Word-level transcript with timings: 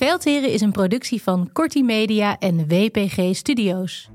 Veldheren 0.00 0.52
is 0.52 0.60
een 0.60 0.72
productie 0.72 1.22
van 1.22 1.50
Corti 1.52 1.82
Media 1.82 2.38
en 2.38 2.68
WPG 2.68 3.36
Studios. 3.36 4.08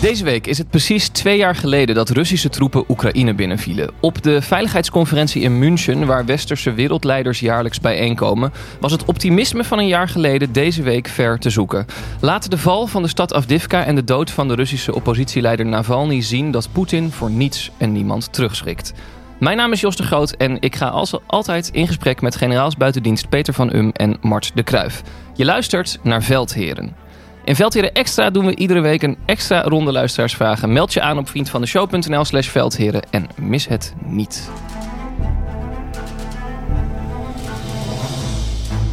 Deze 0.00 0.24
week 0.24 0.46
is 0.46 0.58
het 0.58 0.70
precies 0.70 1.08
twee 1.08 1.36
jaar 1.36 1.54
geleden 1.54 1.94
dat 1.94 2.08
Russische 2.08 2.48
troepen 2.48 2.84
Oekraïne 2.88 3.34
binnenvielen. 3.34 3.90
Op 4.00 4.22
de 4.22 4.42
veiligheidsconferentie 4.42 5.42
in 5.42 5.58
München, 5.58 6.06
waar 6.06 6.24
westerse 6.24 6.72
wereldleiders 6.72 7.40
jaarlijks 7.40 7.80
bijeenkomen, 7.80 8.52
was 8.80 8.92
het 8.92 9.04
optimisme 9.04 9.64
van 9.64 9.78
een 9.78 9.86
jaar 9.86 10.08
geleden 10.08 10.52
deze 10.52 10.82
week 10.82 11.08
ver 11.08 11.38
te 11.38 11.50
zoeken. 11.50 11.86
Laten 12.20 12.50
de 12.50 12.58
val 12.58 12.86
van 12.86 13.02
de 13.02 13.08
stad 13.08 13.34
Avdivka 13.34 13.84
en 13.84 13.94
de 13.94 14.04
dood 14.04 14.30
van 14.30 14.48
de 14.48 14.54
Russische 14.54 14.94
oppositieleider 14.94 15.66
Navalny 15.66 16.22
zien 16.22 16.50
dat 16.50 16.68
Poetin 16.72 17.10
voor 17.10 17.30
niets 17.30 17.70
en 17.76 17.92
niemand 17.92 18.32
terugschrikt. 18.32 18.92
Mijn 19.38 19.56
naam 19.56 19.72
is 19.72 19.80
Jos 19.80 19.96
de 19.96 20.02
Groot 20.02 20.30
en 20.30 20.60
ik 20.60 20.76
ga 20.76 20.88
als 20.88 21.16
altijd 21.26 21.68
in 21.68 21.86
gesprek 21.86 22.20
met 22.20 22.36
generaals 22.36 22.76
buitendienst 22.76 23.28
Peter 23.28 23.54
van 23.54 23.74
Um 23.74 23.90
en 23.92 24.16
Mart 24.20 24.50
de 24.54 24.62
Kruif. 24.62 25.02
Je 25.34 25.44
luistert 25.44 25.98
naar 26.02 26.22
Veldheren. 26.22 26.96
In 27.44 27.56
Veldheren 27.56 27.92
Extra 27.92 28.30
doen 28.30 28.46
we 28.46 28.56
iedere 28.56 28.80
week 28.80 29.02
een 29.02 29.18
extra 29.26 29.62
ronde 29.62 29.92
luisteraarsvragen. 29.92 30.72
Meld 30.72 30.92
je 30.92 31.00
aan 31.00 31.18
op 31.18 31.28
vriendvandeshow.nl 31.28 32.24
slash 32.24 32.48
veldheren 32.48 33.02
en 33.10 33.26
mis 33.40 33.68
het 33.68 33.94
niet. 34.04 34.50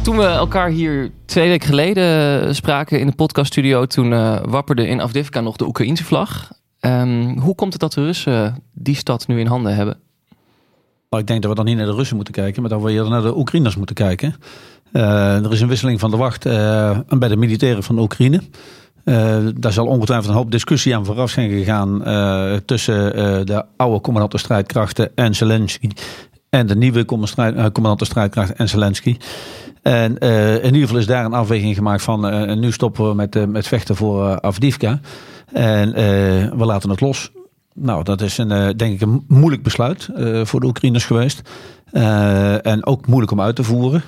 Toen 0.02 0.16
we 0.16 0.24
elkaar 0.24 0.68
hier 0.68 1.10
twee 1.24 1.48
weken 1.48 1.68
geleden 1.68 2.54
spraken 2.54 3.00
in 3.00 3.06
de 3.06 3.14
podcaststudio... 3.14 3.86
toen 3.86 4.12
uh, 4.12 4.38
wapperde 4.44 4.86
in 4.86 5.00
Afdivka 5.00 5.40
nog 5.40 5.56
de 5.56 5.66
Oekraïnse 5.66 6.04
vlag. 6.04 6.52
Um, 6.80 7.38
hoe 7.38 7.54
komt 7.54 7.72
het 7.72 7.80
dat 7.80 7.92
de 7.92 8.04
Russen 8.04 8.62
die 8.72 8.96
stad 8.96 9.26
nu 9.26 9.40
in 9.40 9.46
handen 9.46 9.74
hebben? 9.74 10.04
Nou, 11.10 11.22
ik 11.22 11.28
denk 11.28 11.42
dat 11.42 11.50
we 11.50 11.56
dan 11.56 11.64
niet 11.64 11.76
naar 11.76 11.86
de 11.86 11.94
Russen 11.94 12.16
moeten 12.16 12.34
kijken, 12.34 12.62
maar 12.62 12.70
dat 12.70 12.82
we 12.82 12.90
eerder 12.90 13.10
naar 13.10 13.22
de 13.22 13.36
Oekraïners 13.36 13.76
moeten 13.76 13.94
kijken. 13.94 14.34
Uh, 14.92 15.44
er 15.44 15.52
is 15.52 15.60
een 15.60 15.68
wisseling 15.68 16.00
van 16.00 16.10
de 16.10 16.16
wacht 16.16 16.46
uh, 16.46 16.98
bij 17.08 17.28
de 17.28 17.36
militairen 17.36 17.82
van 17.82 17.98
Oekraïne. 17.98 18.40
Uh, 19.04 19.36
daar 19.54 19.72
zal 19.72 19.86
ongetwijfeld 19.86 20.28
een 20.28 20.36
hoop 20.36 20.50
discussie 20.50 20.96
aan 20.96 21.04
vooraf 21.04 21.30
zijn 21.30 21.50
gegaan 21.50 22.02
tussen 22.64 23.12
de 23.46 23.64
oude 23.76 24.00
commandanten 24.00 24.38
strijdkrachten 24.38 25.10
en 25.14 25.34
Zelensky. 25.34 25.88
En 26.50 26.66
de 26.66 26.76
nieuwe 26.76 27.04
commandanten 27.04 28.06
strijdkrachten 28.06 28.56
en 28.56 28.68
Zelensky. 28.68 29.16
En 29.82 30.18
in 30.18 30.64
ieder 30.64 30.80
geval 30.80 30.98
is 30.98 31.06
daar 31.06 31.24
een 31.24 31.32
afweging 31.32 31.74
gemaakt 31.74 32.02
van 32.02 32.58
nu 32.60 32.72
stoppen 32.72 33.08
we 33.08 33.14
met, 33.14 33.48
met 33.48 33.66
vechten 33.66 33.96
voor 33.96 34.40
Afdivka. 34.40 35.00
En 35.52 35.92
we 36.58 36.64
laten 36.64 36.90
het 36.90 37.00
los. 37.00 37.30
Nou, 37.76 38.02
dat 38.02 38.20
is 38.20 38.38
een, 38.38 38.50
uh, 38.50 38.68
denk 38.76 38.94
ik 38.94 39.00
een 39.00 39.24
moeilijk 39.28 39.62
besluit 39.62 40.08
uh, 40.16 40.44
voor 40.44 40.60
de 40.60 40.66
Oekraïners 40.66 41.04
geweest. 41.04 41.42
Uh, 41.92 42.66
en 42.66 42.86
ook 42.86 43.06
moeilijk 43.06 43.32
om 43.32 43.40
uit 43.40 43.56
te 43.56 43.62
voeren. 43.62 44.02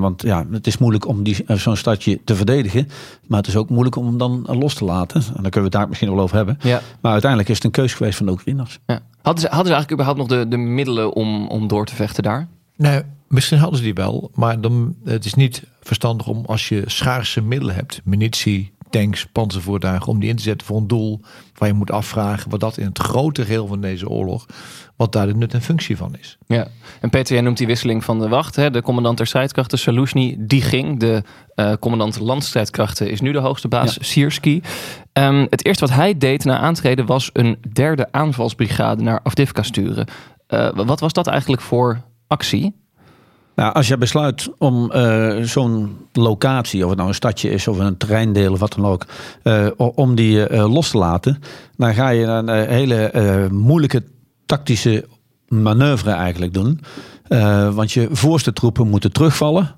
want 0.00 0.22
ja, 0.22 0.46
het 0.50 0.66
is 0.66 0.78
moeilijk 0.78 1.06
om 1.06 1.22
zo'n 1.46 1.76
stadje 1.76 2.20
te 2.24 2.34
verdedigen. 2.34 2.88
Maar 3.26 3.38
het 3.38 3.48
is 3.48 3.56
ook 3.56 3.68
moeilijk 3.68 3.96
om 3.96 4.06
hem 4.06 4.18
dan 4.18 4.46
los 4.48 4.74
te 4.74 4.84
laten. 4.84 5.20
En 5.20 5.42
daar 5.42 5.50
kunnen 5.50 5.52
we 5.52 5.60
het 5.60 5.72
daar 5.72 5.88
misschien 5.88 6.10
wel 6.10 6.20
over 6.20 6.36
hebben. 6.36 6.58
Ja. 6.62 6.80
Maar 7.00 7.12
uiteindelijk 7.12 7.50
is 7.50 7.56
het 7.56 7.64
een 7.64 7.70
keus 7.70 7.94
geweest 7.94 8.16
van 8.16 8.26
de 8.26 8.32
Oekraïners. 8.32 8.78
Ja. 8.86 9.00
Hadden, 9.22 9.42
ze, 9.42 9.48
hadden 9.48 9.66
ze 9.66 9.72
eigenlijk 9.74 9.92
überhaupt 9.92 10.18
nog 10.18 10.28
de, 10.28 10.48
de 10.48 10.56
middelen 10.56 11.14
om, 11.14 11.48
om 11.48 11.68
door 11.68 11.86
te 11.86 11.94
vechten 11.94 12.22
daar? 12.22 12.48
Nee, 12.76 13.02
misschien 13.28 13.58
hadden 13.58 13.78
ze 13.78 13.84
die 13.84 13.94
wel. 13.94 14.30
Maar 14.34 14.60
dan, 14.60 14.96
het 15.04 15.24
is 15.24 15.34
niet 15.34 15.62
verstandig 15.80 16.26
om 16.26 16.44
als 16.46 16.68
je 16.68 16.82
schaarse 16.86 17.42
middelen 17.42 17.74
hebt. 17.74 18.00
Munitie, 18.04 18.72
tanks, 18.90 19.26
panzervoertuigen, 19.26 20.08
om 20.08 20.20
die 20.20 20.28
in 20.28 20.36
te 20.36 20.42
zetten 20.42 20.66
voor 20.66 20.76
een 20.76 20.86
doel 20.86 21.20
waar 21.54 21.68
je 21.68 21.74
moet 21.74 21.90
afvragen 21.90 22.50
wat 22.50 22.60
dat 22.60 22.78
in 22.78 22.86
het 22.86 22.98
grote 22.98 23.44
geheel 23.44 23.66
van 23.66 23.80
deze 23.80 24.08
oorlog, 24.08 24.46
wat 24.96 25.12
daar 25.12 25.26
de 25.26 25.34
nut 25.34 25.54
en 25.54 25.62
functie 25.62 25.96
van 25.96 26.16
is. 26.18 26.38
Ja, 26.46 26.68
en 27.00 27.10
Peter, 27.10 27.34
jij 27.34 27.42
noemt 27.42 27.58
die 27.58 27.66
wisseling 27.66 28.04
van 28.04 28.18
de 28.18 28.28
wacht. 28.28 28.56
Hè? 28.56 28.70
De 28.70 28.82
commandant 28.82 29.16
der 29.16 29.26
strijdkrachten, 29.26 29.78
Saluzhny, 29.78 30.36
die 30.38 30.62
ging. 30.62 31.00
De 31.00 31.22
uh, 31.54 31.72
commandant 31.80 32.20
landstrijdkrachten 32.20 33.10
is 33.10 33.20
nu 33.20 33.32
de 33.32 33.38
hoogste 33.38 33.68
baas, 33.68 33.94
ja. 33.94 34.02
Sierski. 34.02 34.62
Um, 35.12 35.46
het 35.50 35.64
eerste 35.64 35.86
wat 35.86 35.94
hij 35.94 36.18
deed 36.18 36.44
na 36.44 36.58
aantreden 36.58 37.06
was 37.06 37.30
een 37.32 37.58
derde 37.72 38.12
aanvalsbrigade 38.12 39.02
naar 39.02 39.20
Afdivka 39.22 39.62
sturen. 39.62 40.06
Uh, 40.48 40.68
wat 40.74 41.00
was 41.00 41.12
dat 41.12 41.26
eigenlijk 41.26 41.62
voor 41.62 42.00
actie? 42.26 42.84
Nou, 43.56 43.74
als 43.74 43.88
je 43.88 43.98
besluit 43.98 44.50
om 44.58 44.92
uh, 44.94 45.42
zo'n 45.42 45.96
locatie, 46.12 46.82
of 46.82 46.88
het 46.88 46.96
nou 46.96 47.08
een 47.08 47.14
stadje 47.14 47.50
is 47.50 47.68
of 47.68 47.78
een 47.78 47.96
terreindeel 47.96 48.52
of 48.52 48.58
wat 48.58 48.72
dan 48.72 48.86
ook, 48.86 49.06
uh, 49.44 49.66
om 49.76 50.14
die 50.14 50.50
uh, 50.50 50.72
los 50.72 50.90
te 50.90 50.98
laten, 50.98 51.42
dan 51.76 51.94
ga 51.94 52.08
je 52.08 52.24
een 52.24 52.48
hele 52.48 53.10
moeilijke 53.52 54.02
tactische 54.46 55.08
manoeuvre 55.48 56.10
eigenlijk 56.10 56.54
doen. 56.54 56.80
want 57.74 57.92
je 57.92 58.08
voorste 58.10 58.52
troepen 58.52 58.88
moeten 58.88 59.12
terugvallen. 59.12 59.74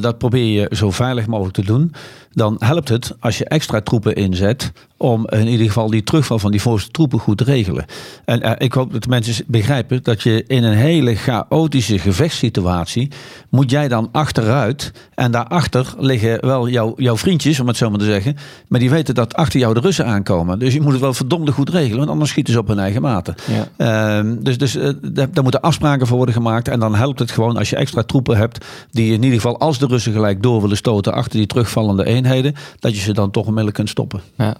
dat 0.00 0.18
probeer 0.18 0.60
je 0.60 0.76
zo 0.76 0.90
veilig 0.90 1.26
mogelijk 1.26 1.54
te 1.54 1.64
doen. 1.64 1.92
Dan 2.34 2.56
helpt 2.58 2.88
het 2.88 3.12
als 3.20 3.38
je 3.38 3.44
extra 3.44 3.80
troepen 3.80 4.14
inzet 4.14 4.72
om 4.96 5.26
in 5.28 5.46
ieder 5.46 5.66
geval 5.66 5.90
die 5.90 6.02
terugval 6.02 6.38
van 6.38 6.50
die 6.50 6.60
voorste 6.60 6.90
troepen 6.90 7.18
goed 7.18 7.38
te 7.38 7.44
regelen. 7.44 7.84
En 8.24 8.46
uh, 8.46 8.52
ik 8.58 8.72
hoop 8.72 8.92
dat 8.92 9.02
de 9.02 9.08
mensen 9.08 9.44
begrijpen 9.46 10.02
dat 10.02 10.22
je 10.22 10.44
in 10.46 10.64
een 10.64 10.76
hele 10.76 11.14
chaotische 11.14 11.98
gevechtssituatie 11.98 13.10
moet 13.48 13.70
jij 13.70 13.88
dan 13.88 14.08
achteruit 14.12 14.92
en 15.14 15.30
daarachter 15.30 15.94
liggen 15.98 16.46
wel 16.46 16.68
jouw, 16.68 16.92
jouw 16.96 17.16
vriendjes, 17.16 17.60
om 17.60 17.66
het 17.66 17.76
zo 17.76 17.90
maar 17.90 17.98
te 17.98 18.04
zeggen, 18.04 18.36
maar 18.68 18.80
die 18.80 18.90
weten 18.90 19.14
dat 19.14 19.34
achter 19.34 19.60
jou 19.60 19.74
de 19.74 19.80
Russen 19.80 20.06
aankomen. 20.06 20.58
Dus 20.58 20.74
je 20.74 20.80
moet 20.80 20.92
het 20.92 21.00
wel 21.00 21.14
verdomde 21.14 21.52
goed 21.52 21.68
regelen, 21.68 21.98
want 21.98 22.10
anders 22.10 22.30
schieten 22.30 22.52
ze 22.52 22.58
op 22.58 22.68
hun 22.68 22.78
eigen 22.78 23.02
mate. 23.02 23.34
Ja. 23.76 24.22
Uh, 24.22 24.32
dus 24.38 24.58
dus 24.58 24.76
uh, 24.76 24.88
daar 25.02 25.42
moeten 25.42 25.60
afspraken 25.60 26.06
voor 26.06 26.16
worden 26.16 26.34
gemaakt 26.34 26.68
en 26.68 26.80
dan 26.80 26.94
helpt 26.94 27.18
het 27.18 27.30
gewoon 27.30 27.56
als 27.56 27.70
je 27.70 27.76
extra 27.76 28.02
troepen 28.02 28.36
hebt 28.36 28.64
die 28.90 29.12
in 29.12 29.22
ieder 29.22 29.40
geval 29.40 29.58
als 29.58 29.78
de 29.78 29.86
Russen 29.86 30.12
gelijk 30.12 30.42
door 30.42 30.60
willen 30.60 30.76
stoten 30.76 31.12
achter 31.12 31.38
die 31.38 31.46
terugvallende 31.46 32.04
eenheden, 32.24 32.54
dat 32.78 32.94
je 32.94 33.00
ze 33.00 33.12
dan 33.12 33.30
toch 33.30 33.42
onmiddellijk 33.42 33.76
kunt 33.76 33.88
stoppen. 33.88 34.20
Ja. 34.36 34.56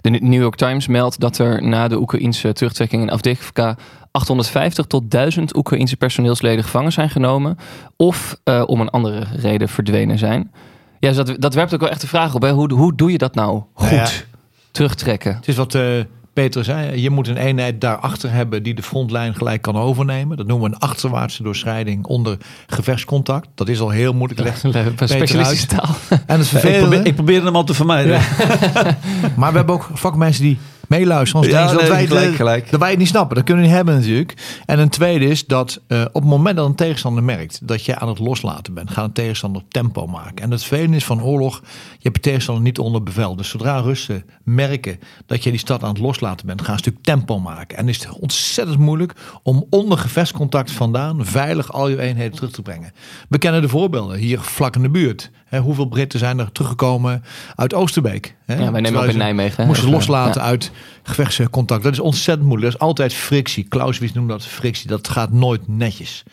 De 0.00 0.10
New 0.10 0.40
York 0.40 0.54
Times 0.54 0.86
meldt 0.86 1.20
dat 1.20 1.38
er 1.38 1.62
na 1.62 1.88
de 1.88 2.00
Oekraïnse 2.00 2.52
terugtrekking 2.52 3.02
in 3.02 3.10
Avdiivka 3.10 3.76
850 4.10 4.86
tot 4.86 5.10
1000 5.10 5.56
Oekraïnse 5.56 5.96
personeelsleden 5.96 6.64
gevangen 6.64 6.92
zijn 6.92 7.10
genomen 7.10 7.58
of 7.96 8.40
uh, 8.44 8.62
om 8.66 8.80
een 8.80 8.90
andere 8.90 9.24
reden 9.36 9.68
verdwenen 9.68 10.18
zijn. 10.18 10.52
Ja, 11.00 11.08
dus 11.08 11.16
dat, 11.16 11.40
dat 11.40 11.54
werpt 11.54 11.74
ook 11.74 11.80
wel 11.80 11.88
echt 11.88 12.00
de 12.00 12.06
vraag 12.06 12.34
op. 12.34 12.42
Hè? 12.42 12.52
Hoe, 12.52 12.72
hoe 12.72 12.94
doe 12.94 13.12
je 13.12 13.18
dat 13.18 13.34
nou 13.34 13.62
goed? 13.72 13.90
Ja, 13.90 14.08
Terugtrekken. 14.70 15.34
Het 15.34 15.48
is 15.48 15.56
wat 15.56 15.74
uh, 15.74 16.00
Peter 16.42 16.64
zei. 16.64 17.00
Je 17.00 17.10
moet 17.10 17.28
een 17.28 17.36
eenheid 17.36 17.80
daarachter 17.80 18.30
hebben 18.30 18.62
die 18.62 18.74
de 18.74 18.82
frontlijn 18.82 19.34
gelijk 19.34 19.62
kan 19.62 19.76
overnemen. 19.76 20.36
Dat 20.36 20.46
noemen 20.46 20.70
we 20.70 20.74
een 20.74 20.80
achterwaartse 20.80 21.42
doorschrijding 21.42 22.06
onder 22.06 22.36
gevechtscontact. 22.66 23.48
Dat 23.54 23.68
is 23.68 23.80
al 23.80 23.90
heel 23.90 24.12
moeilijk. 24.12 24.40
Legt 24.40 24.58
specialistische 24.58 25.66
taal. 25.66 25.94
En 26.26 26.38
het 26.38 26.52
ik, 26.64 26.78
probeer, 26.78 27.06
ik 27.06 27.14
probeerde 27.14 27.46
hem 27.46 27.56
al 27.56 27.64
te 27.64 27.74
vermijden. 27.74 28.12
Ja. 28.12 28.20
maar 29.36 29.50
we 29.50 29.56
hebben 29.56 29.74
ook 29.74 29.90
vakmensen 29.92 30.42
die 30.42 30.58
meeluisteren. 30.88 31.44
Als 31.44 31.52
ja, 31.52 31.72
dat, 31.72 31.88
wij 31.88 32.06
gelijk, 32.06 32.34
gelijk. 32.34 32.70
dat 32.70 32.80
wij 32.80 32.90
het 32.90 32.98
niet 32.98 33.08
snappen. 33.08 33.36
Dat 33.36 33.44
kunnen 33.44 33.62
we 33.62 33.68
niet 33.68 33.76
hebben 33.76 33.94
natuurlijk. 33.94 34.60
En 34.66 34.78
een 34.78 34.88
tweede 34.88 35.26
is 35.26 35.46
dat 35.46 35.80
uh, 35.88 36.00
op 36.00 36.22
het 36.22 36.30
moment 36.30 36.56
dat 36.56 36.66
een 36.66 36.74
tegenstander 36.74 37.22
merkt 37.22 37.68
dat 37.68 37.84
je 37.84 37.96
aan 37.98 38.08
het 38.08 38.18
loslaten 38.18 38.74
bent, 38.74 38.90
gaat 38.90 39.04
een 39.04 39.12
tegenstander 39.12 39.62
tempo 39.68 40.06
maken. 40.06 40.44
En 40.44 40.50
het 40.50 40.64
velen 40.64 40.94
is 40.94 41.04
van 41.04 41.22
oorlog, 41.22 41.60
je 41.92 41.98
hebt 42.02 42.14
de 42.14 42.20
tegenstander 42.20 42.64
niet 42.64 42.78
onder 42.78 43.02
bevel. 43.02 43.36
Dus 43.36 43.48
zodra 43.48 43.80
Russen 43.80 44.24
merken 44.44 44.98
dat 45.26 45.44
je 45.44 45.50
die 45.50 45.58
stad 45.58 45.82
aan 45.82 45.88
het 45.88 45.98
loslaten 45.98 46.46
bent, 46.46 46.62
gaan 46.62 46.72
een 46.72 46.78
stuk 46.78 47.02
tempo 47.02 47.38
maken. 47.38 47.78
En 47.78 47.88
is 47.88 48.04
het 48.04 48.18
ontzettend 48.18 48.78
moeilijk 48.78 49.12
om 49.42 49.66
onder 49.70 49.98
gevechtscontact 49.98 50.70
vandaan 50.70 51.26
veilig 51.26 51.72
al 51.72 51.88
je 51.88 52.00
eenheden 52.00 52.36
terug 52.36 52.50
te 52.50 52.62
brengen. 52.62 52.92
We 53.28 53.38
kennen 53.38 53.62
de 53.62 53.68
voorbeelden 53.68 54.18
hier 54.18 54.40
vlak 54.40 54.76
in 54.76 54.82
de 54.82 54.90
buurt. 54.90 55.30
Hè, 55.48 55.58
hoeveel 55.58 55.86
Britten 55.86 56.18
zijn 56.18 56.38
er 56.38 56.52
teruggekomen 56.52 57.24
uit 57.54 57.74
Oosterbeek? 57.74 58.36
Hè? 58.44 58.54
Ja, 58.54 58.72
wij 58.72 58.80
nemen 58.80 59.00
ook 59.00 59.08
in 59.08 59.18
Nijmegen. 59.18 59.66
Moesten 59.66 59.90
loslaten 59.90 60.42
uit 60.42 60.70
gevechtscontact. 61.02 61.82
Dat 61.82 61.92
is 61.92 62.00
ontzettend 62.00 62.48
moeilijk. 62.48 62.72
Dat 62.72 62.80
is 62.80 62.86
altijd 62.86 63.14
frictie. 63.14 63.68
Clausewitz 63.68 64.12
noemt 64.12 64.28
dat 64.28 64.46
frictie. 64.46 64.88
Dat 64.88 65.08
gaat 65.08 65.32
nooit 65.32 65.68
netjes. 65.68 66.24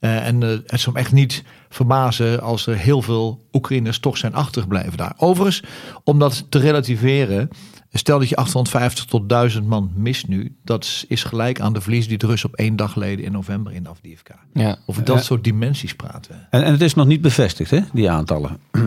Uh, 0.00 0.26
en 0.26 0.40
uh, 0.40 0.48
het 0.66 0.80
zou 0.80 0.94
me 0.94 1.00
echt 1.00 1.12
niet 1.12 1.42
verbazen 1.68 2.40
als 2.40 2.66
er 2.66 2.76
heel 2.76 3.02
veel 3.02 3.46
Oekraïners 3.52 3.98
toch 3.98 4.16
zijn 4.16 4.34
achtergebleven 4.34 4.96
daar. 4.96 5.14
Overigens, 5.16 5.62
om 6.04 6.18
dat 6.18 6.46
te 6.48 6.58
relativeren, 6.58 7.48
Stel 7.94 8.18
dat 8.18 8.28
je 8.28 8.36
850 8.36 9.04
tot 9.04 9.28
1000 9.28 9.66
man 9.66 9.90
mist 9.94 10.28
nu. 10.28 10.54
Dat 10.64 11.04
is 11.08 11.24
gelijk 11.24 11.60
aan 11.60 11.72
de 11.72 11.80
verlies 11.80 12.08
die 12.08 12.18
de 12.18 12.26
Russen 12.26 12.48
op 12.48 12.54
één 12.54 12.76
dag 12.76 12.92
geleden 12.92 13.24
in 13.24 13.32
november 13.32 13.72
in 13.72 13.86
Afdivka. 13.86 14.34
Ja. 14.52 14.76
Over 14.86 15.04
dat 15.04 15.24
soort 15.24 15.44
dimensies 15.44 15.94
praten. 15.94 16.46
En, 16.50 16.62
en, 16.62 16.72
het 16.72 16.80
is 16.80 16.94
nog 16.94 17.06
niet 17.06 17.20
bevestigd, 17.20 17.70
hè, 17.70 17.80
die 17.92 18.10
aantallen. 18.10 18.58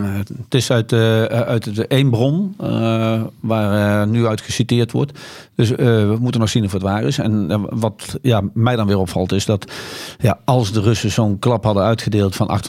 het 0.42 0.54
is 0.54 0.70
uit, 0.70 0.92
uh, 0.92 1.24
uit 1.24 1.74
de 1.74 1.86
één 1.86 2.10
bron 2.10 2.54
uh, 2.60 3.22
waar 3.40 4.02
uh, 4.04 4.12
nu 4.12 4.26
uit 4.26 4.40
geciteerd 4.40 4.92
wordt. 4.92 5.18
Dus 5.54 5.70
we 5.70 6.16
moeten 6.20 6.40
nog 6.40 6.50
zien 6.50 6.64
of 6.64 6.72
het 6.72 6.82
waar 6.82 7.02
is. 7.02 7.18
En 7.18 7.66
wat 7.78 8.18
ja, 8.22 8.42
mij 8.52 8.76
dan 8.76 8.86
weer 8.86 8.98
opvalt 8.98 9.32
is 9.32 9.44
dat 9.44 9.72
ja, 10.18 10.38
als 10.44 10.72
de 10.72 10.80
Russen 10.80 11.10
zo'n 11.10 11.38
klap 11.38 11.64
hadden 11.64 11.82
uitgedeeld 11.82 12.36
van 12.36 12.60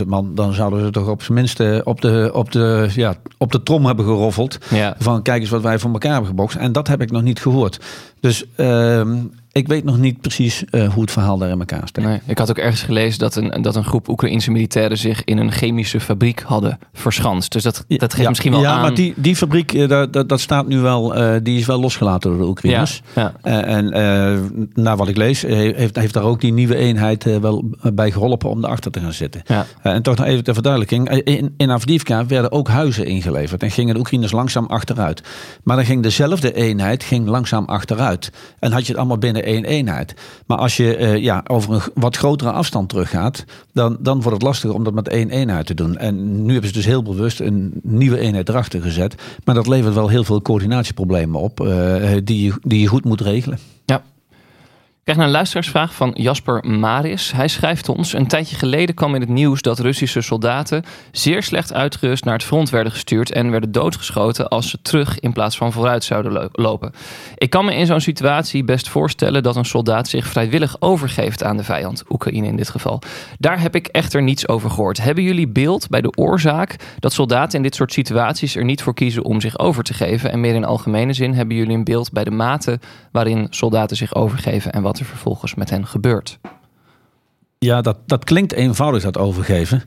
850.000 0.00 0.06
man, 0.06 0.34
dan 0.34 0.52
zouden 0.52 0.84
ze 0.84 0.90
toch 0.90 1.08
op 1.08 1.22
zijn 1.22 1.34
minst 1.34 1.60
op, 1.84 2.00
de, 2.00 2.30
op, 2.34 2.52
de, 2.52 2.88
ja, 2.94 3.14
op 3.38 3.52
de 3.52 3.62
trom 3.62 3.86
hebben 3.86 4.04
geroffeld. 4.04 4.58
Ja. 4.70 4.94
Van 4.98 5.22
kijk 5.22 5.40
eens 5.40 5.50
wat 5.52 5.62
wij 5.62 5.78
voor 5.78 5.92
elkaar 5.92 6.12
hebben 6.12 6.30
gebokst. 6.30 6.56
En 6.56 6.72
dat 6.72 6.88
heb 6.88 7.00
ik 7.02 7.10
nog 7.10 7.22
niet 7.22 7.40
gehoord. 7.40 7.80
Dus 8.20 8.44
uh, 8.56 9.14
ik 9.52 9.68
weet 9.68 9.84
nog 9.84 9.98
niet 9.98 10.20
precies 10.20 10.64
uh, 10.70 10.92
hoe 10.92 11.02
het 11.02 11.10
verhaal 11.10 11.38
daar 11.38 11.50
in 11.50 11.58
elkaar 11.58 11.88
steekt. 11.88 12.06
Nee, 12.06 12.20
ik 12.26 12.38
had 12.38 12.50
ook 12.50 12.58
ergens 12.58 12.82
gelezen 12.82 13.18
dat 13.18 13.36
een, 13.36 13.62
dat 13.62 13.76
een 13.76 13.84
groep 13.84 14.08
Oekraïnse 14.08 14.50
militairen 14.50 14.98
zich 14.98 15.24
in 15.24 15.38
een 15.38 15.52
chemische 15.52 16.00
fabriek 16.00 16.40
hadden 16.40 16.78
verschanst. 16.92 17.52
Dus 17.52 17.62
dat, 17.62 17.84
dat 17.88 18.14
geeft 18.14 18.28
misschien 18.28 18.52
wel 18.52 18.60
ja, 18.60 18.68
aan. 18.68 18.76
Ja, 18.76 18.82
maar 18.82 18.94
die, 18.94 19.14
die 19.16 19.36
fabriek, 19.36 19.72
uh, 19.72 19.88
dat, 19.88 20.28
dat 20.28 20.40
staat 20.40 20.66
nu 20.66 20.78
wel, 20.78 21.18
uh, 21.18 21.34
die 21.42 21.58
is 21.58 21.66
wel 21.66 21.80
losgelaten 21.80 22.30
door 22.30 22.38
de 22.38 22.46
Oekraïners. 22.46 23.02
Ja, 23.14 23.32
ja. 23.42 23.64
en 23.64 23.86
naar 24.74 24.96
wat 24.96 25.08
ik 25.08 25.16
lees, 25.16 25.42
heeft, 25.42 25.96
heeft 25.96 26.14
daar 26.14 26.22
ook 26.22 26.40
die 26.40 26.52
nieuwe 26.52 26.76
eenheid 26.76 27.40
wel 27.40 27.64
bij 27.92 28.10
geholpen 28.10 28.50
om 28.50 28.64
erachter 28.64 28.90
te 28.90 29.00
gaan 29.00 29.12
zitten. 29.12 29.42
En 29.82 30.02
toch 30.02 30.16
nog 30.16 30.26
even 30.26 30.44
ter 30.44 30.54
verduidelijking. 30.54 31.10
In, 31.10 31.54
in 31.56 31.70
Avdiivka 31.70 32.26
werden 32.26 32.52
ook 32.52 32.68
huizen 32.68 33.06
ingeleverd 33.06 33.62
en 33.62 33.70
gingen 33.70 33.94
de 33.94 34.00
Oekraïners 34.00 34.32
langzaam 34.32 34.66
achteruit. 34.66 35.22
Maar 35.62 35.76
dan 35.76 35.84
ging 35.84 36.02
dezelfde 36.02 36.52
eenheid 36.52 37.04
ging 37.04 37.26
langzaam 37.26 37.64
achteruit. 37.64 38.32
En 38.58 38.72
had 38.72 38.80
je 38.80 38.88
het 38.88 38.96
allemaal 38.96 39.18
binnen 39.18 39.41
één 39.42 39.64
eenheid. 39.64 40.14
Maar 40.46 40.58
als 40.58 40.76
je 40.76 40.98
uh, 40.98 41.16
ja, 41.16 41.44
over 41.46 41.74
een 41.74 41.80
wat 41.94 42.16
grotere 42.16 42.50
afstand 42.50 42.88
teruggaat, 42.88 43.44
dan, 43.72 43.96
dan 44.00 44.20
wordt 44.20 44.36
het 44.36 44.42
lastiger 44.42 44.76
om 44.76 44.84
dat 44.84 44.94
met 44.94 45.08
één 45.08 45.30
eenheid 45.30 45.66
te 45.66 45.74
doen. 45.74 45.96
En 45.96 46.44
nu 46.44 46.52
hebben 46.52 46.68
ze 46.68 46.76
dus 46.76 46.84
heel 46.84 47.02
bewust 47.02 47.40
een 47.40 47.80
nieuwe 47.82 48.18
eenheid 48.18 48.48
erachter 48.48 48.82
gezet. 48.82 49.14
Maar 49.44 49.54
dat 49.54 49.66
levert 49.66 49.94
wel 49.94 50.08
heel 50.08 50.24
veel 50.24 50.42
coördinatieproblemen 50.42 51.40
op, 51.40 51.60
uh, 51.60 51.96
die, 52.24 52.52
die 52.62 52.80
je 52.80 52.86
goed 52.86 53.04
moet 53.04 53.20
regelen. 53.20 53.58
Ja, 53.84 54.02
krijg 55.02 55.18
naar 55.18 55.26
een 55.26 55.32
luisteraarsvraag 55.32 55.94
van 55.94 56.10
Jasper 56.14 56.64
Maris. 56.66 57.32
Hij 57.32 57.48
schrijft 57.48 57.88
ons: 57.88 58.12
Een 58.12 58.26
tijdje 58.26 58.56
geleden 58.56 58.94
kwam 58.94 59.14
in 59.14 59.20
het 59.20 59.30
nieuws 59.30 59.62
dat 59.62 59.78
Russische 59.78 60.20
soldaten 60.20 60.84
zeer 61.12 61.42
slecht 61.42 61.72
uitgerust 61.72 62.24
naar 62.24 62.34
het 62.34 62.44
front 62.44 62.70
werden 62.70 62.92
gestuurd 62.92 63.32
en 63.32 63.50
werden 63.50 63.72
doodgeschoten 63.72 64.48
als 64.48 64.70
ze 64.70 64.82
terug 64.82 65.20
in 65.20 65.32
plaats 65.32 65.56
van 65.56 65.72
vooruit 65.72 66.04
zouden 66.04 66.48
lopen. 66.52 66.92
Ik 67.36 67.50
kan 67.50 67.64
me 67.64 67.74
in 67.74 67.86
zo'n 67.86 68.00
situatie 68.00 68.64
best 68.64 68.88
voorstellen 68.88 69.42
dat 69.42 69.56
een 69.56 69.64
soldaat 69.64 70.08
zich 70.08 70.26
vrijwillig 70.26 70.76
overgeeft 70.80 71.42
aan 71.42 71.56
de 71.56 71.64
vijand, 71.64 72.04
Oekraïne 72.08 72.46
in 72.46 72.56
dit 72.56 72.68
geval. 72.68 73.02
Daar 73.38 73.60
heb 73.60 73.74
ik 73.74 73.86
echter 73.86 74.22
niets 74.22 74.48
over 74.48 74.70
gehoord. 74.70 75.02
Hebben 75.02 75.24
jullie 75.24 75.48
beeld 75.48 75.88
bij 75.88 76.00
de 76.00 76.16
oorzaak 76.16 76.76
dat 76.98 77.12
soldaten 77.12 77.56
in 77.56 77.62
dit 77.62 77.74
soort 77.74 77.92
situaties 77.92 78.56
er 78.56 78.64
niet 78.64 78.82
voor 78.82 78.94
kiezen 78.94 79.24
om 79.24 79.40
zich 79.40 79.58
over 79.58 79.82
te 79.82 79.94
geven? 79.94 80.32
En 80.32 80.40
meer 80.40 80.54
in 80.54 80.64
algemene 80.64 81.12
zin, 81.12 81.34
hebben 81.34 81.56
jullie 81.56 81.76
een 81.76 81.84
beeld 81.84 82.12
bij 82.12 82.24
de 82.24 82.30
mate 82.30 82.80
waarin 83.12 83.46
soldaten 83.50 83.96
zich 83.96 84.14
overgeven 84.14 84.72
en 84.72 84.82
wat 84.82 84.90
wat 84.92 85.00
er 85.00 85.06
vervolgens 85.06 85.54
met 85.54 85.70
hen 85.70 85.86
gebeurt. 85.86 86.38
Ja, 87.58 87.80
dat, 87.80 87.98
dat 88.06 88.24
klinkt 88.24 88.52
eenvoudig, 88.52 89.02
dat 89.02 89.18
overgeven. 89.18 89.82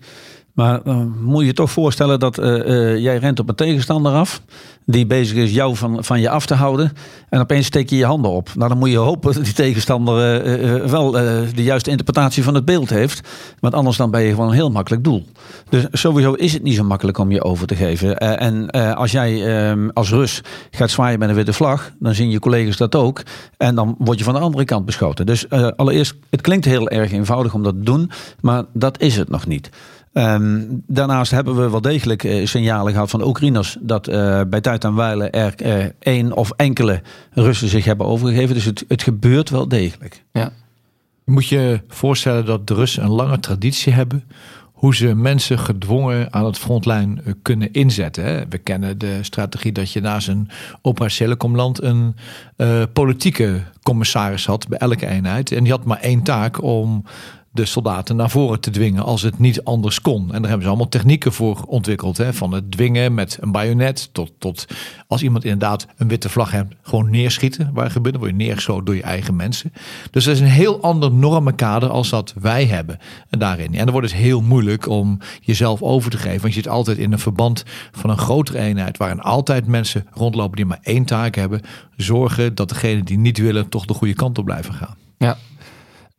Maar 0.56 0.84
dan 0.84 1.16
moet 1.22 1.46
je 1.46 1.54
toch 1.54 1.72
voorstellen 1.72 2.20
dat 2.20 2.40
uh, 2.40 2.46
uh, 2.46 2.98
jij 2.98 3.18
rent 3.18 3.40
op 3.40 3.50
een 3.50 3.56
tegenstander 3.56 4.12
af 4.12 4.42
die 4.86 5.06
bezig 5.06 5.38
is 5.38 5.52
jou 5.52 5.76
van, 5.76 6.04
van 6.04 6.20
je 6.20 6.30
af 6.30 6.46
te 6.46 6.54
houden. 6.54 6.92
En 7.30 7.40
opeens 7.40 7.66
steek 7.66 7.90
je 7.90 7.96
je 7.96 8.06
handen 8.06 8.32
op. 8.32 8.50
Nou, 8.56 8.70
dan 8.70 8.78
moet 8.78 8.90
je 8.90 8.98
hopen 8.98 9.34
dat 9.34 9.44
die 9.44 9.54
tegenstander 9.54 10.46
uh, 10.46 10.86
wel 10.86 11.12
de 11.12 11.64
juiste 11.64 11.90
interpretatie 11.90 12.44
van 12.44 12.54
het 12.54 12.66
beeld 12.66 12.90
heeft. 12.90 13.28
Want 13.60 13.74
anders 13.74 13.98
dan 13.98 14.12
ben 14.12 14.22
je 14.22 14.30
gewoon 14.30 14.48
een 14.48 14.54
heel 14.54 14.72
makkelijk 14.72 15.04
doel. 15.04 15.26
Dus 15.70 15.86
sowieso 15.92 16.34
is 16.34 16.54
het 16.54 16.64
niet 16.64 16.76
zo 16.76 16.84
makkelijk 16.84 17.18
om 17.18 17.32
je 17.32 17.44
over 17.44 17.68
te 17.68 17.76
geven. 17.76 18.18
en 18.18 18.70
als 18.96 19.12
jij 19.12 19.46
ehm, 19.46 19.90
als 19.94 20.10
Rus 20.10 20.42
gaat 20.72 20.90
zwaaien 20.90 21.20
met 21.20 21.30
een 21.30 21.36
witte 21.36 21.54
vlag, 21.54 21.92
dan 22.00 22.14
zien 22.14 22.30
je 22.30 22.40
collega's 22.40 22.78
dat 22.78 22.96
ook. 22.96 23.22
En 23.58 23.76
dan 23.76 23.96
word 23.98 24.18
je 24.18 24.24
van 24.24 24.34
de 24.34 24.40
andere 24.40 24.66
kant 24.66 24.86
beschoten. 24.86 25.26
Dus 25.26 25.50
allereerst, 25.50 26.16
het 26.30 26.42
klinkt 26.42 26.66
heel 26.66 26.90
erg 26.90 27.12
eenvoudig 27.12 27.54
om 27.54 27.64
dat 27.64 27.74
te 27.74 27.84
doen, 27.84 28.12
maar 28.42 28.64
dat 28.74 29.02
is 29.02 29.18
het 29.18 29.30
nog 29.30 29.48
niet. 29.48 29.70
Um, 30.18 30.84
daarnaast 30.88 31.32
hebben 31.32 31.56
we 31.56 31.70
wel 31.70 31.82
degelijk 31.82 32.24
uh, 32.24 32.46
signalen 32.46 32.94
gehad 32.94 33.10
van 33.10 33.24
Oekraïners 33.24 33.78
dat 33.80 34.10
uh, 34.10 34.42
bij 34.48 34.62
tijd 34.62 34.84
en 34.84 34.96
wijle 34.96 35.30
er 35.30 35.54
uh, 35.66 35.86
één 36.00 36.34
of 36.34 36.52
enkele 36.52 37.02
Russen 37.32 37.68
zich 37.68 37.86
hebben 37.86 38.06
overgegeven. 38.06 38.56
Dus 38.56 38.66
het, 38.66 38.86
het 38.88 39.04
gebeurt 39.04 39.50
wel 39.50 39.68
degelijk. 39.68 40.24
Ja. 40.32 40.52
Je 41.26 41.32
moet 41.32 41.48
je 41.48 41.82
voorstellen 41.88 42.46
dat 42.46 42.68
de 42.68 42.74
Russen 42.74 43.04
een 43.04 43.12
lange 43.12 43.40
traditie 43.40 43.94
hebben 43.94 44.24
hoe 44.72 44.96
ze 44.96 45.16
mensen 45.16 45.60
gedwongen 45.60 46.34
aan 46.34 46.46
het 46.46 46.58
frontlijn 46.58 47.22
kunnen 47.42 47.72
inzetten. 47.72 48.24
Hè. 48.24 48.48
We 48.50 48.58
kennen 48.58 48.98
de 48.98 49.20
strategie 49.22 49.72
dat 49.72 49.92
je 49.92 50.02
naast 50.02 50.28
een 50.28 50.50
operationele 50.82 51.36
komland 51.36 51.84
een 51.84 52.16
politieke 52.94 53.62
commissaris 53.84 54.46
had 54.46 54.68
bij 54.68 54.78
elke 54.78 55.08
eenheid. 55.08 55.52
En 55.52 55.64
die 55.64 55.72
had 55.72 55.84
maar 55.84 56.00
één 56.00 56.24
taak 56.24 56.64
om 56.64 57.04
de 57.56 57.66
soldaten 57.66 58.16
naar 58.16 58.30
voren 58.30 58.60
te 58.60 58.70
dwingen 58.70 59.04
als 59.04 59.22
het 59.22 59.40
niet 59.40 59.64
anders 59.64 60.02
kon. 60.02 60.22
En 60.22 60.32
daar 60.32 60.42
hebben 60.42 60.62
ze 60.62 60.68
allemaal 60.68 60.90
technieken 60.90 61.34
voor 61.34 61.64
ontwikkeld. 61.68 62.18
Hè? 62.18 62.34
Van 62.34 62.52
het 62.52 62.72
dwingen 62.72 63.14
met 63.14 63.38
een 63.42 63.52
bajonet 63.52 64.10
tot, 64.12 64.32
tot 64.38 64.66
als 65.08 65.24
iemand 65.24 65.44
inderdaad 65.44 65.88
een 65.98 66.08
witte 66.08 66.30
vlag 66.30 66.52
hebt, 66.52 66.76
gewoon 66.82 67.10
neerschieten. 67.10 67.70
Waar 67.74 67.92
gebeurt, 67.92 68.14
dan 68.14 68.24
word 68.24 68.38
je 68.38 68.44
neergeschoten 68.46 68.86
door 68.86 68.96
je 68.96 69.02
eigen 69.02 69.36
mensen. 69.36 69.74
Dus 70.12 70.24
dat 70.24 70.36
is 70.36 70.40
een 70.40 70.48
heel 70.48 70.82
ander 70.82 71.12
normenkader 71.12 71.90
als 71.90 72.10
dat 72.10 72.34
wij 72.40 72.66
hebben 72.66 73.00
daarin. 73.30 73.74
En 73.74 73.84
dan 73.84 73.92
wordt 73.92 74.12
het 74.12 74.20
heel 74.20 74.42
moeilijk 74.42 74.88
om 74.88 75.20
jezelf 75.42 75.82
over 75.82 76.12
te 76.12 76.18
geven. 76.18 76.42
Want 76.42 76.54
je 76.54 76.62
zit 76.62 76.72
altijd 76.72 76.98
in 76.98 77.12
een 77.12 77.20
verband 77.20 77.64
van 77.92 78.10
een 78.10 78.18
grotere 78.18 78.60
eenheid 78.60 78.98
waarin 78.98 79.22
altijd 79.22 79.68
mensen 79.68 80.08
rondlopen 80.12 80.56
die 80.56 80.66
maar 80.66 80.80
één 80.82 81.06
taak 81.06 81.36
hebben. 81.36 81.62
Zorgen 81.98 82.56
dat 82.56 82.70
degenen 82.70 83.06
die 83.06 83.18
niet 83.18 83.38
willen 83.38 83.70
toch 83.70 83.86
de 83.86 83.94
goede 83.94 84.14
kant 84.14 84.38
op 84.38 84.46
blijven 84.46 84.74
gaan. 84.74 84.96
Ja, 85.18 85.38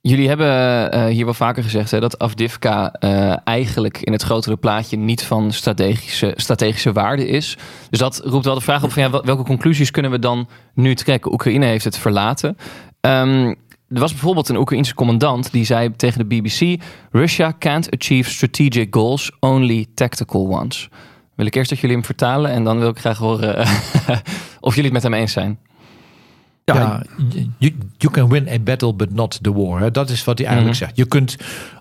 Jullie 0.09 0.29
hebben 0.29 0.95
uh, 0.95 1.05
hier 1.05 1.25
wel 1.25 1.35
vaker 1.35 1.63
gezegd 1.63 1.91
hè, 1.91 2.01
dat 2.01 2.19
Afdivka 2.19 2.95
uh, 3.01 3.37
eigenlijk 3.45 3.99
in 4.01 4.13
het 4.13 4.23
grotere 4.23 4.57
plaatje 4.57 4.97
niet 4.97 5.23
van 5.23 5.53
strategische, 5.53 6.33
strategische 6.37 6.93
waarde 6.93 7.29
is. 7.29 7.57
Dus 7.91 7.99
dat 7.99 8.21
roept 8.25 8.45
wel 8.45 8.55
de 8.55 8.61
vraag 8.61 8.83
op 8.83 8.93
van 8.93 9.03
ja, 9.03 9.11
welke 9.11 9.43
conclusies 9.43 9.91
kunnen 9.91 10.11
we 10.11 10.19
dan 10.19 10.49
nu 10.75 10.95
trekken? 10.95 11.33
Oekraïne 11.33 11.67
heeft 11.67 11.85
het 11.85 11.99
verlaten. 11.99 12.57
Um, 13.01 13.49
er 13.89 14.01
was 14.01 14.13
bijvoorbeeld 14.13 14.49
een 14.49 14.57
Oekraïense 14.57 14.95
commandant 14.95 15.53
die 15.53 15.65
zei 15.65 15.97
tegen 15.97 16.29
de 16.29 16.37
BBC: 16.37 16.83
Russia 17.11 17.55
can't 17.59 17.91
achieve 17.91 18.31
strategic 18.31 18.95
goals, 18.95 19.33
only 19.41 19.87
tactical 19.95 20.49
ones. 20.49 20.89
Wil 21.35 21.47
ik 21.47 21.55
eerst 21.55 21.71
dat 21.71 21.79
jullie 21.79 21.97
hem 21.97 22.05
vertalen 22.05 22.51
en 22.51 22.65
dan 22.65 22.79
wil 22.79 22.89
ik 22.89 22.99
graag 22.99 23.19
horen 23.19 23.59
Of 24.61 24.75
jullie 24.75 24.91
het 24.91 25.03
met 25.03 25.03
hem 25.03 25.15
eens 25.15 25.33
zijn. 25.33 25.59
Ja, 26.75 27.03
you, 27.59 27.73
you 27.99 28.13
can 28.13 28.29
win 28.29 28.49
a 28.49 28.59
battle, 28.59 28.95
but 28.95 29.13
not 29.13 29.39
the 29.43 29.53
war. 29.53 29.81
Hè. 29.81 29.91
Dat 29.91 30.11
is 30.11 30.25
wat 30.25 30.39
hij 30.39 30.47
eigenlijk 30.47 30.77
Mhm. 30.77 30.85
zegt. 30.87 30.97
Je 30.97 31.07
kunt 31.07 31.37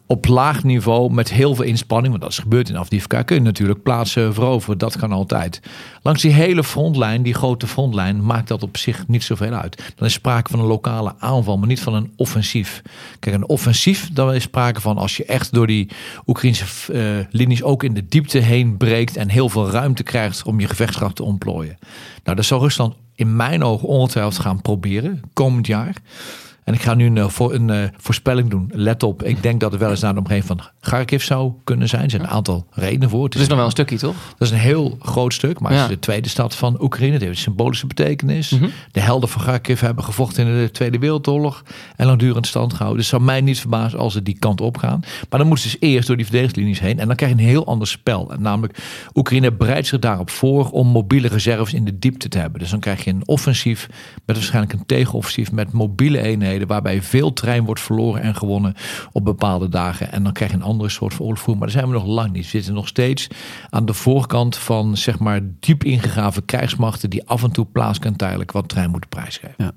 op 0.07 0.27
laag 0.27 0.63
niveau 0.63 1.13
met 1.13 1.29
heel 1.31 1.55
veel 1.55 1.65
inspanning, 1.65 2.09
want 2.09 2.21
dat 2.21 2.31
is 2.31 2.39
gebeurd 2.39 2.69
in 2.69 2.75
Afdivka, 2.75 3.21
kun 3.21 3.35
je 3.35 3.41
natuurlijk 3.41 3.83
plaatsen 3.83 4.33
veroveren. 4.33 4.77
Dat 4.77 4.97
kan 4.97 5.11
altijd. 5.11 5.59
Langs 6.01 6.21
die 6.21 6.31
hele 6.31 6.63
frontlijn, 6.63 7.23
die 7.23 7.33
grote 7.33 7.67
frontlijn, 7.67 8.25
maakt 8.25 8.47
dat 8.47 8.63
op 8.63 8.77
zich 8.77 9.07
niet 9.07 9.23
zoveel 9.23 9.51
uit. 9.53 9.93
Dan 9.95 10.07
is 10.07 10.13
sprake 10.13 10.49
van 10.51 10.59
een 10.59 10.65
lokale 10.65 11.13
aanval, 11.19 11.57
maar 11.57 11.67
niet 11.67 11.81
van 11.81 11.93
een 11.93 12.13
offensief. 12.15 12.81
Kijk, 13.19 13.35
een 13.35 13.47
offensief, 13.47 14.09
dan 14.13 14.33
is 14.33 14.43
sprake 14.43 14.81
van 14.81 14.97
als 14.97 15.17
je 15.17 15.25
echt 15.25 15.53
door 15.53 15.67
die 15.67 15.89
Oekraïnse 16.25 16.65
eh, 16.93 17.01
linies 17.29 17.63
ook 17.63 17.83
in 17.83 17.93
de 17.93 18.05
diepte 18.07 18.37
heen 18.37 18.77
breekt 18.77 19.17
en 19.17 19.29
heel 19.29 19.49
veel 19.49 19.69
ruimte 19.69 20.03
krijgt 20.03 20.43
om 20.43 20.59
je 20.59 20.67
gevechtskracht 20.67 21.15
te 21.15 21.23
ontplooien. 21.23 21.77
Nou, 22.23 22.35
dat 22.37 22.45
zal 22.45 22.59
Rusland 22.59 22.95
in 23.15 23.35
mijn 23.35 23.63
ogen 23.63 23.87
ongetwijfeld 23.87 24.39
gaan 24.39 24.61
proberen 24.61 25.21
komend 25.33 25.67
jaar. 25.67 25.95
En 26.65 26.73
ik 26.73 26.81
ga 26.81 26.93
nu 26.93 27.05
een, 27.05 27.17
eh, 27.17 27.29
voor, 27.29 27.53
een 27.53 27.69
eh, 27.69 27.83
voorspelling 27.97 28.49
doen. 28.49 28.71
Let 28.73 29.03
op, 29.03 29.23
ik 29.23 29.43
denk 29.43 29.59
dat 29.59 29.73
er 29.73 29.79
wel 29.79 29.89
eens 29.89 30.01
naar 30.01 30.13
de 30.13 30.19
omgeving 30.19 30.45
van 30.45 30.61
Kharkiv 30.79 31.23
zou 31.23 31.53
kunnen 31.63 31.87
zijn. 31.89 32.03
Er 32.03 32.09
zijn 32.09 32.21
een 32.21 32.27
aantal 32.27 32.67
redenen 32.71 33.09
voor. 33.09 33.23
Het 33.23 33.35
is 33.35 33.47
nog 33.47 33.57
wel 33.57 33.65
een 33.65 33.71
stukje, 33.71 33.97
toch? 33.97 34.15
Dat 34.37 34.47
is 34.47 34.53
een 34.53 34.59
heel 34.59 34.97
groot 34.99 35.33
stuk, 35.33 35.59
maar 35.59 35.71
het 35.71 35.81
is 35.81 35.87
de 35.87 35.99
tweede 35.99 36.29
stad 36.29 36.55
van 36.55 36.81
Oekraïne. 36.81 37.13
Het 37.13 37.21
heeft 37.21 37.35
een 37.35 37.41
symbolische 37.41 37.87
betekenis. 37.87 38.49
Mhm. 38.49 38.69
De 38.91 38.99
helden 38.99 39.29
van 39.29 39.41
Kharkiv 39.41 39.79
hebben 39.79 40.03
gevochten 40.03 40.47
in 40.47 40.61
de 40.61 40.71
Tweede 40.71 40.99
Wereldoorlog 40.99 41.63
en 41.95 42.05
langdurend 42.05 42.47
stand 42.47 42.73
gehouden. 42.73 42.97
Dus 42.97 43.11
het 43.11 43.19
zou 43.19 43.31
mij 43.31 43.41
niet 43.41 43.59
verbazen 43.59 43.99
als 43.99 44.13
ze 44.13 44.23
die 44.23 44.39
kant 44.39 44.61
op 44.61 44.77
gaan. 44.77 44.99
Maar 45.29 45.39
dan 45.39 45.47
moeten 45.47 45.69
ze 45.69 45.77
dus 45.79 45.89
eerst 45.89 46.07
door 46.07 46.15
die 46.15 46.25
verdedigingslinies 46.25 46.79
heen 46.79 46.99
en 46.99 47.07
dan 47.07 47.15
krijg 47.15 47.31
je 47.31 47.37
een 47.37 47.49
heel 47.49 47.65
ander 47.65 47.87
spel. 47.87 48.31
En 48.31 48.41
namelijk, 48.41 48.77
Oekraïne 49.13 49.51
bereidt 49.51 49.87
zich 49.87 49.99
daarop 49.99 50.29
voor 50.29 50.69
om 50.69 50.87
mobiele 50.87 51.27
reserves 51.27 51.73
in 51.73 51.85
de 51.85 51.99
diepte 51.99 52.27
te 52.27 52.37
hebben. 52.37 52.59
Dus 52.59 52.69
dan 52.69 52.79
krijg 52.79 53.03
je 53.03 53.09
een 53.09 53.27
offensief 53.27 53.89
met 54.25 54.35
waarschijnlijk 54.35 54.73
een 54.73 54.85
tegenoffensief 54.85 55.51
met 55.51 55.71
mobiele 55.71 56.21
eenheden 56.21 56.54
waarbij 56.67 57.01
veel 57.01 57.33
trein 57.33 57.65
wordt 57.65 57.81
verloren 57.81 58.21
en 58.21 58.35
gewonnen 58.35 58.73
op 59.11 59.23
bepaalde 59.23 59.69
dagen. 59.69 60.11
En 60.11 60.23
dan 60.23 60.33
krijg 60.33 60.51
je 60.51 60.57
een 60.57 60.63
andere 60.63 60.89
soort 60.89 61.13
van 61.13 61.25
oorlogvoering. 61.25 61.63
Maar 61.65 61.73
daar 61.73 61.81
zijn 61.81 61.93
we 61.93 61.99
nog 61.99 62.15
lang 62.15 62.31
niet. 62.31 62.43
We 62.43 62.49
zitten 62.49 62.73
nog 62.73 62.87
steeds 62.87 63.27
aan 63.69 63.85
de 63.85 63.93
voorkant 63.93 64.57
van 64.57 64.97
zeg 64.97 65.19
maar 65.19 65.39
diep 65.59 65.83
ingegraven 65.83 66.45
krijgsmachten 66.45 67.09
die 67.09 67.27
af 67.27 67.43
en 67.43 67.51
toe 67.51 67.65
plaats 67.65 67.99
kan 67.99 68.15
tijdelijk 68.15 68.51
wat 68.51 68.69
trein 68.69 68.89
moeten 68.89 69.09
prijsgeven. 69.09 69.75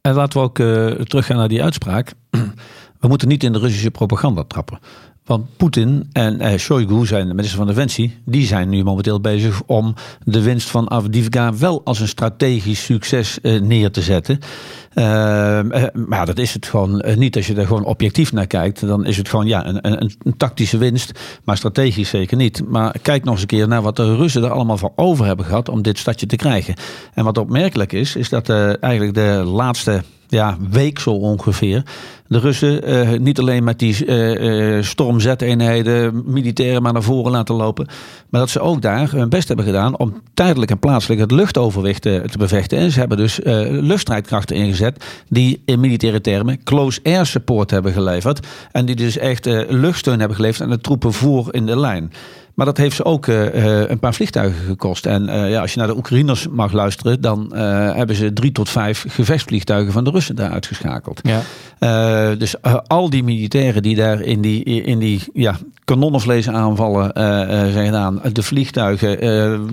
En 0.00 0.14
laten 0.14 0.40
we 0.40 0.44
ook 0.44 0.58
eh, 0.58 0.86
teruggaan 0.86 1.36
naar 1.36 1.48
die 1.48 1.62
uitspraak. 1.62 2.12
We 3.00 3.08
moeten 3.08 3.28
niet 3.28 3.44
in 3.44 3.52
de 3.52 3.58
Russische 3.58 3.90
propaganda 3.90 4.44
trappen. 4.44 4.78
Want 5.24 5.56
Poetin 5.56 6.08
en 6.12 6.40
eh, 6.40 6.58
Shoigu, 6.58 7.06
zijn 7.06 7.28
de 7.28 7.34
minister 7.34 7.58
van 7.58 7.66
Defensie, 7.66 8.18
die 8.24 8.46
zijn 8.46 8.68
nu 8.68 8.82
momenteel 8.82 9.20
bezig 9.20 9.62
om 9.66 9.94
de 10.24 10.42
winst 10.42 10.68
van 10.68 10.90
Avdivka 10.90 11.56
wel 11.56 11.84
als 11.84 12.00
een 12.00 12.08
strategisch 12.08 12.84
succes 12.84 13.40
eh, 13.40 13.60
neer 13.60 13.90
te 13.90 14.02
zetten. 14.02 14.38
Ehm, 14.94 15.70
eh, 15.70 15.82
maar 16.06 16.26
dat 16.26 16.38
is 16.38 16.54
het 16.54 16.66
gewoon 16.66 17.00
eh, 17.00 17.16
niet. 17.16 17.36
Als 17.36 17.46
je 17.46 17.54
er 17.54 17.66
gewoon 17.66 17.84
objectief 17.84 18.32
naar 18.32 18.46
kijkt, 18.46 18.86
dan 18.86 19.04
is 19.04 19.16
het 19.16 19.28
gewoon 19.28 19.46
ja, 19.46 19.66
een, 19.66 20.02
een, 20.02 20.12
een 20.22 20.36
tactische 20.36 20.78
winst, 20.78 21.20
maar 21.44 21.56
strategisch 21.56 22.08
zeker 22.08 22.36
niet. 22.36 22.62
Maar 22.68 22.94
kijk 23.02 23.24
nog 23.24 23.32
eens 23.32 23.42
een 23.42 23.48
keer 23.48 23.68
naar 23.68 23.82
wat 23.82 23.96
de 23.96 24.16
Russen 24.16 24.44
er 24.44 24.50
allemaal 24.50 24.78
voor 24.78 24.92
over 24.96 25.26
hebben 25.26 25.44
gehad 25.44 25.68
om 25.68 25.82
dit 25.82 25.98
stadje 25.98 26.26
te 26.26 26.36
krijgen. 26.36 26.74
En 27.14 27.24
wat 27.24 27.38
opmerkelijk 27.38 27.92
is, 27.92 28.16
is 28.16 28.28
dat 28.28 28.48
eh, 28.48 28.82
eigenlijk 28.82 29.14
de 29.14 29.42
laatste 29.46 30.02
ja, 30.34 30.56
week 30.70 30.98
zo 30.98 31.10
ongeveer. 31.10 31.82
De 32.26 32.38
Russen 32.38 32.82
eh, 32.82 33.18
niet 33.18 33.38
alleen 33.38 33.64
met 33.64 33.78
die 33.78 34.06
eh, 34.06 34.76
eh, 34.76 34.84
stormzeteenheden, 34.84 36.22
militairen 36.26 36.82
maar 36.82 36.92
naar 36.92 37.02
voren 37.02 37.32
laten 37.32 37.54
lopen. 37.54 37.86
Maar 38.30 38.40
dat 38.40 38.50
ze 38.50 38.60
ook 38.60 38.82
daar 38.82 39.10
hun 39.10 39.28
best 39.28 39.48
hebben 39.48 39.66
gedaan 39.66 39.98
om 39.98 40.22
tijdelijk 40.34 40.70
en 40.70 40.78
plaatselijk 40.78 41.20
het 41.20 41.30
luchtoverwicht 41.30 42.02
te 42.02 42.38
bevechten. 42.38 42.78
En 42.78 42.90
ze 42.90 42.98
hebben 42.98 43.18
dus 43.18 43.42
eh, 43.42 43.66
luchtstrijdkrachten 43.68 44.56
ingezet 44.56 45.04
die 45.28 45.62
in 45.64 45.80
militaire 45.80 46.20
termen 46.20 46.62
close 46.62 47.00
air 47.02 47.26
support 47.26 47.70
hebben 47.70 47.92
geleverd. 47.92 48.46
En 48.72 48.84
die 48.84 48.96
dus 48.96 49.18
echt 49.18 49.46
luchtsteun 49.68 50.18
hebben 50.18 50.36
geleverd 50.36 50.62
aan 50.62 50.70
de 50.70 50.80
troepen 50.80 51.12
voor 51.12 51.48
in 51.50 51.66
de 51.66 51.78
lijn. 51.78 52.12
Maar 52.54 52.66
dat 52.66 52.76
heeft 52.76 52.96
ze 52.96 53.04
ook 53.04 53.26
eh, 53.26 53.80
eh, 53.82 53.90
een 53.90 53.98
paar 53.98 54.14
vliegtuigen 54.14 54.64
gekost. 54.64 55.06
En 55.06 55.28
eh, 55.28 55.50
ja, 55.50 55.60
als 55.60 55.72
je 55.72 55.78
naar 55.78 55.88
de 55.88 55.96
Oekraïners 55.96 56.48
mag 56.48 56.72
luisteren, 56.72 57.20
dan 57.20 57.54
hebben 57.54 58.16
ze 58.16 58.32
drie 58.32 58.52
tot 58.52 58.68
vijf 58.68 59.04
gevechtsvliegtuigen 59.08 59.92
van 59.92 60.04
de 60.04 60.10
Russen 60.10 60.36
daar 60.36 60.50
uitgeschakeld. 60.50 61.20
Ja. 61.22 62.34
Dus 62.34 62.62
al 62.86 63.10
die 63.10 63.24
militairen 63.24 63.82
die 63.82 63.96
daar 63.96 64.20
in 64.20 64.40
die, 64.40 64.64
in 64.64 64.98
die 64.98 65.20
ja, 65.32 65.56
kanonnenvlees 65.84 66.48
aanvallen 66.48 67.12
eh, 67.12 67.48
zijn 67.48 67.84
gedaan, 67.84 68.20
de 68.32 68.42
vliegtuigen, 68.42 69.18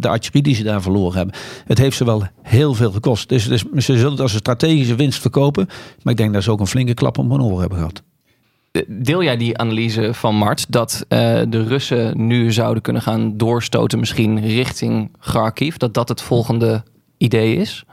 de 0.02 0.08
artillerie 0.08 0.42
die 0.42 0.56
ze 0.56 0.64
daar 0.64 0.82
verloren 0.82 1.18
hebben, 1.18 1.36
het 1.66 1.78
heeft 1.78 1.98
ze 1.98 2.06
wel 2.06 2.24
heel 2.42 2.74
veel 2.74 2.92
gekost. 2.92 3.30
Dus, 3.30 3.48
dus 3.48 3.62
ze 3.62 3.98
zullen 3.98 4.12
het 4.12 4.20
als 4.20 4.34
een 4.34 4.40
strategische 4.40 4.96
winst 4.96 5.22
verkopen. 5.22 5.68
Maar 6.02 6.14
ik 6.14 6.20
denk 6.20 6.34
dat 6.34 6.44
ze 6.44 6.52
ook 6.52 6.60
een 6.60 6.68
flinke 6.68 6.94
klap 6.94 7.18
om 7.18 7.32
hun 7.32 7.42
oren 7.42 7.60
hebben 7.60 7.78
gehad. 7.78 8.04
Deel 8.88 9.24
jij 9.24 9.38
die 9.38 9.58
analyse 9.58 10.14
van 10.14 10.36
Mart 10.36 10.66
dat 10.72 11.06
eh, 11.08 11.20
de 11.48 11.64
Russen 11.64 12.28
nu 12.28 12.52
zouden 12.52 12.84
kunnen 12.84 13.02
gaan 13.02 13.38
doorstoten, 13.38 14.00
misschien 14.00 14.42
richting 14.42 15.12
Kharkiv? 15.20 15.76
Dat 15.76 15.94
dat 15.94 16.10
het 16.10 16.22
volgende 16.22 16.84
idee 17.18 17.56
is? 17.56 17.86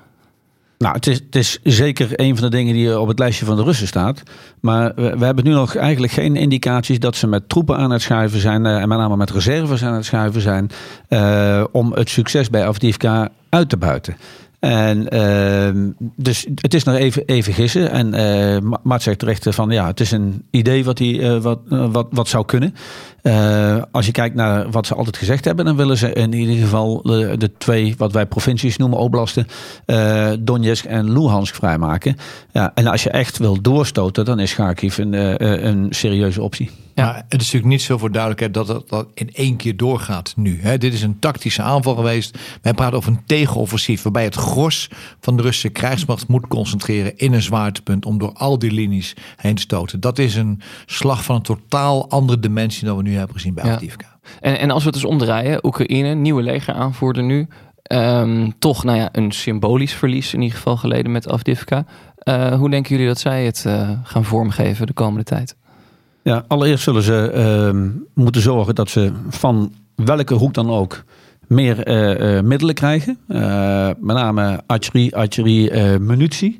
Nou, 0.78 0.94
het 0.94 1.06
is, 1.06 1.18
het 1.18 1.34
is 1.36 1.58
zeker 1.62 2.08
een 2.12 2.36
van 2.36 2.50
de 2.50 2.56
dingen 2.56 2.74
die 2.74 3.00
op 3.00 3.08
het 3.08 3.18
lijstje 3.18 3.44
van 3.44 3.56
de 3.56 3.62
Russen 3.62 3.86
staat. 3.86 4.22
Maar 4.60 4.94
we, 4.94 5.24
hebben 5.24 5.44
nu 5.44 5.50
nog 5.50 5.76
eigenlijk 5.76 6.12
geen 6.12 6.36
indicaties 6.36 6.98
dat 6.98 7.16
ze 7.16 7.26
met 7.26 7.48
troepen 7.48 7.76
aan 7.76 7.90
het 7.90 8.02
schuiven 8.02 8.40
zijn. 8.40 8.66
eh, 8.66 8.80
en 8.80 8.88
met 8.88 8.98
name 8.98 9.16
met 9.16 9.30
reserves 9.30 9.84
aan 9.84 9.94
het 9.94 10.04
schuiven 10.04 10.40
zijn. 10.40 10.70
eh, 11.08 11.64
om 11.72 11.92
het 11.92 12.08
succes 12.08 12.50
bij 12.50 12.66
Avdivka 12.66 13.28
uit 13.48 13.68
te 13.68 13.76
buiten. 13.76 14.16
En 14.58 15.08
ehm, 15.08 15.90
dus 16.16 16.46
het 16.54 16.74
is 16.74 16.84
nog 16.84 16.94
even, 16.94 17.22
even 17.26 17.52
gissen. 17.52 17.90
En 17.90 18.08
Mart 18.82 19.02
zegt 19.02 19.18
terecht 19.18 19.46
van 19.48 19.70
ja, 19.70 19.86
het 19.86 20.00
is 20.00 20.10
een 20.10 20.44
idee 20.50 20.84
wat, 20.84 20.96
die, 20.96 21.22
eh, 21.22 21.36
wat, 21.36 21.60
eh, 21.70 21.86
wat, 21.92 22.06
wat 22.10 22.28
zou 22.28 22.44
kunnen. 22.44 22.74
Als 23.92 24.06
je 24.06 24.12
kijkt 24.12 24.34
naar 24.34 24.70
wat 24.70 24.86
ze 24.86 24.94
altijd 24.94 25.16
gezegd 25.16 25.44
hebben, 25.44 25.64
dan 25.64 25.76
willen 25.76 25.96
ze 25.96 26.12
in 26.12 26.32
ieder 26.32 26.56
geval 26.56 27.02
de, 27.02 27.34
de 27.38 27.52
twee, 27.58 27.94
wat 27.98 28.12
wij 28.12 28.26
provincies 28.26 28.76
noemen, 28.76 28.98
oblasten, 28.98 29.46
Donetsk 30.40 30.84
en 30.84 31.12
Luhansk 31.12 31.54
vrijmaken. 31.54 32.16
Ja, 32.52 32.72
en 32.74 32.86
als 32.86 33.02
je 33.02 33.10
echt 33.10 33.38
wil 33.38 33.62
doorstoten, 33.62 34.24
dan 34.24 34.38
is 34.38 34.54
Kharkiv 34.54 34.98
een, 34.98 35.12
een 35.66 35.86
serieuze 35.90 36.42
optie. 36.42 36.70
Maar 37.04 37.14
het 37.14 37.40
is 37.40 37.46
natuurlijk 37.46 37.72
niet 37.72 37.82
zo 37.82 37.98
voor 37.98 38.10
duidelijkheid 38.10 38.54
dat 38.54 38.68
het 38.68 38.88
dat 38.88 39.08
in 39.14 39.30
één 39.32 39.56
keer 39.56 39.76
doorgaat 39.76 40.32
nu. 40.36 40.60
Dit 40.78 40.92
is 40.92 41.02
een 41.02 41.18
tactische 41.18 41.62
aanval 41.62 41.94
geweest. 41.94 42.38
Wij 42.62 42.72
praten 42.74 42.96
over 42.96 43.12
een 43.12 43.24
tegenoffensief 43.26 44.02
waarbij 44.02 44.24
het 44.24 44.34
gros 44.34 44.90
van 45.20 45.36
de 45.36 45.42
Russische 45.42 45.68
krijgsmacht 45.68 46.28
moet 46.28 46.46
concentreren 46.46 47.16
in 47.16 47.32
een 47.32 47.42
zwaartepunt 47.42 48.04
om 48.04 48.18
door 48.18 48.32
al 48.32 48.58
die 48.58 48.72
linies 48.72 49.14
heen 49.36 49.54
te 49.54 49.62
stoten. 49.62 50.00
Dat 50.00 50.18
is 50.18 50.34
een 50.34 50.60
slag 50.86 51.24
van 51.24 51.36
een 51.36 51.42
totaal 51.42 52.10
andere 52.10 52.40
dimensie 52.40 52.84
dan 52.84 52.96
we 52.96 53.02
nu 53.02 53.16
hebben 53.16 53.34
gezien 53.34 53.54
bij 53.54 53.64
Ja. 53.64 53.72
Avdiivka. 53.72 54.18
En, 54.40 54.58
en 54.58 54.70
als 54.70 54.82
we 54.82 54.88
het 54.88 54.96
eens 54.96 55.06
omdraaien, 55.06 55.66
Oekraïne, 55.66 56.14
nieuwe 56.14 56.42
legeraanvoerder 56.42 57.22
nu. 57.22 57.48
Ehm, 57.82 58.50
toch 58.58 58.84
nou 58.84 58.98
ja, 58.98 59.08
een 59.12 59.32
symbolisch 59.32 59.92
verlies 59.92 60.34
in 60.34 60.40
ieder 60.40 60.56
geval 60.56 60.76
geleden 60.76 61.12
met 61.12 61.28
Avdivka. 61.28 61.84
Eh, 62.16 62.54
hoe 62.54 62.70
denken 62.70 62.90
jullie 62.90 63.06
dat 63.06 63.18
zij 63.18 63.44
het 63.44 63.64
eh, 63.66 63.90
gaan 64.02 64.24
vormgeven 64.24 64.86
de 64.86 64.92
komende 64.92 65.24
tijd? 65.24 65.56
Ja, 66.28 66.44
allereerst 66.48 66.84
zullen 66.84 67.02
ze 67.02 67.30
ehm, 67.30 67.88
moeten 68.14 68.42
zorgen 68.42 68.74
dat 68.74 68.90
ze 68.90 69.12
van 69.28 69.72
welke 69.94 70.34
hoek 70.34 70.54
dan 70.54 70.70
ook 70.70 71.04
meer 71.46 71.82
eh, 71.82 72.36
eh, 72.36 72.44
middelen 72.44 72.74
krijgen. 72.74 73.18
Eh, 73.28 73.90
met 73.98 74.16
name 74.16 74.60
archerie, 74.66 75.16
archerie 75.16 75.98
munitie. 75.98 76.58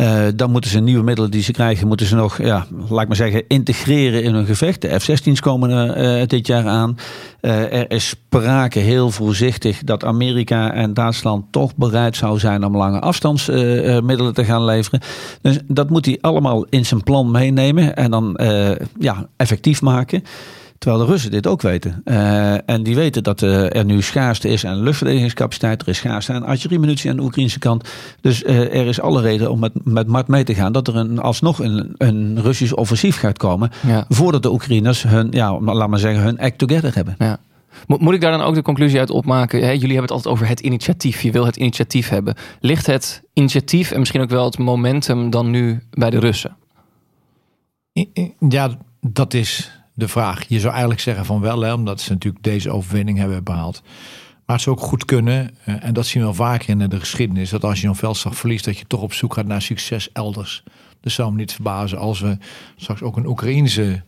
Eh, 0.00 0.22
dan 0.34 0.50
moeten 0.50 0.70
ze 0.70 0.80
nieuwe 0.80 1.04
middelen 1.04 1.30
die 1.30 1.42
ze 1.42 1.52
krijgen, 1.52 1.86
moeten 1.86 2.06
ze 2.06 2.14
nog, 2.14 2.42
ja, 2.42 2.66
laat 2.88 3.00
ik 3.02 3.08
maar 3.08 3.16
zeggen, 3.16 3.44
integreren 3.48 4.22
in 4.22 4.34
hun 4.34 4.46
gevecht. 4.46 4.80
De 4.80 5.00
F-16's 5.00 5.40
komen 5.40 5.94
eh, 5.94 6.26
dit 6.26 6.46
jaar 6.46 6.66
aan. 6.66 6.96
Eh, 7.40 7.72
er 7.72 7.90
is 7.90 8.08
sprake 8.08 8.78
heel 8.78 9.10
voorzichtig 9.10 9.84
dat 9.84 10.04
Amerika 10.04 10.72
en 10.72 10.94
Duitsland 10.94 11.44
toch 11.50 11.76
bereid 11.76 12.16
zou 12.16 12.38
zijn 12.38 12.64
om 12.64 12.76
lange 12.76 13.00
afstandsmiddelen 13.00 14.34
te 14.34 14.44
gaan 14.44 14.64
leveren. 14.64 15.00
Dus 15.42 15.58
dat 15.66 15.90
moet 15.90 16.06
hij 16.06 16.18
allemaal 16.20 16.66
in 16.68 16.86
zijn 16.86 17.02
plan 17.02 17.30
meenemen 17.30 17.96
en 17.96 18.10
dan 18.10 18.36
eh, 18.36 18.70
ja, 18.98 19.28
effectief 19.36 19.82
maken. 19.82 20.24
Terwijl 20.80 21.04
de 21.04 21.10
Russen 21.10 21.30
dit 21.30 21.46
ook 21.46 21.62
weten. 21.62 22.00
Eh, 22.04 22.68
en 22.68 22.82
die 22.82 22.94
weten 22.94 23.22
dat 23.22 23.42
eh, 23.42 23.76
er 23.76 23.84
nu 23.84 24.02
schaarste 24.02 24.48
is 24.48 24.66
aan 24.66 24.82
luchtverdedigingscapaciteit. 24.82 25.82
Er 25.82 25.88
is 25.88 25.96
schaarste 25.96 26.32
aan 26.32 26.44
artilleriemunitie 26.44 27.10
aan 27.10 27.16
de 27.16 27.22
Oekraïnse 27.22 27.58
kant. 27.58 27.88
Dus 28.20 28.42
eh, 28.42 28.58
er 28.58 28.86
is 28.86 29.00
alle 29.00 29.20
reden 29.20 29.50
om 29.50 29.58
met, 29.58 29.72
met 29.84 30.06
Mart 30.06 30.28
mee 30.28 30.44
te 30.44 30.54
gaan. 30.54 30.72
Dat 30.72 30.88
er 30.88 30.96
een, 30.96 31.18
alsnog 31.18 31.58
een, 31.58 31.94
een 31.98 32.42
Russisch 32.42 32.72
offensief 32.72 33.16
gaat 33.16 33.38
komen. 33.38 33.70
Ja. 33.86 34.04
Voordat 34.08 34.42
de 34.42 34.52
Oekraïners 34.52 35.02
hun, 35.02 35.28
ja, 35.30 35.60
laat 35.60 35.88
maar 35.88 35.98
zeggen, 35.98 36.22
hun 36.22 36.38
act 36.38 36.58
together 36.58 36.94
hebben. 36.94 37.14
Ja. 37.18 37.38
Mo- 37.86 37.98
Moet 38.00 38.14
ik 38.14 38.20
daar 38.20 38.38
dan 38.38 38.42
ook 38.46 38.54
de 38.54 38.62
conclusie 38.62 38.98
uit 38.98 39.10
opmaken? 39.10 39.60
Hè, 39.60 39.70
jullie 39.70 39.80
hebben 39.80 40.02
het 40.02 40.10
altijd 40.10 40.34
over 40.34 40.48
het 40.48 40.60
initiatief. 40.60 41.20
Je 41.22 41.30
wil 41.32 41.46
het 41.46 41.56
initiatief 41.56 42.08
hebben. 42.08 42.34
Ligt 42.60 42.86
het 42.86 43.22
initiatief 43.32 43.90
en 43.90 43.98
misschien 43.98 44.20
ook 44.20 44.30
wel 44.30 44.44
het 44.44 44.58
momentum 44.58 45.30
dan 45.30 45.50
nu 45.50 45.82
bij 45.90 46.10
de 46.10 46.18
Russen? 46.18 46.56
Ja, 48.48 48.70
dat 49.00 49.34
is 49.34 49.70
de 50.00 50.08
vraag. 50.08 50.44
Je 50.48 50.60
zou 50.60 50.70
eigenlijk 50.70 51.00
zeggen 51.00 51.24
van 51.24 51.40
wel, 51.40 51.60
hè, 51.60 51.72
omdat 51.72 52.00
ze 52.00 52.12
natuurlijk 52.12 52.44
deze 52.44 52.70
overwinning 52.70 53.18
hebben 53.18 53.44
behaald. 53.44 53.82
Maar 54.46 54.60
zou 54.60 54.76
ook 54.76 54.82
goed 54.82 55.04
kunnen, 55.04 55.50
eh, 55.64 55.84
en 55.84 55.94
dat 55.94 56.06
zien 56.06 56.22
we 56.22 56.28
al 56.28 56.34
vaker 56.34 56.68
in 56.68 56.88
de 56.88 56.98
geschiedenis, 56.98 57.50
dat 57.50 57.64
als 57.64 57.80
je 57.80 57.88
een 57.88 57.94
veldslag 57.94 58.36
verliest, 58.36 58.64
dat 58.64 58.78
je 58.78 58.84
toch 58.86 59.02
op 59.02 59.12
zoek 59.12 59.34
gaat 59.34 59.46
naar 59.46 59.62
succes 59.62 60.12
elders. 60.12 60.62
Dus 61.00 61.14
zou 61.14 61.30
me 61.30 61.36
niet 61.36 61.52
verbazen 61.52 61.98
als 61.98 62.20
we 62.20 62.38
straks 62.76 63.02
ook 63.02 63.16
een 63.16 63.26
Oekraïnse 63.26 64.02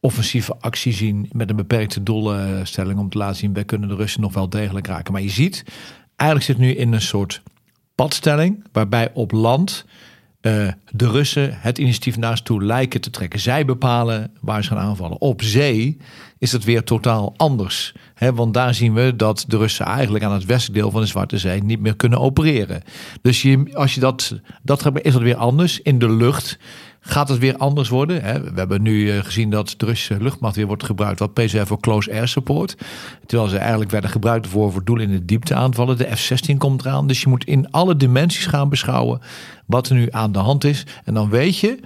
offensieve 0.00 0.56
actie 0.60 0.92
zien 0.92 1.28
met 1.32 1.50
een 1.50 1.56
beperkte 1.56 2.02
doelstelling 2.02 2.98
om 2.98 3.08
te 3.08 3.18
laten 3.18 3.36
zien, 3.36 3.52
wij 3.52 3.64
kunnen 3.64 3.88
de 3.88 3.94
Russen 3.94 4.20
nog 4.20 4.34
wel 4.34 4.48
degelijk 4.48 4.86
raken. 4.86 5.12
Maar 5.12 5.22
je 5.22 5.30
ziet, 5.30 5.64
eigenlijk 6.16 6.50
zit 6.50 6.58
nu 6.58 6.74
in 6.74 6.92
een 6.92 7.00
soort 7.00 7.42
padstelling, 7.94 8.64
waarbij 8.72 9.10
op 9.12 9.32
land 9.32 9.84
uh, 10.42 10.68
de 10.90 11.10
Russen 11.10 11.58
het 11.60 11.78
initiatief 11.78 12.16
naast 12.16 12.44
toe 12.44 12.64
lijken 12.64 13.00
te 13.00 13.10
trekken. 13.10 13.40
Zij 13.40 13.64
bepalen 13.64 14.32
waar 14.40 14.62
ze 14.62 14.68
gaan 14.68 14.78
aanvallen. 14.78 15.20
Op 15.20 15.42
zee 15.42 15.96
is 16.38 16.52
het 16.52 16.64
weer 16.64 16.84
totaal 16.84 17.34
anders. 17.36 17.94
He, 18.14 18.34
want 18.34 18.54
daar 18.54 18.74
zien 18.74 18.94
we 18.94 19.16
dat 19.16 19.44
de 19.48 19.56
Russen 19.56 19.86
eigenlijk 19.86 20.24
aan 20.24 20.32
het 20.32 20.44
westelijk 20.44 20.80
deel 20.80 20.90
van 20.90 21.00
de 21.00 21.06
Zwarte 21.06 21.38
Zee 21.38 21.62
niet 21.62 21.80
meer 21.80 21.96
kunnen 21.96 22.20
opereren. 22.20 22.82
Dus 23.22 23.42
je, 23.42 23.70
als 23.72 23.94
je 23.94 24.00
dat, 24.00 24.40
dat 24.62 24.90
is 25.02 25.12
dat 25.12 25.22
weer 25.22 25.36
anders. 25.36 25.80
In 25.80 25.98
de 25.98 26.12
lucht 26.12 26.58
gaat 27.08 27.28
het 27.28 27.38
weer 27.38 27.56
anders 27.56 27.88
worden. 27.88 28.22
We 28.22 28.52
hebben 28.54 28.82
nu 28.82 29.10
eh, 29.10 29.24
gezien 29.24 29.50
dat 29.50 29.74
de 29.76 29.86
Russische 29.86 30.22
luchtmacht 30.22 30.56
weer 30.56 30.66
wordt 30.66 30.84
gebruikt, 30.84 31.18
wat 31.18 31.34
PCF 31.34 31.66
voor 31.66 31.80
close 31.80 32.12
air 32.12 32.28
support. 32.28 32.76
Terwijl 33.26 33.48
ze 33.48 33.58
eigenlijk 33.58 33.90
werden 33.90 34.10
gebruikt 34.10 34.46
voor, 34.46 34.72
voor 34.72 34.84
doelen 34.84 35.06
in 35.06 35.12
de 35.12 35.24
diepte 35.24 35.54
aanvallen. 35.54 35.98
De 35.98 36.16
F-16 36.16 36.56
komt 36.58 36.84
eraan. 36.84 37.06
Dus 37.06 37.20
je 37.20 37.28
moet 37.28 37.44
in 37.44 37.70
alle 37.70 37.96
dimensies 37.96 38.46
gaan 38.46 38.68
beschouwen 38.68 39.20
wat 39.66 39.88
er 39.88 39.94
nu 39.94 40.08
aan 40.10 40.32
de 40.32 40.38
hand 40.38 40.64
is. 40.64 40.86
En 41.04 41.14
dan 41.14 41.30
weet 41.30 41.58
je, 41.58 41.78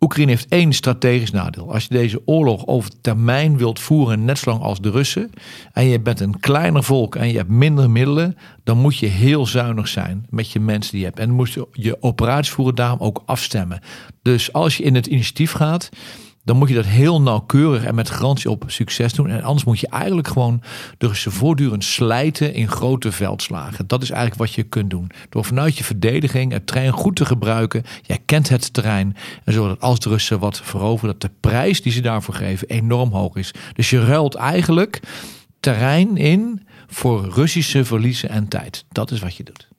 Oekraïne 0.00 0.30
heeft 0.30 0.48
één 0.48 0.72
strategisch 0.72 1.30
nadeel. 1.30 1.72
Als 1.72 1.82
je 1.82 1.88
deze 1.88 2.22
oorlog 2.24 2.66
over 2.66 2.90
termijn 3.00 3.56
wilt 3.56 3.80
voeren, 3.80 4.24
net 4.24 4.38
zo 4.38 4.50
lang 4.50 4.62
als 4.62 4.80
de 4.80 4.90
Russen, 4.90 5.30
en 5.72 5.84
je 5.84 6.00
bent 6.00 6.20
een 6.20 6.40
kleiner 6.40 6.84
volk 6.84 7.16
en 7.16 7.28
je 7.28 7.36
hebt 7.36 7.48
minder 7.48 7.90
middelen, 7.90 8.36
dan 8.64 8.78
moet 8.78 8.98
je 8.98 9.06
heel 9.06 9.46
zuinig 9.46 9.88
zijn 9.88 10.26
met 10.30 10.50
je 10.50 10.60
mensen 10.60 10.90
die 10.92 11.00
je 11.00 11.06
hebt. 11.06 11.18
En 11.18 11.30
moet 11.30 11.52
je 11.52 11.68
je 11.72 12.02
operaties 12.02 12.52
voeren 12.52 12.74
daarom 12.74 12.98
ook 12.98 13.22
afstemmen. 13.26 13.80
Dus 14.22 14.52
als 14.52 14.76
je 14.76 14.82
in 14.82 14.94
het 14.94 15.06
initiatief 15.06 15.52
gaat, 15.52 15.88
dan 16.50 16.58
moet 16.58 16.68
je 16.68 16.74
dat 16.74 16.86
heel 16.86 17.22
nauwkeurig 17.22 17.84
en 17.84 17.94
met 17.94 18.10
garantie 18.10 18.50
op 18.50 18.64
succes 18.66 19.12
doen. 19.12 19.28
En 19.28 19.42
anders 19.42 19.64
moet 19.64 19.80
je 19.80 19.88
eigenlijk 19.88 20.28
gewoon 20.28 20.62
de 20.98 21.06
Russen 21.06 21.32
voortdurend 21.32 21.84
slijten 21.84 22.54
in 22.54 22.68
grote 22.68 23.12
veldslagen. 23.12 23.86
Dat 23.86 24.02
is 24.02 24.10
eigenlijk 24.10 24.40
wat 24.40 24.52
je 24.52 24.62
kunt 24.62 24.90
doen. 24.90 25.10
Door 25.28 25.44
vanuit 25.44 25.78
je 25.78 25.84
verdediging 25.84 26.52
het 26.52 26.66
terrein 26.66 26.92
goed 26.92 27.16
te 27.16 27.24
gebruiken. 27.24 27.84
Jij 28.02 28.18
kent 28.24 28.48
het 28.48 28.72
terrein. 28.72 29.16
En 29.44 29.52
zodat 29.52 29.80
als 29.80 30.00
de 30.00 30.08
Russen 30.08 30.38
wat 30.38 30.60
veroveren, 30.64 31.18
dat 31.18 31.30
de 31.30 31.36
prijs 31.40 31.82
die 31.82 31.92
ze 31.92 32.00
daarvoor 32.00 32.34
geven 32.34 32.68
enorm 32.68 33.12
hoog 33.12 33.36
is. 33.36 33.54
Dus 33.74 33.90
je 33.90 34.04
ruilt 34.04 34.34
eigenlijk 34.34 35.00
terrein 35.60 36.16
in 36.16 36.66
voor 36.86 37.28
Russische 37.34 37.84
verliezen 37.84 38.28
en 38.28 38.48
tijd. 38.48 38.84
Dat 38.88 39.10
is 39.10 39.20
wat 39.20 39.36
je 39.36 39.42
doet. 39.42 39.69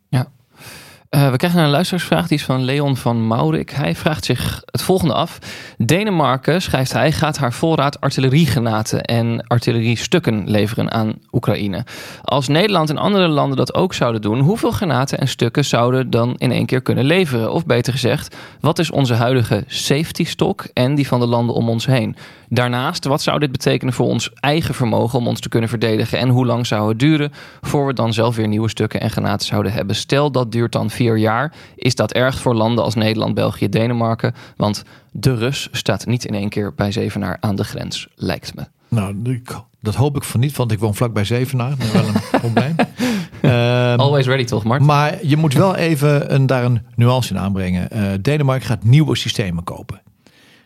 Uh, 1.15 1.31
we 1.31 1.37
krijgen 1.37 1.59
een 1.59 1.69
luisteraarsvraag, 1.69 2.27
die 2.27 2.37
is 2.37 2.43
van 2.45 2.63
Leon 2.63 2.97
van 2.97 3.27
Maurik. 3.27 3.69
Hij 3.69 3.95
vraagt 3.95 4.25
zich 4.25 4.61
het 4.65 4.81
volgende 4.81 5.13
af. 5.13 5.39
Denemarken, 5.77 6.61
schrijft 6.61 6.93
hij, 6.93 7.11
gaat 7.11 7.37
haar 7.37 7.53
voorraad 7.53 8.01
artilleriegranaten 8.01 9.03
en 9.03 9.47
artilleriestukken 9.47 10.49
leveren 10.49 10.91
aan 10.91 11.13
Oekraïne. 11.31 11.85
Als 12.21 12.47
Nederland 12.47 12.89
en 12.89 12.97
andere 12.97 13.27
landen 13.27 13.57
dat 13.57 13.73
ook 13.73 13.93
zouden 13.93 14.21
doen, 14.21 14.39
hoeveel 14.39 14.71
granaten 14.71 15.19
en 15.19 15.27
stukken 15.27 15.65
zouden 15.65 16.09
dan 16.09 16.35
in 16.37 16.51
één 16.51 16.65
keer 16.65 16.81
kunnen 16.81 17.05
leveren? 17.05 17.51
Of 17.51 17.65
beter 17.65 17.93
gezegd, 17.93 18.35
wat 18.59 18.79
is 18.79 18.91
onze 18.91 19.13
huidige 19.13 19.63
safety 19.67 20.25
stock 20.25 20.65
en 20.73 20.95
die 20.95 21.07
van 21.07 21.19
de 21.19 21.27
landen 21.27 21.55
om 21.55 21.69
ons 21.69 21.85
heen? 21.85 22.15
Daarnaast, 22.53 23.05
wat 23.05 23.21
zou 23.21 23.39
dit 23.39 23.51
betekenen 23.51 23.93
voor 23.93 24.05
ons 24.05 24.29
eigen 24.33 24.73
vermogen 24.73 25.19
om 25.19 25.27
ons 25.27 25.39
te 25.39 25.49
kunnen 25.49 25.69
verdedigen? 25.69 26.19
En 26.19 26.29
hoe 26.29 26.45
lang 26.45 26.67
zou 26.67 26.89
het 26.89 26.99
duren 26.99 27.31
voor 27.61 27.85
we 27.85 27.93
dan 27.93 28.13
zelf 28.13 28.35
weer 28.35 28.47
nieuwe 28.47 28.69
stukken 28.69 29.01
en 29.01 29.09
granaten 29.09 29.47
zouden 29.47 29.71
hebben? 29.71 29.95
Stel 29.95 30.31
dat 30.31 30.51
duurt 30.51 30.71
dan 30.71 30.89
vier 31.01 31.17
jaar. 31.17 31.53
Is 31.75 31.95
dat 31.95 32.11
erg 32.11 32.39
voor 32.39 32.55
landen 32.55 32.83
als 32.83 32.95
Nederland, 32.95 33.33
België, 33.33 33.69
Denemarken? 33.69 34.33
Want 34.55 34.83
de 35.11 35.35
Rus 35.35 35.67
staat 35.71 36.05
niet 36.05 36.25
in 36.25 36.33
één 36.33 36.49
keer 36.49 36.73
bij 36.73 36.91
Zevenaar 36.91 37.37
aan 37.39 37.55
de 37.55 37.63
grens, 37.63 38.07
lijkt 38.15 38.55
me. 38.55 38.63
Nou, 38.87 39.41
dat 39.79 39.95
hoop 39.95 40.15
ik 40.15 40.23
van 40.23 40.39
niet, 40.39 40.55
want 40.55 40.71
ik 40.71 40.79
woon 40.79 40.95
vlak 40.95 41.13
bij 41.13 41.23
Zevenaar. 41.23 41.69
Dat 41.69 41.79
is 41.79 41.91
wel 41.91 42.07
een 42.07 42.39
probleem. 42.41 42.75
Um, 43.41 43.99
Always 43.99 44.25
ready 44.25 44.43
toch, 44.43 44.63
Mart? 44.63 44.81
Maar 44.81 45.25
je 45.25 45.37
moet 45.37 45.53
wel 45.53 45.75
even 45.75 46.33
een, 46.33 46.45
daar 46.45 46.63
een 46.63 46.81
nuance 46.95 47.33
in 47.33 47.39
aanbrengen. 47.39 47.87
Uh, 47.93 48.07
Denemarken 48.21 48.67
gaat 48.67 48.83
nieuwe 48.83 49.15
systemen 49.15 49.63
kopen. 49.63 50.01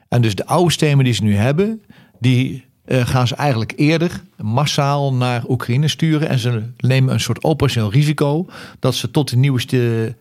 En 0.10 0.22
dus 0.22 0.36
de 0.36 0.46
oude 0.46 0.72
systemen 0.72 1.04
die 1.06 1.14
ze 1.14 1.24
nu 1.24 1.36
hebben, 1.36 1.82
die 2.20 2.65
uh, 2.88 3.08
gaan 3.08 3.28
ze 3.28 3.36
eigenlijk 3.36 3.74
eerder 3.76 4.22
massaal 4.38 5.14
naar 5.14 5.44
Oekraïne 5.48 5.88
sturen. 5.88 6.30
En 6.30 6.40
ze 6.40 6.64
nemen 6.78 7.14
een 7.14 7.20
soort 7.20 7.44
operationeel 7.44 7.92
risico 7.92 8.46
dat 8.80 8.96
ze 8.96 9.12
tot 9.12 9.30
de 9.30 9.38
nieuwe 9.38 9.62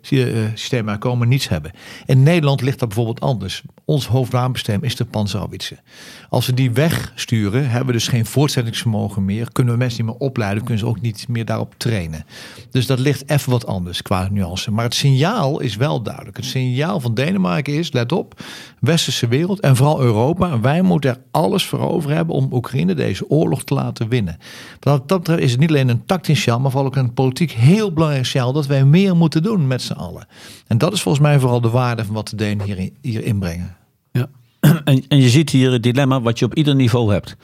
eh, 0.09 0.19
systemen 0.55 0.99
komen 0.99 1.29
niets 1.29 1.49
hebben. 1.49 1.73
In 2.07 2.23
Nederland 2.23 2.61
ligt 2.61 2.79
dat 2.79 2.89
bijvoorbeeld 2.89 3.21
anders. 3.21 3.63
Ons 3.85 4.07
hoofdwapensysteem 4.07 4.83
is 4.83 4.97
de 4.97 5.05
Panzerhaubitze. 5.05 5.77
Als 6.29 6.47
we 6.47 6.55
die 6.55 6.71
wegsturen, 6.71 7.69
hebben 7.69 7.87
we 7.87 7.93
dus 7.93 8.09
geen 8.09 8.27
voortzettingsvermogen 8.27 9.25
meer. 9.25 9.53
Kunnen 9.53 9.73
we 9.73 9.79
mensen 9.79 10.05
niet 10.05 10.13
meer 10.13 10.29
opleiden, 10.29 10.63
kunnen 10.63 10.79
ze 10.79 10.87
ook 10.87 11.01
niet 11.01 11.29
meer 11.29 11.45
daarop 11.45 11.75
trainen. 11.77 12.25
Dus 12.71 12.87
dat 12.87 12.99
ligt 12.99 13.31
even 13.31 13.51
wat 13.51 13.67
anders 13.67 14.03
qua 14.03 14.29
nuance. 14.31 14.71
Maar 14.71 14.85
het 14.85 14.95
signaal 14.95 15.61
is 15.61 15.77
wel 15.77 16.03
duidelijk. 16.03 16.37
Het 16.37 16.47
signaal 16.47 17.01
van 17.01 17.15
Denemarken 17.15 17.75
is, 17.75 17.93
let 17.93 18.13
op, 18.13 18.43
westerse 18.81 19.29
wereld 19.29 19.61
en 19.61 19.77
vooral 19.77 20.01
Europa. 20.01 20.61
Wij 20.61 20.83
moeten 20.83 21.11
er 21.11 21.21
alles 21.31 21.65
voor 21.65 21.79
over 21.79 22.11
hebben 22.11 22.35
om 22.35 22.53
Oekraïne 22.55 22.95
deze 22.95 23.31
oorlog 23.31 23.65
te 23.65 23.75
laten 23.75 24.09
winnen. 24.09 24.39
Dat 24.79 25.29
is 25.29 25.51
het 25.51 25.61
niet 25.61 25.69
alleen 25.69 25.89
een 25.89 26.07
tactisch 26.07 26.39
signaal, 26.39 26.61
maar 26.61 26.71
vooral 26.71 26.89
ook 26.89 26.97
een 26.97 27.15
politiek 27.15 27.51
heel 27.51 27.93
belangrijk 27.93 28.27
signaal 28.27 28.53
dat 28.53 28.67
wij 28.67 28.85
meer 28.85 29.17
moeten 29.17 29.43
doen 29.43 29.67
met 29.67 29.83
z'n 29.83 29.93
allen. 29.93 30.27
En 30.67 30.79
dat 30.79 30.93
is 30.93 31.03
volgens 31.03 31.25
mij 31.25 31.39
vooral 31.39 31.61
de 31.61 31.69
waarde 31.69 32.05
van 32.05 32.15
wat 32.15 32.29
de 32.29 32.37
Denen 32.37 32.67
hier, 32.67 32.91
hier 33.01 33.25
inbrengen. 33.25 33.77
Ja, 34.13 34.29
en, 34.85 35.05
en 35.09 35.21
je 35.21 35.29
ziet 35.29 35.51
hier 35.51 35.73
het 35.73 35.83
dilemma 35.83 36.21
wat 36.21 36.39
je 36.39 36.45
op 36.45 36.55
ieder 36.55 36.75
niveau 36.75 37.13
hebt. 37.13 37.37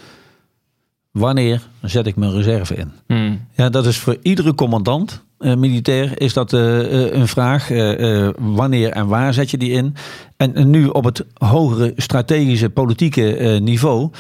Wanneer 1.10 1.68
zet 1.82 2.06
ik 2.06 2.16
mijn 2.16 2.32
reserve 2.32 2.74
in? 2.74 2.92
Hmm. 3.06 3.46
Ja, 3.52 3.68
dat 3.68 3.86
is 3.86 3.98
voor 3.98 4.16
iedere 4.22 4.54
commandant 4.54 5.24
militair 5.40 6.20
is 6.20 6.33
dat 6.33 6.53
uh, 6.53 7.12
een 7.12 7.29
vraag. 7.29 7.68
wanneer 8.38 8.90
en 8.90 9.07
waar 9.07 9.35
zet 9.35 9.50
je 9.50 9.59
die 9.59 9.70
in? 9.70 9.94
En, 10.37 10.70
nu 10.70 10.87
op 10.87 11.05
het 11.05 11.24
hogere 11.35 11.92
strategische 11.96 12.70
politieke 12.70 13.59
niveau 13.62 14.11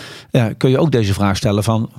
kun 0.56 0.70
je 0.70 0.78
ook 0.78 0.92
deze 0.92 1.14
vraag 1.14 1.36
stellen 1.36 1.64
van, 1.64 1.90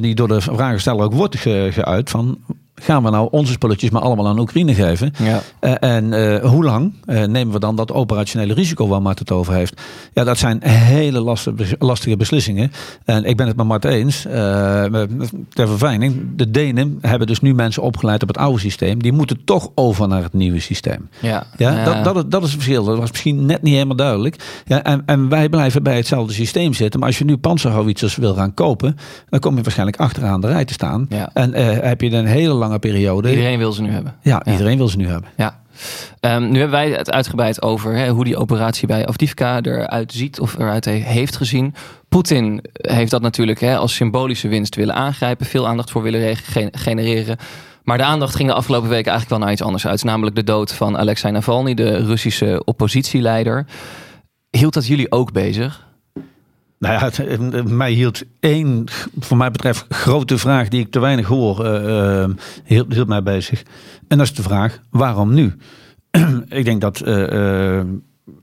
die 0.00 0.14
door 0.14 0.28
de 0.28 0.40
vragensteller 0.40 1.04
ook 1.04 1.14
wordt 1.14 1.36
geuit 1.70 2.10
van 2.10 2.38
gaan 2.82 3.02
we 3.02 3.10
nou 3.10 3.28
onze 3.30 3.52
spulletjes 3.52 3.90
maar 3.90 4.02
allemaal 4.02 4.28
aan 4.28 4.38
Oekraïne 4.38 4.74
geven? 4.74 5.12
Ja. 5.18 5.42
Uh, 5.60 5.74
en 5.80 6.12
uh, 6.12 6.50
hoe 6.50 6.64
lang 6.64 6.92
uh, 7.06 7.24
nemen 7.24 7.52
we 7.52 7.58
dan 7.58 7.76
dat 7.76 7.92
operationele 7.92 8.54
risico 8.54 8.88
waar 8.88 9.02
Mart 9.02 9.18
het 9.18 9.30
over 9.30 9.54
heeft? 9.54 9.80
Ja, 10.12 10.24
dat 10.24 10.38
zijn 10.38 10.62
hele 10.66 11.20
lastige, 11.20 11.76
lastige 11.78 12.16
beslissingen. 12.16 12.72
En 13.04 13.24
ik 13.24 13.36
ben 13.36 13.46
het 13.46 13.56
met 13.56 13.66
Mart 13.66 13.84
eens. 13.84 14.22
ter 14.22 15.68
verfijning, 15.68 16.28
de 16.36 16.50
Denen 16.50 16.98
hebben 17.00 17.26
dus 17.26 17.40
nu 17.40 17.54
mensen 17.54 17.82
opgeleid 17.82 18.22
op 18.22 18.28
het 18.28 18.38
oude 18.38 18.60
systeem. 18.60 19.02
Die 19.02 19.12
moeten 19.12 19.44
toch 19.44 19.70
over 19.74 20.08
naar 20.08 20.22
het 20.22 20.32
nieuwe 20.32 20.60
systeem. 20.60 21.08
Ja, 21.20 21.46
ja, 21.56 21.84
Dat, 21.84 22.04
dat, 22.04 22.30
dat 22.30 22.42
is 22.42 22.52
het 22.52 22.62
verschil. 22.62 22.84
Dat 22.84 22.98
was 22.98 23.10
misschien 23.10 23.46
net 23.46 23.62
niet 23.62 23.74
helemaal 23.74 23.96
duidelijk. 23.96 24.62
Ja, 24.64 24.82
en, 24.82 25.02
en 25.06 25.28
wij 25.28 25.48
blijven 25.48 25.82
bij 25.82 25.96
hetzelfde 25.96 26.32
systeem 26.32 26.74
zitten. 26.74 27.00
Maar 27.00 27.08
als 27.08 27.18
je 27.18 27.24
nu 27.24 27.36
panzerhouwitsers 27.36 28.16
wil 28.16 28.34
gaan 28.34 28.54
kopen, 28.54 28.96
dan 29.28 29.40
kom 29.40 29.56
je 29.56 29.62
waarschijnlijk 29.62 29.98
achteraan 29.98 30.40
de 30.40 30.46
rij 30.46 30.64
te 30.64 30.72
staan. 30.72 31.06
Ja. 31.08 31.30
En 31.32 31.54
heb 31.84 32.00
je 32.00 32.10
een 32.10 32.26
hele 32.26 32.54
lange 32.54 32.71
periode. 32.78 33.30
Iedereen 33.30 33.58
wil 33.58 33.72
ze 33.72 33.82
nu 33.82 33.90
hebben. 33.90 34.14
Ja, 34.22 34.44
iedereen 34.44 34.76
wil 34.76 34.88
ze 34.88 34.96
nu 34.96 35.06
hebben. 35.06 35.30
Ja. 35.36 35.60
Um, 36.20 36.42
nu 36.42 36.58
hebben 36.58 36.78
wij 36.78 36.90
het 36.90 37.10
uitgebreid 37.10 37.62
over 37.62 37.94
hè, 37.94 38.08
hoe 38.08 38.24
die 38.24 38.36
operatie 38.36 38.86
bij 38.86 39.06
Avdivka 39.06 39.60
eruit 39.60 40.12
ziet 40.12 40.40
of 40.40 40.58
eruit 40.58 40.84
heeft 40.84 41.36
gezien. 41.36 41.74
Poetin 42.08 42.64
heeft 42.72 43.10
dat 43.10 43.22
natuurlijk 43.22 43.60
hè, 43.60 43.76
als 43.76 43.94
symbolische 43.94 44.48
winst 44.48 44.74
willen 44.74 44.94
aangrijpen, 44.94 45.46
veel 45.46 45.68
aandacht 45.68 45.90
voor 45.90 46.02
willen 46.02 46.36
genereren. 46.72 47.36
Maar 47.82 47.98
de 47.98 48.04
aandacht 48.04 48.34
ging 48.34 48.48
de 48.48 48.54
afgelopen 48.54 48.88
weken 48.88 49.10
eigenlijk 49.10 49.30
wel 49.30 49.38
naar 49.38 49.52
iets 49.52 49.62
anders 49.62 49.86
uit. 49.86 50.04
Namelijk 50.04 50.36
de 50.36 50.44
dood 50.44 50.72
van 50.72 50.98
Alexei 50.98 51.32
Navalny, 51.32 51.74
de 51.74 52.04
Russische 52.04 52.62
oppositieleider. 52.64 53.66
Hield 54.50 54.74
dat 54.74 54.86
jullie 54.86 55.12
ook 55.12 55.32
bezig? 55.32 55.86
Nou 56.82 57.12
ja, 57.14 57.62
mij 57.62 57.92
hield 57.92 58.22
één, 58.40 58.84
voor 59.18 59.36
mij 59.36 59.50
betreft, 59.50 59.84
grote 59.88 60.38
vraag 60.38 60.68
die 60.68 60.80
ik 60.80 60.90
te 60.90 60.98
weinig 60.98 61.26
hoor, 61.26 61.66
uh, 61.66 62.24
hield, 62.64 62.92
hield, 62.92 63.08
mij 63.08 63.22
bezig. 63.22 63.62
En 64.08 64.18
dat 64.18 64.26
is 64.26 64.34
de 64.34 64.42
vraag, 64.42 64.80
waarom 64.90 65.34
nu? 65.34 65.54
ik 66.48 66.64
denk 66.64 66.80
dat 66.80 67.02
uh, 67.06 67.76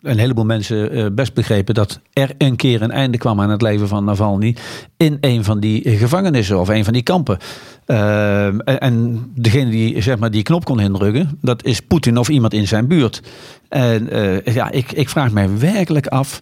een 0.01 0.17
heleboel 0.17 0.45
mensen 0.45 1.15
best 1.15 1.33
begrepen 1.33 1.73
dat 1.73 1.99
er 2.13 2.31
een 2.37 2.55
keer 2.55 2.81
een 2.81 2.91
einde 2.91 3.17
kwam 3.17 3.41
aan 3.41 3.49
het 3.49 3.61
leven 3.61 3.87
van 3.87 4.03
Navalny 4.03 4.55
in 4.97 5.17
een 5.21 5.43
van 5.43 5.59
die 5.59 5.97
gevangenissen 5.97 6.59
of 6.59 6.69
een 6.69 6.83
van 6.83 6.93
die 6.93 7.03
kampen. 7.03 7.37
En, 7.85 8.63
en 8.63 9.23
degene 9.35 9.69
die 9.69 10.01
zeg 10.01 10.17
maar, 10.17 10.31
die 10.31 10.43
knop 10.43 10.65
kon 10.65 10.79
indrukken, 10.79 11.37
dat 11.41 11.65
is 11.65 11.79
Poetin 11.79 12.17
of 12.17 12.29
iemand 12.29 12.53
in 12.53 12.67
zijn 12.67 12.87
buurt. 12.87 13.21
En 13.69 14.09
ja, 14.43 14.71
ik, 14.71 14.91
ik 14.91 15.09
vraag 15.09 15.31
mij 15.31 15.57
werkelijk 15.57 16.07
af 16.07 16.41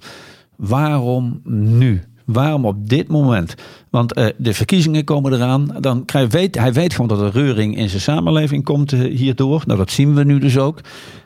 Waarom 0.57 1.41
nu? 1.43 2.03
Waarom 2.25 2.65
op 2.65 2.89
dit 2.89 3.07
moment? 3.07 3.55
Want 3.89 4.17
uh, 4.17 4.25
de 4.37 4.53
verkiezingen 4.53 5.03
komen 5.03 5.33
eraan. 5.33 5.75
Dan 5.79 6.05
weet, 6.29 6.55
hij 6.55 6.73
weet 6.73 6.93
gewoon 6.93 7.07
dat 7.07 7.21
er 7.21 7.31
reuring 7.31 7.77
in 7.77 7.89
zijn 7.89 8.01
samenleving 8.01 8.63
komt 8.63 8.91
uh, 8.91 9.15
hierdoor. 9.15 9.63
Nou, 9.65 9.79
dat 9.79 9.91
zien 9.91 10.13
we 10.13 10.23
nu 10.23 10.39
dus 10.39 10.57
ook. 10.57 10.79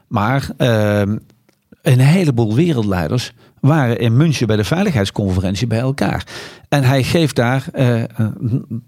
Maar 0.07 0.49
uh, 0.57 1.01
een 1.81 1.99
heleboel 1.99 2.55
wereldleiders 2.55 3.33
waren 3.61 3.99
in 3.99 4.17
München 4.17 4.47
bij 4.47 4.55
de 4.55 4.63
veiligheidsconferentie 4.63 5.67
bij 5.67 5.79
elkaar. 5.79 6.25
En 6.69 6.83
hij 6.83 7.03
geeft 7.03 7.35
daar, 7.35 7.65
uh, 7.73 8.03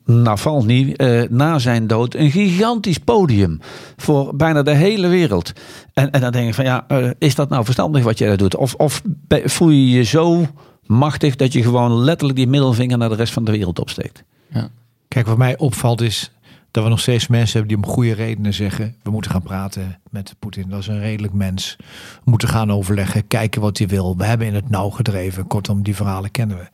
Navalny, 0.05 0.93
uh, 0.97 1.23
na 1.29 1.59
zijn 1.59 1.87
dood, 1.87 2.15
een 2.15 2.31
gigantisch 2.31 2.97
podium 2.97 3.59
voor 3.97 4.35
bijna 4.35 4.61
de 4.61 4.73
hele 4.73 5.07
wereld. 5.07 5.53
En, 5.93 6.11
en 6.11 6.21
dan 6.21 6.31
denk 6.31 6.47
ik 6.47 6.53
van 6.53 6.65
ja, 6.65 6.85
uh, 6.87 7.09
is 7.17 7.35
dat 7.35 7.49
nou 7.49 7.63
verstandig 7.63 8.03
wat 8.03 8.17
jij 8.17 8.27
daar 8.27 8.37
doet? 8.37 8.55
Of, 8.55 8.73
of 8.73 9.01
voel 9.27 9.69
je 9.69 9.89
je 9.89 10.03
zo 10.03 10.45
machtig 10.85 11.35
dat 11.35 11.53
je 11.53 11.63
gewoon 11.63 11.93
letterlijk 11.93 12.37
die 12.37 12.47
middelvinger 12.47 12.97
naar 12.97 13.09
de 13.09 13.15
rest 13.15 13.33
van 13.33 13.43
de 13.43 13.51
wereld 13.51 13.79
opsteekt? 13.79 14.23
Ja. 14.53 14.69
Kijk, 15.07 15.25
wat 15.25 15.37
mij 15.37 15.57
opvalt 15.57 16.01
is 16.01 16.31
dat 16.73 16.83
we 16.83 16.89
nog 16.89 16.99
steeds 16.99 17.27
mensen 17.27 17.59
hebben 17.59 17.77
die 17.77 17.87
om 17.87 17.93
goede 17.93 18.13
redenen 18.13 18.53
zeggen: 18.53 18.95
we 19.03 19.11
moeten 19.11 19.31
gaan 19.31 19.41
praten 19.41 19.99
met 20.09 20.35
Poetin. 20.39 20.69
Dat 20.69 20.79
is 20.79 20.87
een 20.87 20.99
redelijk 20.99 21.33
mens. 21.33 21.75
We 22.23 22.29
moeten 22.29 22.47
gaan 22.47 22.71
overleggen, 22.71 23.27
kijken 23.27 23.61
wat 23.61 23.77
hij 23.77 23.87
wil. 23.87 24.17
We 24.17 24.25
hebben 24.25 24.47
in 24.47 24.55
het 24.55 24.69
nauw 24.69 24.89
gedreven. 24.89 25.47
Kortom, 25.47 25.83
die 25.83 25.95
verhalen 25.95 26.31
kennen 26.31 26.57
we. 26.57 26.67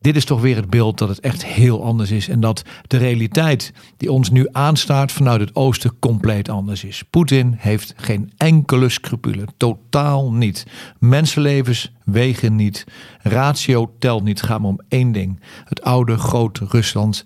Dit 0.00 0.16
is 0.16 0.24
toch 0.24 0.40
weer 0.40 0.56
het 0.56 0.70
beeld 0.70 0.98
dat 0.98 1.08
het 1.08 1.20
echt 1.20 1.44
heel 1.44 1.84
anders 1.84 2.10
is. 2.10 2.28
En 2.28 2.40
dat 2.40 2.62
de 2.86 2.96
realiteit 2.96 3.72
die 3.96 4.12
ons 4.12 4.30
nu 4.30 4.48
aanstaat 4.52 5.12
vanuit 5.12 5.40
het 5.40 5.54
oosten 5.54 5.98
compleet 5.98 6.48
anders 6.48 6.84
is. 6.84 7.02
Poetin 7.10 7.54
heeft 7.58 7.94
geen 7.96 8.32
enkele 8.36 8.88
scrupule. 8.88 9.44
Totaal 9.56 10.32
niet. 10.32 10.66
Mensenlevens 10.98 11.92
wegen 12.04 12.56
niet. 12.56 12.84
Ratio 13.18 13.94
telt 13.98 14.24
niet. 14.24 14.40
Het 14.40 14.48
maar 14.48 14.60
om 14.60 14.80
één 14.88 15.12
ding. 15.12 15.40
Het 15.64 15.82
oude 15.82 16.16
grote 16.16 16.66
Rusland 16.68 17.22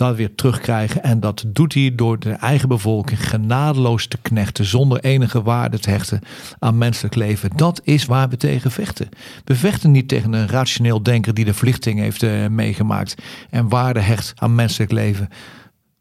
dat 0.00 0.16
weer 0.16 0.34
terugkrijgen. 0.34 1.02
En 1.02 1.20
dat 1.20 1.44
doet 1.46 1.74
hij 1.74 1.92
door 1.94 2.18
de 2.18 2.32
eigen 2.32 2.68
bevolking 2.68 3.28
genadeloos 3.28 4.06
te 4.06 4.18
knechten. 4.22 4.64
Zonder 4.64 5.00
enige 5.00 5.42
waarde 5.42 5.78
te 5.78 5.90
hechten 5.90 6.20
aan 6.58 6.78
menselijk 6.78 7.14
leven. 7.14 7.50
Dat 7.56 7.80
is 7.84 8.04
waar 8.04 8.28
we 8.28 8.36
tegen 8.36 8.70
vechten. 8.70 9.08
We 9.44 9.54
vechten 9.54 9.90
niet 9.90 10.08
tegen 10.08 10.32
een 10.32 10.48
rationeel 10.48 11.02
denker 11.02 11.34
die 11.34 11.44
de 11.44 11.54
verlichting 11.54 11.98
heeft 11.98 12.22
uh, 12.22 12.46
meegemaakt. 12.46 13.14
En 13.50 13.68
waarde 13.68 14.00
hecht 14.00 14.32
aan 14.36 14.54
menselijk 14.54 14.92
leven. 14.92 15.28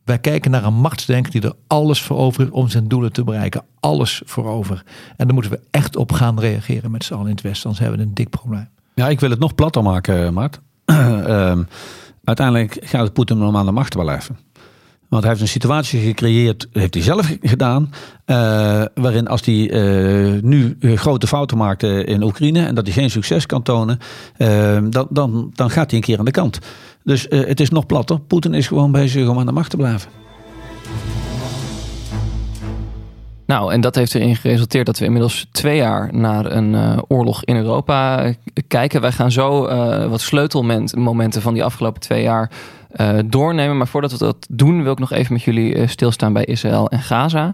Wij 0.04 0.20
kijken 0.20 0.52
naar 0.52 0.64
een 0.64 0.74
machtsdenker 0.74 1.32
die 1.32 1.42
er 1.42 1.56
alles 1.68 2.02
voor 2.02 2.18
over 2.18 2.42
heeft 2.42 2.54
om 2.54 2.70
zijn 2.70 2.88
doelen 2.88 3.12
te 3.12 3.24
bereiken. 3.24 3.64
Alles 3.80 4.22
voor 4.26 4.46
over. 4.46 4.84
En 5.18 5.26
daar 5.26 5.34
moeten 5.34 5.52
we 5.52 5.60
echt 5.72 5.96
op 5.96 6.12
gaan 6.12 6.40
reageren 6.40 6.92
met 6.92 7.04
z'n 7.04 7.14
allen 7.14 7.26
in 7.26 7.32
het 7.32 7.42
Westen. 7.42 7.64
Anders 7.64 7.80
hebben 7.84 8.00
we 8.00 8.06
een 8.06 8.14
dik 8.14 8.30
probleem. 8.30 8.70
Ja, 8.96 9.10
ik 9.10 9.20
wil 9.20 9.30
het 9.30 9.40
nog 9.40 9.56
platter 9.56 9.84
maken, 9.84 10.34
Mart. 10.34 10.60
um, 10.86 11.68
Uiteindelijk 12.30 12.78
gaat 12.82 13.14
Poetin 13.14 13.44
om 13.44 13.58
aan 13.58 13.66
de 13.66 13.72
macht 13.72 13.96
blijven. 13.96 14.38
Want 15.08 15.24
hij 15.24 15.32
heeft 15.32 15.44
een 15.44 15.48
situatie 15.48 16.00
gecreëerd, 16.00 16.68
heeft 16.72 16.94
hij 16.94 17.04
zelf 17.04 17.38
gedaan, 17.42 17.90
uh, 18.26 18.36
waarin 18.94 19.28
als 19.28 19.46
hij 19.46 19.72
uh, 19.72 20.42
nu 20.42 20.78
grote 20.82 21.28
fouten 21.28 21.58
maakt 21.58 21.84
in 21.84 22.24
Oekraïne 22.24 22.66
en 22.66 22.76
dat 22.76 22.86
hij 22.86 22.94
geen 22.94 23.10
succes 23.10 23.46
kan 23.46 23.62
tonen, 23.62 24.00
uh, 24.38 24.78
dan, 24.90 25.08
dan, 25.10 25.52
dan 25.54 25.70
gaat 25.70 25.90
hij 25.90 26.00
een 26.00 26.06
keer 26.06 26.20
aan 26.20 26.26
de 26.26 26.32
kant. 26.32 26.60
Dus 27.04 27.26
het 27.30 27.60
is 27.60 27.70
nog 27.70 27.86
platter. 27.86 28.20
Poetin 28.20 28.54
is 28.54 28.68
gewoon 28.68 28.92
bezig 28.92 29.28
om 29.28 29.40
aan 29.40 29.46
de 29.46 29.52
macht 29.52 29.70
te 29.70 29.78
blijven. 29.78 30.12
Nou, 33.50 33.74
en 33.74 33.82
dat 33.82 33.96
heeft 33.96 34.16
erin 34.16 34.36
geresulteerd 34.36 34.86
dat 34.86 35.00
we 35.00 35.06
inmiddels 35.06 35.48
twee 35.52 35.78
jaar 35.78 36.10
naar 36.12 36.46
een 36.46 36.74
uh, 36.74 36.98
oorlog 37.08 37.44
in 37.44 37.56
Europa 37.56 38.26
uh, 38.26 38.34
kijken. 38.68 39.02
Wij 39.02 39.12
gaan 39.12 39.32
zo 39.32 39.68
uh, 39.68 40.06
wat 40.06 40.22
sleutelmomenten 40.22 41.42
van 41.42 41.54
die 41.54 41.64
afgelopen 41.64 42.02
twee 42.02 42.24
jaar 42.24 42.52
doornemen. 43.26 43.78
Maar 43.78 43.88
voordat 43.88 44.12
we 44.12 44.18
dat 44.18 44.48
doen, 44.50 44.84
wil 44.84 44.92
ik 44.92 45.00
nog 45.00 45.12
even 45.12 45.34
met 45.34 45.44
jullie 45.44 45.88
stilstaan 45.88 46.34
bij 46.34 46.46
Israël 46.46 46.90
en 46.90 47.00
Gaza. 47.00 47.54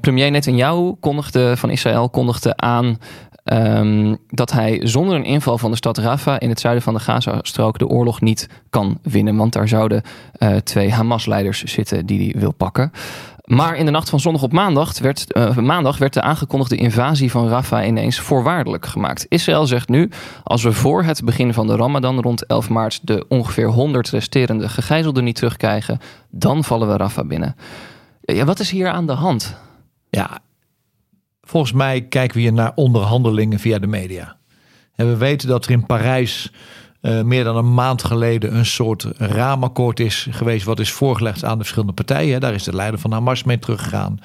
premier 0.00 0.30
Netanyahu 0.30 0.94
kondigde, 1.00 1.56
van 1.56 1.70
Israël 1.70 2.10
kondigde 2.10 2.56
aan 2.56 2.98
um, 3.44 4.16
dat 4.28 4.52
hij 4.52 4.80
zonder 4.82 5.16
een 5.16 5.24
inval 5.24 5.58
van 5.58 5.70
de 5.70 5.76
stad 5.76 5.98
Rafah 5.98 6.36
in 6.38 6.48
het 6.48 6.60
zuiden 6.60 6.82
van 6.82 6.94
de 6.94 7.00
Gazastrook 7.00 7.78
de 7.78 7.88
oorlog 7.88 8.20
niet 8.20 8.48
kan 8.70 8.98
winnen. 9.02 9.36
Want 9.36 9.52
daar 9.52 9.68
zouden 9.68 10.02
twee 10.64 10.92
Hamas-leiders 10.92 11.62
zitten 11.62 12.06
die 12.06 12.30
hij 12.30 12.40
wil 12.40 12.52
pakken. 12.52 12.92
Maar 13.44 13.76
in 13.76 13.84
de 13.84 13.90
nacht 13.90 14.10
van 14.10 14.20
zondag 14.20 14.42
op 14.42 14.52
maandag 14.52 14.98
werd, 14.98 15.36
uh, 15.36 15.56
maandag 15.56 15.98
werd 15.98 16.12
de 16.12 16.22
aangekondigde 16.22 16.76
invasie 16.76 17.30
van 17.30 17.48
Rafah 17.48 17.86
ineens 17.86 18.18
voorwaardelijk 18.20 18.86
gemaakt. 18.86 19.26
Israël 19.28 19.66
zegt 19.66 19.88
nu, 19.88 20.10
als 20.42 20.62
we 20.62 20.72
voor 20.72 21.02
het 21.02 21.24
begin 21.24 21.54
van 21.54 21.66
de 21.66 21.76
Ramadan 21.76 22.20
rond 22.20 22.46
11 22.46 22.68
maart 22.68 23.00
de 23.02 23.24
ongeveer 23.28 23.68
100 23.68 24.10
resterende 24.10 24.68
gegijzelden 24.68 25.24
niet 25.24 25.36
terugkrijgen, 25.36 25.98
dan 26.30 26.64
vallen 26.64 26.88
we 26.88 26.96
Rafah 26.96 27.26
binnen. 27.26 27.56
Ja, 28.20 28.44
wat 28.44 28.60
is 28.60 28.70
hier 28.70 28.88
aan 28.88 29.06
de 29.06 29.12
hand? 29.12 29.56
Ja, 30.10 30.38
volgens 31.42 31.72
mij 31.72 32.00
kijken 32.00 32.36
we 32.36 32.42
hier 32.42 32.52
naar 32.52 32.72
onderhandelingen 32.74 33.58
via 33.58 33.78
de 33.78 33.86
media. 33.86 34.36
En 34.94 35.08
we 35.08 35.16
weten 35.16 35.48
dat 35.48 35.64
er 35.64 35.70
in 35.70 35.86
Parijs 35.86 36.52
uh, 37.04 37.22
meer 37.22 37.44
dan 37.44 37.56
een 37.56 37.74
maand 37.74 38.04
geleden 38.04 38.56
een 38.56 38.66
soort 38.66 39.06
raamakkoord 39.18 40.00
is 40.00 40.26
geweest. 40.30 40.64
wat 40.64 40.80
is 40.80 40.92
voorgelegd 40.92 41.44
aan 41.44 41.52
de 41.52 41.58
verschillende 41.58 41.92
partijen. 41.94 42.40
Daar 42.40 42.54
is 42.54 42.62
de 42.62 42.74
leider 42.74 43.00
van 43.00 43.12
Hamas 43.12 43.44
mee 43.44 43.58
teruggegaan. 43.58 44.18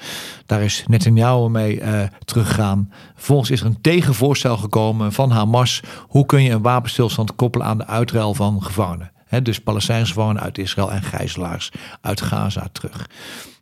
Daar 0.46 0.62
is 0.62 0.84
Netanyahu 0.86 1.48
mee 1.48 1.80
uh, 1.80 2.02
teruggegaan. 2.24 2.92
Vervolgens 3.14 3.50
is 3.50 3.60
er 3.60 3.66
een 3.66 3.80
tegenvoorstel 3.80 4.56
gekomen 4.56 5.12
van 5.12 5.30
Hamas. 5.30 5.80
Hoe 6.08 6.26
kun 6.26 6.42
je 6.42 6.50
een 6.50 6.62
wapenstilstand 6.62 7.34
koppelen 7.34 7.66
aan 7.66 7.78
de 7.78 7.86
uitruil 7.86 8.34
van 8.34 8.62
gevangenen? 8.62 9.12
Dus 9.42 9.60
Palestijnse 9.60 10.12
gevangenen 10.12 10.42
uit 10.42 10.58
Israël 10.58 10.92
en 10.92 11.02
gijzelaars 11.02 11.70
uit 12.00 12.20
Gaza 12.20 12.68
terug. 12.72 13.06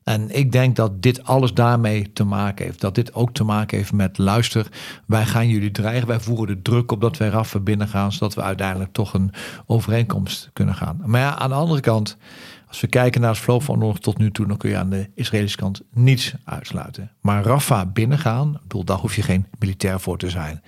En 0.08 0.36
ik 0.36 0.52
denk 0.52 0.76
dat 0.76 1.02
dit 1.02 1.24
alles 1.24 1.54
daarmee 1.54 2.12
te 2.12 2.24
maken 2.24 2.64
heeft. 2.64 2.80
Dat 2.80 2.94
dit 2.94 3.14
ook 3.14 3.32
te 3.32 3.44
maken 3.44 3.76
heeft 3.76 3.92
met 3.92 4.18
luister, 4.18 4.66
wij 5.06 5.26
gaan 5.26 5.48
jullie 5.48 5.70
dreigen. 5.70 6.08
Wij 6.08 6.20
voeren 6.20 6.46
de 6.46 6.62
druk 6.62 6.92
op 6.92 7.00
dat 7.00 7.16
wij 7.16 7.28
raffen 7.28 7.64
binnen 7.64 7.88
gaan, 7.88 8.12
zodat 8.12 8.34
we 8.34 8.42
uiteindelijk 8.42 8.92
toch 8.92 9.14
een 9.14 9.32
overeenkomst 9.66 10.50
kunnen 10.52 10.74
gaan. 10.74 11.02
Maar 11.04 11.20
ja, 11.20 11.38
aan 11.38 11.48
de 11.48 11.54
andere 11.54 11.80
kant, 11.80 12.16
als 12.68 12.80
we 12.80 12.86
kijken 12.86 13.20
naar 13.20 13.30
het 13.30 13.38
verloop 13.38 13.62
van 13.62 13.82
oorlog 13.82 13.98
tot 13.98 14.18
nu 14.18 14.30
toe, 14.30 14.46
dan 14.46 14.56
kun 14.56 14.70
je 14.70 14.76
aan 14.76 14.90
de 14.90 15.10
Israëlische 15.14 15.56
kant 15.56 15.82
niets 15.90 16.34
uitsluiten. 16.44 17.10
Maar 17.20 17.44
Rafah 17.44 17.92
binnengaan, 17.92 18.54
ik 18.54 18.62
bedoel, 18.62 18.84
daar 18.84 18.98
hoef 18.98 19.16
je 19.16 19.22
geen 19.22 19.46
militair 19.58 20.00
voor 20.00 20.18
te 20.18 20.30
zijn. 20.30 20.62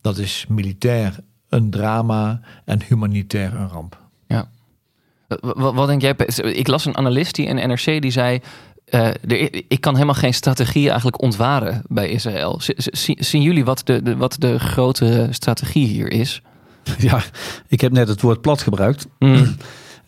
Dat 0.00 0.18
is 0.18 0.44
militair 0.48 1.16
een 1.48 1.70
drama 1.70 2.40
en 2.64 2.82
humanitair 2.82 3.54
een 3.54 3.68
ramp. 3.68 3.98
Ja. 4.26 4.48
Wat, 5.40 5.74
wat 5.74 5.86
denk 5.86 6.02
jij? 6.02 6.14
Ik 6.52 6.66
las 6.66 6.84
een 6.84 6.96
analist 6.96 7.34
die 7.34 7.46
in 7.46 7.68
NRC 7.68 7.84
die 8.02 8.10
zei 8.10 8.40
uh, 8.90 9.08
ik 9.68 9.80
kan 9.80 9.94
helemaal 9.94 10.14
geen 10.14 10.34
strategie 10.34 10.86
eigenlijk 10.86 11.22
ontwaren 11.22 11.82
bij 11.88 12.08
Israël. 12.08 12.60
zien 13.18 13.42
jullie 13.42 13.64
wat 13.64 13.80
de, 13.84 14.02
de, 14.02 14.16
wat 14.16 14.36
de 14.38 14.58
grote 14.58 15.28
strategie 15.30 15.86
hier 15.86 16.10
is? 16.10 16.42
Ja, 16.98 17.22
ik 17.68 17.80
heb 17.80 17.92
net 17.92 18.08
het 18.08 18.20
woord 18.20 18.40
plat 18.40 18.62
gebruikt. 18.62 19.06
Mm. 19.18 19.56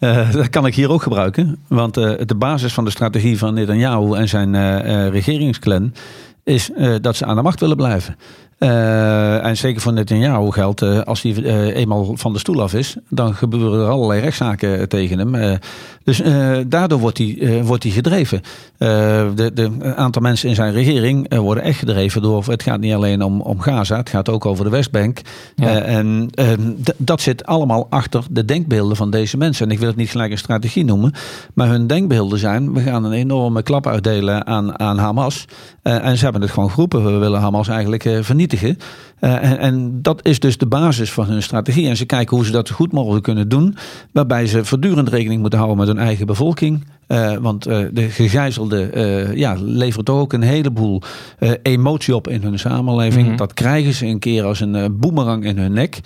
Uh, 0.00 0.32
dat 0.40 0.48
kan 0.48 0.66
ik 0.66 0.74
hier 0.74 0.90
ook 0.90 1.02
gebruiken. 1.02 1.58
Want 1.68 1.96
uh, 1.96 2.12
de 2.24 2.34
basis 2.34 2.72
van 2.72 2.84
de 2.84 2.90
strategie 2.90 3.38
van 3.38 3.54
Netanyahu 3.54 4.14
en 4.14 4.28
zijn 4.28 5.10
regeringsklan 5.10 5.94
is 6.44 6.70
dat 7.00 7.16
ze 7.16 7.24
aan 7.24 7.36
de 7.36 7.42
macht 7.42 7.60
willen 7.60 7.76
blijven. 7.76 8.16
Uh, 8.62 9.44
en 9.44 9.56
zeker 9.56 9.80
voor 9.80 9.92
Netanyahu 9.92 10.50
geldt, 10.50 10.82
uh, 10.82 11.00
als 11.00 11.22
hij 11.22 11.32
uh, 11.32 11.76
eenmaal 11.76 12.16
van 12.16 12.32
de 12.32 12.38
stoel 12.38 12.62
af 12.62 12.74
is, 12.74 12.96
dan 13.08 13.34
gebeuren 13.34 13.80
er 13.80 13.88
allerlei 13.88 14.20
rechtszaken 14.20 14.88
tegen 14.88 15.18
hem. 15.18 15.58
dus 16.04 16.22
daardoor 16.66 16.98
wordt 16.98 17.18
hij, 17.18 17.62
wordt 17.64 17.82
hij 17.82 17.92
gedreven. 17.92 18.40
de, 18.78 19.50
de 19.54 19.94
aantal 19.96 20.22
mensen 20.22 20.48
in 20.48 20.54
zijn 20.54 20.72
regering 20.72 21.34
worden 21.34 21.62
echt 21.62 21.78
gedreven 21.78 22.22
door, 22.22 22.44
het 22.46 22.62
gaat 22.62 22.80
niet 22.80 22.94
alleen 22.94 23.22
om, 23.22 23.40
om 23.40 23.60
Gaza, 23.60 23.96
het 23.96 24.08
gaat 24.08 24.28
ook 24.28 24.46
over 24.46 24.64
de 24.64 24.70
Westbank. 24.70 25.20
Ja. 25.56 25.80
en 25.80 26.30
dat 26.96 27.20
zit 27.20 27.46
allemaal 27.46 27.86
achter 27.90 28.24
de 28.30 28.44
denkbeelden 28.44 28.96
van 28.96 29.10
deze 29.10 29.36
mensen. 29.36 29.66
En 29.66 29.72
ik 29.72 29.78
wil 29.78 29.88
het 29.88 29.96
niet 29.96 30.10
gelijk 30.10 30.32
een 30.32 30.38
strategie 30.38 30.84
noemen, 30.84 31.12
maar 31.54 31.68
hun 31.68 31.86
denkbeelden 31.86 32.38
zijn, 32.38 32.72
we 32.72 32.80
gaan 32.80 33.04
een 33.04 33.12
enorme 33.12 33.62
klap 33.62 33.86
uitdelen 33.86 34.46
aan, 34.46 34.78
aan 34.78 34.98
Hamas. 34.98 35.44
en 35.82 36.16
ze 36.16 36.24
hebben 36.24 36.42
het 36.42 36.50
gewoon 36.50 36.70
geroepen, 36.70 37.04
we 37.04 37.18
willen 37.18 37.40
Hamas 37.40 37.68
eigenlijk 37.68 38.02
vernietigen. 38.02 38.51
Uh, 38.60 38.78
en, 39.20 39.58
en, 39.58 40.02
dat 40.02 40.26
is 40.26 40.40
dus 40.40 40.58
de 40.58 40.66
basis 40.66 41.12
van 41.12 41.26
hun 41.26 41.42
strategie. 41.42 41.88
En 41.88 41.96
ze 41.96 42.04
kijken 42.04 42.36
hoe 42.36 42.44
ze 42.46 42.52
dat 42.52 42.68
zo 42.68 42.74
goed 42.74 42.92
mogelijk 42.92 43.24
kunnen 43.24 43.48
doen. 43.48 43.76
Waarbij 44.12 44.46
ze 44.46 44.64
voortdurend 44.64 45.08
rekening 45.08 45.40
moeten 45.40 45.58
houden 45.58 45.78
met 45.78 45.88
hun 45.96 46.04
eigen 46.06 46.26
bevolking. 46.26 46.84
Uh, 47.08 47.36
want 47.36 47.68
uh, 47.68 47.86
de 47.92 48.10
gegijzelde 48.10 49.32
ja, 49.34 49.56
levert 49.60 50.10
ook 50.10 50.32
een 50.32 50.42
heleboel 50.42 51.02
emotie 51.62 52.14
op 52.14 52.28
in 52.28 52.42
hun 52.42 52.58
samenleving. 52.58 53.22
Mm 53.22 53.28
-hmm. 53.28 53.36
Dat 53.36 53.54
krijgen 53.54 53.92
ze 53.92 54.06
een 54.06 54.18
keer 54.18 54.44
als 54.44 54.60
een 54.60 54.98
boemerang 54.98 55.44
in 55.44 55.58
hun 55.58 55.72
nek. 55.72 56.00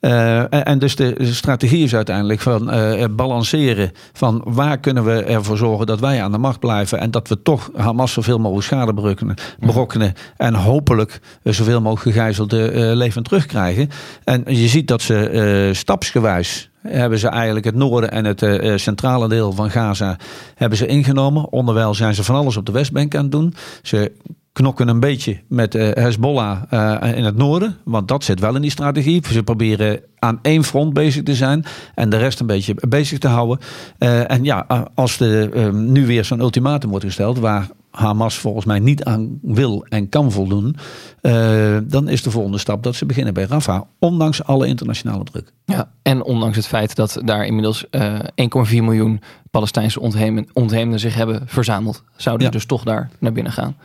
Uh, 0.00 0.66
en 0.66 0.78
dus 0.78 0.96
de 0.96 1.16
strategie 1.20 1.84
is 1.84 1.94
uiteindelijk 1.94 2.40
van 2.40 2.74
uh, 2.74 3.04
balanceren 3.10 3.92
van 4.12 4.42
waar 4.44 4.78
kunnen 4.78 5.04
we 5.04 5.22
ervoor 5.22 5.56
zorgen 5.56 5.86
dat 5.86 6.00
wij 6.00 6.22
aan 6.22 6.32
de 6.32 6.38
macht 6.38 6.60
blijven 6.60 6.98
en 6.98 7.10
dat 7.10 7.28
we 7.28 7.42
toch 7.42 7.70
Hamas 7.76 8.12
zoveel 8.12 8.38
mogelijk 8.38 8.66
schade 8.66 8.94
berokkenen, 8.94 9.36
berokkenen 9.58 10.12
en 10.36 10.54
hopelijk 10.54 11.20
zoveel 11.44 11.80
mogelijk 11.80 12.16
gegijzelde 12.16 12.72
uh, 12.72 12.96
levend 12.96 13.24
terugkrijgen. 13.24 13.88
En 14.24 14.42
je 14.46 14.68
ziet 14.68 14.88
dat 14.88 15.02
ze 15.02 15.70
stapsgewijs 15.72 16.70
hebben 16.82 17.18
ze 17.18 17.28
eigenlijk 17.28 17.64
het 17.66 17.74
noorden 17.74 18.10
en 18.10 18.24
het 18.24 18.42
uh, 18.42 18.76
centrale 18.76 19.28
deel 19.28 19.52
van 19.52 19.70
Gaza 19.70 20.16
hebben 20.54 20.78
ze 20.78 20.86
ingenomen. 20.86 21.52
Onderwijl 21.52 21.94
zijn 21.94 22.14
ze 22.14 22.24
van 22.24 22.34
alles 22.34 22.56
op 22.56 22.66
de 22.66 22.72
Westbank 22.72 23.14
aan 23.14 23.22
het 23.22 23.32
doen. 23.32 23.54
Ze 23.82 24.12
knokken 24.52 24.88
een 24.88 25.00
beetje 25.00 25.40
met 25.48 25.74
uh, 25.74 25.90
Hezbollah 25.92 26.62
uh, 26.70 27.16
in 27.16 27.24
het 27.24 27.36
noorden. 27.36 27.76
Want 27.84 28.08
dat 28.08 28.24
zit 28.24 28.40
wel 28.40 28.54
in 28.54 28.62
die 28.62 28.70
strategie. 28.70 29.22
Ze 29.26 29.42
proberen 29.42 30.00
aan 30.18 30.38
één 30.42 30.64
front 30.64 30.92
bezig 30.92 31.22
te 31.22 31.34
zijn. 31.34 31.64
En 31.94 32.10
de 32.10 32.16
rest 32.16 32.40
een 32.40 32.46
beetje 32.46 32.74
bezig 32.88 33.18
te 33.18 33.28
houden. 33.28 33.58
Uh, 33.98 34.30
en 34.30 34.44
ja, 34.44 34.88
als 34.94 35.20
er 35.20 35.74
nu 35.74 36.06
weer 36.06 36.24
zo'n 36.24 36.40
ultimatum 36.40 36.90
wordt 36.90 37.04
gesteld. 37.04 37.38
Waar 37.38 37.68
Hamas 37.90 38.38
volgens 38.38 38.64
mij 38.64 38.78
niet 38.78 39.04
aan 39.04 39.38
wil 39.42 39.84
en 39.88 40.08
kan 40.08 40.32
voldoen. 40.32 40.76
dan 41.84 42.08
is 42.08 42.22
de 42.22 42.30
volgende 42.30 42.58
stap 42.58 42.82
dat 42.82 42.94
ze 42.94 43.06
beginnen 43.06 43.34
bij 43.34 43.44
Rafah. 43.44 43.82
Ondanks 43.98 44.44
alle 44.44 44.66
internationale 44.66 45.24
druk. 45.24 45.52
Ja, 45.64 45.90
en 46.02 46.22
ondanks 46.22 46.56
het 46.56 46.66
feit 46.66 46.96
dat 46.96 47.20
daar 47.24 47.46
inmiddels 47.46 47.86
1,4 47.86 47.90
miljoen 48.70 49.20
Palestijnse 49.50 50.00
ontheemden 50.52 51.00
zich 51.00 51.14
hebben 51.14 51.42
verzameld. 51.46 52.04
Zouden 52.16 52.46
ja. 52.46 52.52
dus 52.52 52.66
toch 52.66 52.84
daar 52.84 53.10
naar 53.18 53.32
binnen 53.32 53.52
gaan. 53.52 53.76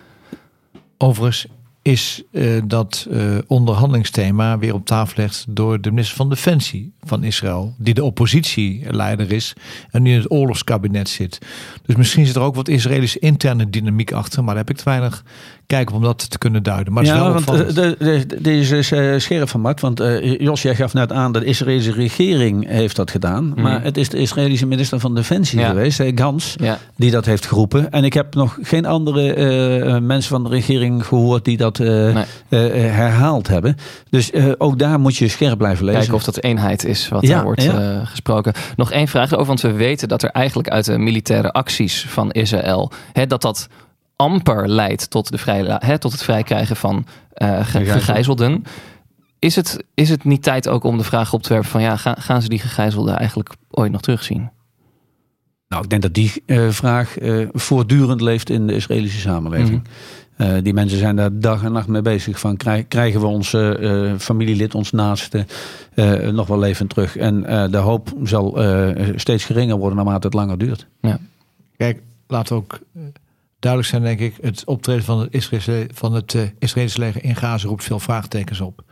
Overigens 0.97 1.47
is 1.81 2.23
uh, 2.31 2.61
dat 2.65 3.07
uh, 3.09 3.37
onderhandelingsthema 3.47 4.57
weer 4.57 4.73
op 4.73 4.85
tafel 4.85 5.13
gelegd 5.13 5.45
door 5.49 5.81
de 5.81 5.89
minister 5.89 6.15
van 6.15 6.29
Defensie 6.29 6.93
van 7.03 7.23
Israël, 7.23 7.75
die 7.77 7.93
de 7.93 8.03
oppositieleider 8.03 9.31
is 9.31 9.53
en 9.91 10.01
nu 10.01 10.11
in 10.11 10.17
het 10.17 10.31
oorlogskabinet 10.31 11.09
zit. 11.09 11.39
Dus 11.85 11.95
misschien 11.95 12.25
zit 12.25 12.35
er 12.35 12.41
ook 12.41 12.55
wat 12.55 12.67
Israëlische 12.67 13.19
interne 13.19 13.69
dynamiek 13.69 14.11
achter, 14.11 14.43
maar 14.43 14.55
daar 14.55 14.63
heb 14.65 14.75
ik 14.75 14.77
te 14.77 14.89
weinig 14.89 15.23
kijk 15.67 15.91
om 15.91 16.01
dat 16.01 16.29
te 16.29 16.37
kunnen 16.37 16.63
duiden. 16.63 16.93
Maar 16.93 17.05
ja, 17.05 17.31
want 17.31 17.45
de, 17.47 17.95
de, 17.99 18.25
deze 18.41 18.77
is 18.77 18.91
uh, 18.91 19.19
scherp 19.19 19.49
van 19.49 19.61
Mart. 19.61 19.81
Want 19.81 20.01
uh, 20.01 20.39
Jos, 20.39 20.61
jij 20.61 20.75
gaf 20.75 20.93
net 20.93 21.11
aan, 21.11 21.31
de 21.31 21.45
Israëlische 21.45 21.91
regering 21.91 22.67
heeft 22.67 22.95
dat 22.95 23.11
gedaan. 23.11 23.53
Mm. 23.55 23.61
Maar 23.61 23.83
het 23.83 23.97
is 23.97 24.09
de 24.09 24.17
Israëlische 24.17 24.65
minister 24.65 24.99
van 24.99 25.15
Defensie 25.15 25.59
ja. 25.59 25.67
geweest, 25.67 26.01
Gans, 26.15 26.55
ja. 26.57 26.77
die 26.95 27.11
dat 27.11 27.25
heeft 27.25 27.45
geroepen. 27.45 27.91
En 27.91 28.03
ik 28.03 28.13
heb 28.13 28.35
nog 28.35 28.57
geen 28.61 28.85
andere 28.85 29.99
mensen 29.99 30.29
van 30.29 30.43
de 30.43 30.49
regering 30.49 31.05
gehoord 31.05 31.45
die 31.45 31.57
dat 31.57 31.77
nee. 31.77 32.25
herhaald 32.49 33.47
hebben. 33.47 33.75
Dus 34.09 34.31
ook 34.57 34.79
daar 34.79 34.99
moet 34.99 35.15
je 35.15 35.27
scherp 35.27 35.57
blijven 35.57 35.85
lezen. 35.85 35.99
Kijken 35.99 36.17
of 36.17 36.23
dat 36.23 36.43
eenheid 36.43 36.85
is 36.85 37.09
wat 37.09 37.27
ja, 37.27 37.37
er 37.37 37.43
wordt 37.43 37.69
gesproken. 38.03 38.53
Nog 38.75 38.91
één 38.91 39.07
vraag 39.07 39.33
over, 39.33 39.45
want 39.45 39.61
we 39.61 39.71
weten 39.71 40.07
dat 40.07 40.23
er 40.23 40.29
eigenlijk 40.29 40.69
uit 40.69 40.85
de 40.85 40.97
militaire 40.97 41.51
acties 41.51 42.05
van 42.09 42.31
Israël, 42.31 42.91
hè, 43.13 43.27
dat 43.27 43.41
dat 43.41 43.67
amper 44.15 44.69
leidt 44.69 45.09
tot, 45.09 45.31
de 45.31 45.37
vrij, 45.37 45.77
hè, 45.79 45.97
tot 45.97 46.11
het 46.11 46.23
vrijkrijgen 46.23 46.75
van 46.75 47.05
uh, 47.37 47.59
gegijzelden. 47.65 48.63
Is 49.39 49.55
het, 49.55 49.83
is 49.93 50.09
het 50.09 50.23
niet 50.23 50.43
tijd 50.43 50.67
ook 50.67 50.83
om 50.83 50.97
de 50.97 51.03
vraag 51.03 51.33
op 51.33 51.43
te 51.43 51.49
werpen 51.49 51.69
van 51.69 51.81
ja, 51.81 51.97
gaan, 51.97 52.15
gaan 52.17 52.41
ze 52.41 52.49
die 52.49 52.59
gegijzelden 52.59 53.17
eigenlijk 53.17 53.49
ooit 53.69 53.91
nog 53.91 54.01
terugzien? 54.01 54.49
Nou, 55.67 55.83
ik 55.83 55.89
denk 55.89 56.01
dat 56.01 56.13
die 56.13 56.43
uh, 56.45 56.69
vraag 56.69 57.19
uh, 57.19 57.47
voortdurend 57.51 58.21
leeft 58.21 58.49
in 58.49 58.67
de 58.67 58.75
Israëlische 58.75 59.19
samenleving. 59.19 59.83
Mm. 60.37 60.45
Uh, 60.47 60.63
die 60.63 60.73
mensen 60.73 60.97
zijn 60.97 61.15
daar 61.15 61.39
dag 61.39 61.63
en 61.63 61.71
nacht 61.71 61.87
mee 61.87 62.01
bezig. 62.01 62.39
Van 62.39 62.57
krijgen 62.87 63.19
we 63.19 63.25
ons 63.25 63.49
familielid, 64.17 64.75
ons 64.75 64.91
naaste, 64.91 65.45
nog 66.31 66.47
wel 66.47 66.59
levend 66.59 66.89
terug? 66.89 67.17
En 67.17 67.41
de 67.71 67.77
hoop 67.77 68.13
zal 68.23 68.57
steeds 69.15 69.45
geringer 69.45 69.77
worden 69.77 69.95
naarmate 69.97 70.25
het 70.25 70.35
langer 70.35 70.57
duurt. 70.57 70.87
Ja. 71.01 71.19
Kijk, 71.77 72.01
laat 72.27 72.51
ook 72.51 72.79
duidelijk 73.59 73.91
zijn, 73.91 74.03
denk 74.03 74.19
ik. 74.19 74.37
Het 74.41 74.65
optreden 74.65 75.03
van 75.03 75.19
het, 75.19 75.33
Israëlische, 75.33 75.89
van 75.93 76.13
het 76.13 76.33
uh, 76.33 76.85
leger 76.95 77.23
in 77.23 77.35
Gaza 77.35 77.67
roept 77.67 77.83
veel 77.83 77.99
vraagtekens 77.99 78.61
op. 78.61 78.83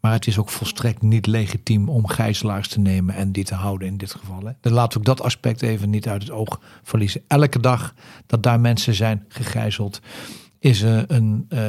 Maar 0.00 0.12
het 0.12 0.26
is 0.26 0.38
ook 0.38 0.50
volstrekt 0.50 1.02
niet 1.02 1.26
legitiem 1.26 1.88
om 1.88 2.06
gijzelaars 2.06 2.68
te 2.68 2.80
nemen 2.80 3.14
en 3.14 3.32
die 3.32 3.44
te 3.44 3.54
houden 3.54 3.88
in 3.88 3.96
dit 3.96 4.14
geval. 4.14 4.42
Dan 4.60 4.72
laten 4.72 4.92
we 4.92 4.98
ook 4.98 5.16
dat 5.16 5.26
aspect 5.26 5.62
even 5.62 5.90
niet 5.90 6.08
uit 6.08 6.22
het 6.22 6.30
oog 6.30 6.60
verliezen. 6.82 7.22
Elke 7.26 7.60
dag 7.60 7.94
dat 8.26 8.42
daar 8.42 8.60
mensen 8.60 8.94
zijn 8.94 9.24
gegijzeld, 9.28 10.00
is 10.58 10.82
uh, 10.82 11.02
een 11.06 11.46
uh, 11.48 11.60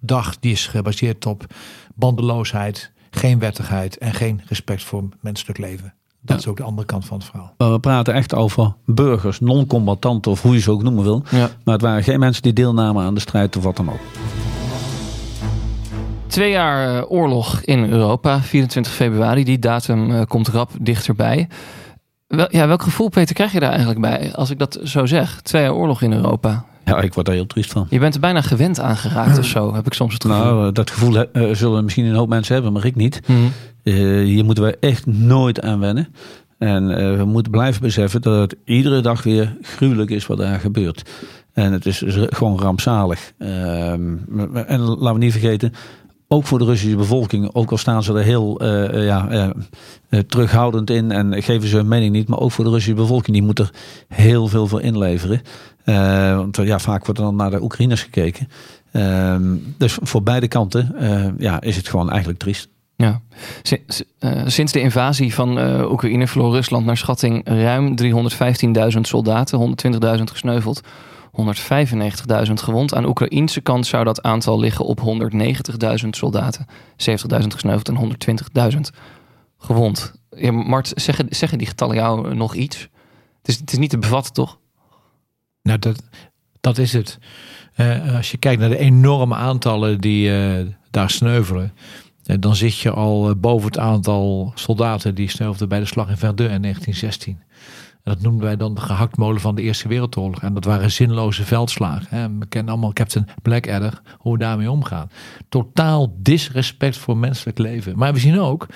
dag 0.00 0.38
die 0.38 0.52
is 0.52 0.66
gebaseerd 0.66 1.26
op 1.26 1.54
bandeloosheid, 1.94 2.92
geen 3.10 3.38
wettigheid 3.38 3.98
en 3.98 4.14
geen 4.14 4.42
respect 4.44 4.82
voor 4.82 5.08
menselijk 5.20 5.58
leven. 5.58 5.94
Dat 6.24 6.38
is 6.38 6.46
ook 6.46 6.56
de 6.56 6.62
andere 6.62 6.86
kant 6.86 7.04
van 7.04 7.18
het 7.18 7.26
verhaal. 7.26 7.54
We 7.72 7.78
praten 7.78 8.14
echt 8.14 8.34
over 8.34 8.74
burgers, 8.84 9.40
non-combattanten 9.40 10.30
of 10.30 10.42
hoe 10.42 10.54
je 10.54 10.60
ze 10.60 10.70
ook 10.70 10.82
noemen 10.82 11.04
wil. 11.04 11.22
Ja. 11.30 11.48
Maar 11.64 11.74
het 11.74 11.82
waren 11.82 12.02
geen 12.02 12.18
mensen 12.18 12.42
die 12.42 12.52
deelnamen 12.52 13.04
aan 13.04 13.14
de 13.14 13.20
strijd 13.20 13.56
of 13.56 13.62
wat 13.62 13.76
dan 13.76 13.88
ook. 13.90 14.00
Twee 16.26 16.50
jaar 16.50 16.96
eh, 16.96 17.10
oorlog 17.10 17.60
in 17.60 17.90
Europa, 17.90 18.40
24 18.40 18.92
februari. 18.92 19.44
Die 19.44 19.58
datum 19.58 20.10
uh, 20.10 20.22
komt 20.28 20.48
rap 20.48 20.70
dichterbij. 20.80 21.48
Wel, 22.26 22.46
ja, 22.50 22.66
welk 22.66 22.82
gevoel, 22.82 23.08
Peter, 23.08 23.34
krijg 23.34 23.52
je 23.52 23.60
daar 23.60 23.70
eigenlijk 23.70 24.00
bij 24.00 24.34
als 24.34 24.50
ik 24.50 24.58
dat 24.58 24.78
zo 24.82 25.06
zeg? 25.06 25.40
Twee 25.42 25.62
jaar 25.62 25.74
oorlog 25.74 26.02
in 26.02 26.12
Europa. 26.12 26.64
Ja, 26.94 27.00
ik 27.00 27.14
word 27.14 27.26
daar 27.26 27.34
heel 27.34 27.46
triest 27.46 27.72
van. 27.72 27.86
Je 27.90 27.98
bent 27.98 28.14
er 28.14 28.20
bijna 28.20 28.40
gewend 28.40 28.80
aan 28.80 28.96
geraakt 28.96 29.38
of 29.38 29.44
zo, 29.44 29.72
heb 29.74 29.86
ik 29.86 29.94
soms 29.94 30.12
het 30.12 30.24
gevoel. 30.24 30.44
Nou, 30.44 30.72
dat 30.72 30.90
gevoel 30.90 31.16
uh, 31.16 31.54
zullen 31.54 31.84
misschien 31.84 32.04
een 32.04 32.14
hoop 32.14 32.28
mensen 32.28 32.54
hebben, 32.54 32.72
maar 32.72 32.84
ik 32.84 32.94
niet. 32.94 33.20
Mm. 33.26 33.52
Uh, 33.82 34.24
hier 34.24 34.44
moeten 34.44 34.64
we 34.64 34.76
echt 34.80 35.06
nooit 35.06 35.60
aan 35.60 35.80
wennen. 35.80 36.08
En 36.58 36.90
uh, 36.90 37.16
we 37.16 37.24
moeten 37.24 37.52
blijven 37.52 37.82
beseffen 37.82 38.22
dat 38.22 38.40
het 38.40 38.56
iedere 38.64 39.00
dag 39.00 39.22
weer 39.22 39.56
gruwelijk 39.62 40.10
is 40.10 40.26
wat 40.26 40.38
daar 40.38 40.60
gebeurt. 40.60 41.10
En 41.52 41.72
het 41.72 41.86
is 41.86 42.02
gewoon 42.06 42.58
rampzalig. 42.58 43.32
Ehm, 43.38 44.16
en 44.66 44.80
laten 44.80 45.12
we 45.12 45.18
niet 45.18 45.32
vergeten, 45.32 45.72
ook 46.28 46.46
voor 46.46 46.58
de 46.58 46.64
Russische 46.64 46.96
bevolking, 46.96 47.50
ook 47.54 47.70
al 47.70 47.76
staan 47.76 48.02
ze 48.02 48.12
er 48.12 48.22
heel 48.22 48.62
uh, 48.62 49.06
ja, 49.06 49.52
uh, 50.10 50.20
terughoudend 50.20 50.90
in 50.90 51.10
en 51.10 51.42
geven 51.42 51.68
ze 51.68 51.76
hun 51.76 51.88
mening 51.88 52.12
niet, 52.12 52.28
maar 52.28 52.38
ook 52.38 52.52
voor 52.52 52.64
de 52.64 52.70
Russische 52.70 52.94
bevolking, 52.94 53.36
die 53.36 53.46
moet 53.46 53.58
er 53.58 53.70
heel 54.08 54.48
veel 54.48 54.66
voor 54.66 54.80
inleveren. 54.80 55.40
Want 55.84 56.56
ja, 56.56 56.78
vaak 56.78 57.04
wordt 57.04 57.20
er 57.20 57.26
dan 57.26 57.36
naar 57.36 57.50
de 57.50 57.62
Oekraïners 57.62 58.02
gekeken. 58.02 58.48
Ehm, 58.92 59.56
dus 59.78 59.98
voor 60.02 60.22
beide 60.22 60.48
kanten 60.48 60.94
ja, 61.38 61.60
is 61.60 61.76
het 61.76 61.88
gewoon 61.88 62.10
eigenlijk 62.10 62.38
triest. 62.38 62.68
Ja. 62.96 63.20
Sinds 64.46 64.72
de 64.72 64.80
invasie 64.80 65.34
van 65.34 65.58
Oekraïne 65.90 66.26
verloor 66.26 66.52
Rusland 66.52 66.86
naar 66.86 66.96
schatting 66.96 67.40
ruim 67.44 67.94
315.000 68.94 69.00
soldaten, 69.00 69.76
120.000 70.18 70.22
gesneuveld, 70.22 70.80
195.000 71.34 72.52
gewond. 72.52 72.94
Aan 72.94 73.06
Oekraïnse 73.06 73.60
kant 73.60 73.86
zou 73.86 74.04
dat 74.04 74.22
aantal 74.22 74.58
liggen 74.58 74.84
op 74.84 75.00
190.000 75.00 76.08
soldaten, 76.10 76.66
70.000 76.96 77.46
gesneuveld 77.46 77.88
en 77.88 78.16
120.000 78.72 78.80
gewond. 79.58 80.14
Ja, 80.30 80.52
Mart, 80.52 80.92
zeggen, 80.94 81.26
zeggen 81.30 81.58
die 81.58 81.66
getallen 81.66 81.96
jou 81.96 82.34
nog 82.34 82.54
iets? 82.54 82.88
Het 83.38 83.48
is, 83.48 83.58
het 83.58 83.72
is 83.72 83.78
niet 83.78 83.90
te 83.90 83.98
bevatten, 83.98 84.32
toch? 84.32 84.58
Nou, 85.64 85.78
dat, 85.78 86.02
dat 86.60 86.78
is 86.78 86.92
het. 86.92 87.18
Uh, 87.76 88.16
als 88.16 88.30
je 88.30 88.36
kijkt 88.36 88.60
naar 88.60 88.68
de 88.68 88.78
enorme 88.78 89.34
aantallen 89.34 90.00
die 90.00 90.28
uh, 90.28 90.66
daar 90.90 91.10
sneuvelen 91.10 91.72
dan 92.24 92.56
zit 92.56 92.78
je 92.78 92.90
al 92.90 93.28
eh, 93.28 93.34
boven 93.36 93.66
het 93.66 93.78
aantal 93.78 94.52
soldaten 94.54 95.14
die 95.14 95.28
sneuvelde 95.28 95.66
bij 95.66 95.78
de 95.78 95.86
slag 95.86 96.08
in 96.08 96.16
Verdun 96.16 96.50
in 96.50 96.62
1916. 96.62 97.38
En 97.92 98.12
dat 98.12 98.20
noemden 98.20 98.42
wij 98.42 98.56
dan 98.56 98.74
de 98.74 98.80
gehaktmolen 98.80 99.40
van 99.40 99.54
de 99.54 99.62
Eerste 99.62 99.88
Wereldoorlog. 99.88 100.42
En 100.42 100.54
dat 100.54 100.64
waren 100.64 100.90
zinloze 100.90 101.44
veldslagen. 101.44 102.38
We 102.38 102.46
kennen 102.46 102.72
allemaal 102.72 102.92
Captain 102.92 103.28
Blackadder, 103.42 104.00
hoe 104.18 104.32
we 104.32 104.38
daarmee 104.38 104.70
omgaan. 104.70 105.10
Totaal 105.48 106.14
disrespect 106.18 106.96
voor 106.96 107.16
menselijk 107.16 107.58
leven. 107.58 107.98
Maar 107.98 108.12
we 108.12 108.18
zien 108.18 108.40
ook 108.40 108.66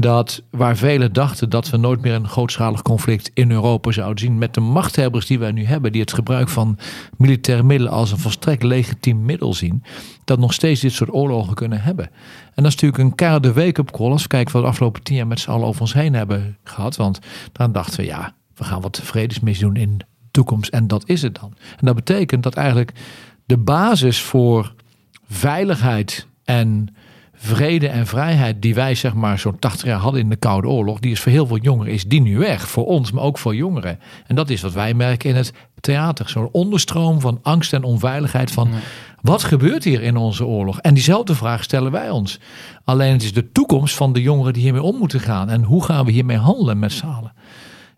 dat 0.00 0.42
waar 0.50 0.76
velen 0.76 1.12
dachten 1.12 1.50
dat 1.50 1.70
we 1.70 1.76
nooit 1.76 2.00
meer 2.00 2.14
een 2.14 2.28
grootschalig 2.28 2.82
conflict 2.82 3.30
in 3.34 3.50
Europa 3.50 3.90
zouden 3.90 4.18
zien, 4.18 4.38
met 4.38 4.54
de 4.54 4.60
machthebbers 4.60 5.26
die 5.26 5.38
wij 5.38 5.52
nu 5.52 5.64
hebben, 5.64 5.92
die 5.92 6.00
het 6.00 6.12
gebruik 6.12 6.48
van 6.48 6.78
militaire 7.16 7.62
middelen 7.62 7.92
als 7.92 8.10
een 8.10 8.18
volstrekt 8.18 8.62
legitiem 8.62 9.24
middel 9.24 9.54
zien, 9.54 9.82
dat 10.24 10.38
nog 10.38 10.52
steeds 10.52 10.80
dit 10.80 10.92
soort 10.92 11.12
oorlogen 11.12 11.54
kunnen 11.54 11.80
hebben. 11.80 12.04
En 12.54 12.62
dat 12.62 12.66
is 12.66 12.74
natuurlijk 12.74 13.02
een 13.02 13.14
keiharde 13.14 13.52
wake-up 13.52 13.90
call 13.90 14.10
als 14.10 14.22
we 14.22 14.28
kijken 14.28 14.52
wat 14.52 14.60
we 14.60 14.66
de 14.66 14.72
afgelopen 14.72 15.02
tien 15.02 15.16
jaar 15.16 15.26
met 15.26 15.40
z'n 15.40 15.50
allen 15.50 15.66
over 15.66 15.80
ons 15.80 15.92
heen 15.92 16.14
hebben 16.14 16.56
gehad. 16.64 16.96
Want 16.96 17.18
dan 17.52 17.72
dachten 17.72 18.00
we, 18.00 18.06
ja, 18.06 18.34
we 18.54 18.64
gaan 18.64 18.80
wat 18.80 19.00
vredesmissie 19.02 19.66
doen 19.66 19.76
in 19.76 19.98
de 19.98 20.04
toekomst 20.30 20.70
en 20.70 20.86
dat 20.86 21.02
is 21.06 21.22
het 21.22 21.34
dan. 21.40 21.54
En 21.78 21.86
dat 21.86 21.94
betekent 21.94 22.42
dat 22.42 22.54
eigenlijk 22.54 22.92
de 23.44 23.58
basis 23.58 24.20
voor 24.20 24.74
veiligheid 25.28 26.26
en 26.44 26.94
vrede 27.42 27.88
en 27.88 28.06
vrijheid 28.06 28.62
die 28.62 28.74
wij 28.74 28.94
zeg 28.94 29.14
maar 29.14 29.38
zo'n 29.38 29.58
80 29.58 29.86
jaar 29.86 29.98
hadden 29.98 30.20
in 30.20 30.28
de 30.28 30.36
Koude 30.36 30.68
Oorlog, 30.68 30.98
die 30.98 31.12
is 31.12 31.20
voor 31.20 31.32
heel 31.32 31.46
veel 31.46 31.58
jongeren 31.58 31.92
is 31.92 32.04
die 32.04 32.20
nu 32.20 32.38
weg. 32.38 32.68
Voor 32.68 32.86
ons, 32.86 33.10
maar 33.10 33.24
ook 33.24 33.38
voor 33.38 33.54
jongeren. 33.54 33.98
En 34.26 34.34
dat 34.34 34.50
is 34.50 34.60
wat 34.60 34.72
wij 34.72 34.94
merken 34.94 35.30
in 35.30 35.36
het 35.36 35.52
theater. 35.80 36.28
Zo'n 36.28 36.48
onderstroom 36.52 37.20
van 37.20 37.38
angst 37.42 37.72
en 37.72 37.82
onveiligheid 37.82 38.50
van 38.50 38.68
wat 39.22 39.42
gebeurt 39.42 39.84
hier 39.84 40.02
in 40.02 40.16
onze 40.16 40.46
oorlog? 40.46 40.80
En 40.80 40.94
diezelfde 40.94 41.34
vraag 41.34 41.62
stellen 41.62 41.92
wij 41.92 42.10
ons. 42.10 42.40
Alleen 42.84 43.12
het 43.12 43.22
is 43.22 43.32
de 43.32 43.52
toekomst 43.52 43.94
van 43.94 44.12
de 44.12 44.22
jongeren 44.22 44.52
die 44.52 44.62
hiermee 44.62 44.82
om 44.82 44.96
moeten 44.96 45.20
gaan. 45.20 45.50
En 45.50 45.62
hoe 45.62 45.84
gaan 45.84 46.04
we 46.04 46.12
hiermee 46.12 46.36
handelen 46.36 46.78
met 46.78 46.92
z'n 46.92 47.06
allen? 47.06 47.32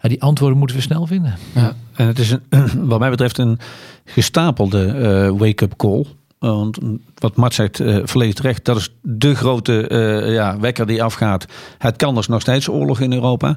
Ja, 0.01 0.09
die 0.09 0.23
antwoorden 0.23 0.59
moeten 0.59 0.77
we 0.77 0.83
snel 0.83 1.07
vinden. 1.07 1.35
Ja, 1.55 1.73
en 1.95 2.07
het 2.07 2.19
is 2.19 2.31
een, 2.31 2.71
wat 2.89 2.99
mij 2.99 3.11
betreft 3.11 3.39
een 3.39 3.59
gestapelde 4.05 4.87
uh, 4.87 5.39
wake-up 5.39 5.77
call. 5.77 6.07
Want 6.51 6.79
wat 7.19 7.37
Mart 7.37 7.55
zegt, 7.55 7.81
uh, 7.81 7.99
volledig 8.05 8.35
terecht, 8.35 8.65
dat 8.65 8.77
is 8.77 8.95
de 9.01 9.35
grote 9.35 9.89
uh, 9.89 10.35
ja, 10.35 10.59
wekker 10.61 10.87
die 10.87 11.03
afgaat. 11.03 11.47
Het 11.79 11.97
kan 11.97 12.15
dus 12.15 12.27
nog 12.27 12.41
steeds 12.41 12.69
oorlog 12.69 13.01
in 13.01 13.13
Europa. 13.13 13.57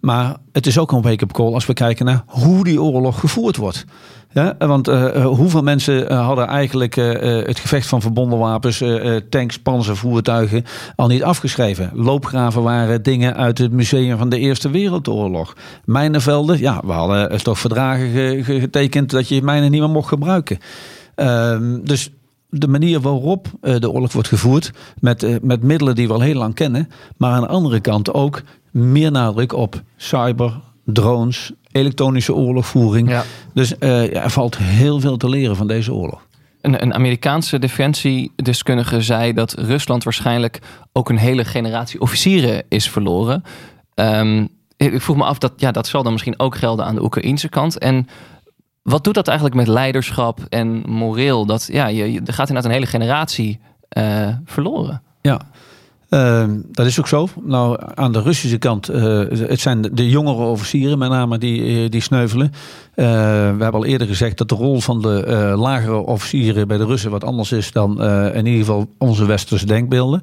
Maar 0.00 0.36
het 0.52 0.66
is 0.66 0.78
ook 0.78 0.92
een 0.92 1.02
wake-up 1.02 1.32
call 1.32 1.54
als 1.54 1.66
we 1.66 1.72
kijken 1.72 2.06
naar 2.06 2.22
hoe 2.26 2.64
die 2.64 2.82
oorlog 2.82 3.20
gevoerd 3.20 3.56
wordt. 3.56 3.84
Ja, 4.32 4.54
want 4.58 4.88
uh, 4.88 5.26
hoeveel 5.26 5.62
mensen 5.62 6.14
hadden 6.14 6.46
eigenlijk 6.46 6.96
uh, 6.96 7.12
het 7.46 7.58
gevecht 7.58 7.86
van 7.86 8.00
verbonden 8.00 8.38
wapens, 8.38 8.82
tanks, 9.28 9.58
panzervoertuigen 9.58 10.64
al 10.96 11.06
niet 11.06 11.22
afgeschreven? 11.22 11.90
Loopgraven 11.94 12.62
waren 12.62 13.02
dingen 13.02 13.36
uit 13.36 13.58
het 13.58 13.72
museum 13.72 14.18
van 14.18 14.28
de 14.28 14.38
Eerste 14.38 14.70
Wereldoorlog. 14.70 15.56
Mijnenvelden, 15.84 16.58
ja, 16.58 16.80
we 16.84 16.92
hadden 16.92 17.42
toch 17.42 17.58
verdragen 17.58 18.10
ge 18.44 18.60
getekend 18.60 19.10
dat 19.10 19.28
je 19.28 19.42
mijnen 19.42 19.70
niet 19.70 19.80
meer 19.80 19.90
mocht 19.90 20.08
gebruiken. 20.08 20.58
Ehm, 21.18 21.78
dus 21.82 22.10
de 22.48 22.68
manier 22.68 23.00
waarop 23.00 23.48
de 23.60 23.90
oorlog 23.90 24.12
wordt 24.12 24.28
gevoerd, 24.28 24.72
met, 25.00 25.42
met 25.42 25.62
middelen 25.62 25.94
die 25.94 26.06
we 26.06 26.12
al 26.12 26.20
heel 26.20 26.34
lang 26.34 26.54
kennen, 26.54 26.88
maar 27.16 27.32
aan 27.32 27.40
de 27.40 27.48
andere 27.48 27.80
kant 27.80 28.12
ook 28.12 28.42
meer 28.70 29.10
nadruk 29.10 29.52
op 29.52 29.82
cyber, 29.96 30.60
drones, 30.84 31.52
elektronische 31.72 32.34
oorlogvoering. 32.34 33.08
Ja. 33.08 33.24
Dus 33.54 33.74
uh, 33.80 34.12
ja, 34.12 34.22
er 34.22 34.30
valt 34.30 34.58
heel 34.58 35.00
veel 35.00 35.16
te 35.16 35.28
leren 35.28 35.56
van 35.56 35.66
deze 35.66 35.92
oorlog. 35.92 36.26
Een, 36.60 36.82
een, 36.82 36.94
Amerikaanse 36.94 37.58
defensiedeskundige 37.58 39.02
zei 39.02 39.32
dat 39.32 39.52
Rusland 39.52 40.04
waarschijnlijk 40.04 40.60
ook 40.92 41.08
een 41.08 41.18
hele 41.18 41.44
generatie 41.44 42.00
officieren 42.00 42.64
is 42.68 42.90
verloren. 42.90 43.42
Um, 43.94 44.48
ik 44.76 45.02
vroeg 45.02 45.16
me 45.16 45.24
af, 45.24 45.38
dat, 45.38 45.52
ja, 45.56 45.70
dat 45.70 45.86
zal 45.86 46.02
dan 46.02 46.12
misschien 46.12 46.38
ook 46.38 46.56
gelden 46.56 46.84
aan 46.84 46.94
de 46.94 47.02
Oekraïnse 47.02 47.48
kant. 47.48 47.78
En 47.78 48.06
wat 48.88 49.04
doet 49.04 49.14
dat 49.14 49.26
eigenlijk 49.28 49.56
met 49.56 49.66
leiderschap 49.66 50.40
en 50.48 50.82
moreel? 50.86 51.46
Dat, 51.46 51.68
ja, 51.72 51.86
je, 51.86 52.20
er 52.24 52.32
gaat 52.32 52.48
inderdaad 52.48 52.64
een 52.64 52.76
hele 52.76 52.86
generatie 52.86 53.60
uh, 53.98 54.28
verloren. 54.44 55.02
Ja, 55.20 55.40
uh, 56.10 56.44
dat 56.70 56.86
is 56.86 56.98
ook 56.98 57.08
zo. 57.08 57.28
Nou, 57.42 57.80
aan 57.94 58.12
de 58.12 58.22
Russische 58.22 58.58
kant, 58.58 58.90
uh, 58.90 59.24
het 59.28 59.60
zijn 59.60 59.82
de, 59.82 60.08
jongere 60.08 60.42
officieren 60.42 60.98
met 60.98 61.10
name 61.10 61.38
die, 61.38 61.84
eh, 61.84 61.90
die 61.90 62.00
sneuvelen. 62.00 62.52
Uh, 62.98 63.04
we 63.04 63.62
hebben 63.62 63.72
al 63.72 63.84
eerder 63.84 64.06
gezegd 64.06 64.38
dat 64.38 64.48
de 64.48 64.54
rol 64.54 64.80
van 64.80 65.02
de 65.02 65.24
uh, 65.28 65.60
lagere 65.60 65.96
officieren 65.96 66.68
bij 66.68 66.76
de 66.76 66.84
Russen 66.84 67.10
wat 67.10 67.24
anders 67.24 67.52
is 67.52 67.72
dan 67.72 68.02
in 68.32 68.46
ieder 68.46 68.60
geval 68.60 68.86
onze 68.98 69.26
westerse 69.26 69.66
denkbeelden. 69.66 70.20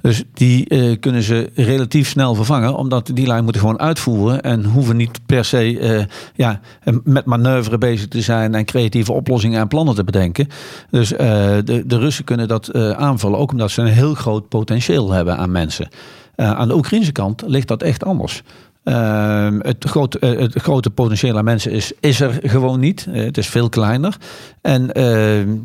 Dus 0.00 0.24
die 0.34 0.96
kunnen 0.96 1.22
ze 1.22 1.50
relatief 1.54 2.08
snel 2.08 2.34
vervangen, 2.34 2.76
omdat 2.76 3.10
die 3.14 3.26
lijn 3.26 3.42
moeten 3.42 3.60
gewoon 3.60 3.80
uitvoeren 3.80 4.42
en 4.42 4.64
hoeven 4.64 4.96
niet 4.96 5.20
per 5.26 5.44
se 5.44 6.06
ja, 6.34 6.60
met 7.04 7.24
manoeuvre 7.24 7.78
bezig 7.78 8.08
te 8.08 8.20
zijn 8.20 8.54
en 8.54 8.64
creatieve 8.64 9.12
oplossingen 9.12 9.60
en 9.60 9.68
plannen 9.68 9.94
te 9.94 10.04
bedenken. 10.04 10.48
Dus 10.90 11.08
de, 11.08 11.82
de 11.86 11.98
Russen 11.98 12.24
kunnen 12.24 12.48
dat 12.48 12.74
aanvallen, 12.74 13.38
ook 13.38 13.52
omdat 13.52 13.70
ze 13.70 13.80
een 13.80 13.86
heel 13.86 14.14
groot 14.14 14.48
potentieel 14.48 15.10
hebben 15.10 15.36
aan 15.36 15.52
mensen. 15.52 15.88
Aan 16.36 16.68
de 16.68 16.76
Oekraïnse 16.76 17.12
kant 17.12 17.42
ligt 17.46 17.68
dat 17.68 17.82
echt 17.82 18.04
anders. 18.04 18.42
Uh, 18.84 19.48
het, 19.58 19.84
grote, 19.84 20.18
uh, 20.20 20.40
het 20.40 20.54
grote 20.54 20.90
potentieel 20.90 21.36
aan 21.36 21.44
mensen 21.44 21.70
is, 21.70 21.92
is 22.00 22.20
er 22.20 22.38
gewoon 22.42 22.80
niet. 22.80 23.06
Uh, 23.08 23.24
het 23.24 23.38
is 23.38 23.48
veel 23.48 23.68
kleiner. 23.68 24.16
En 24.60 24.90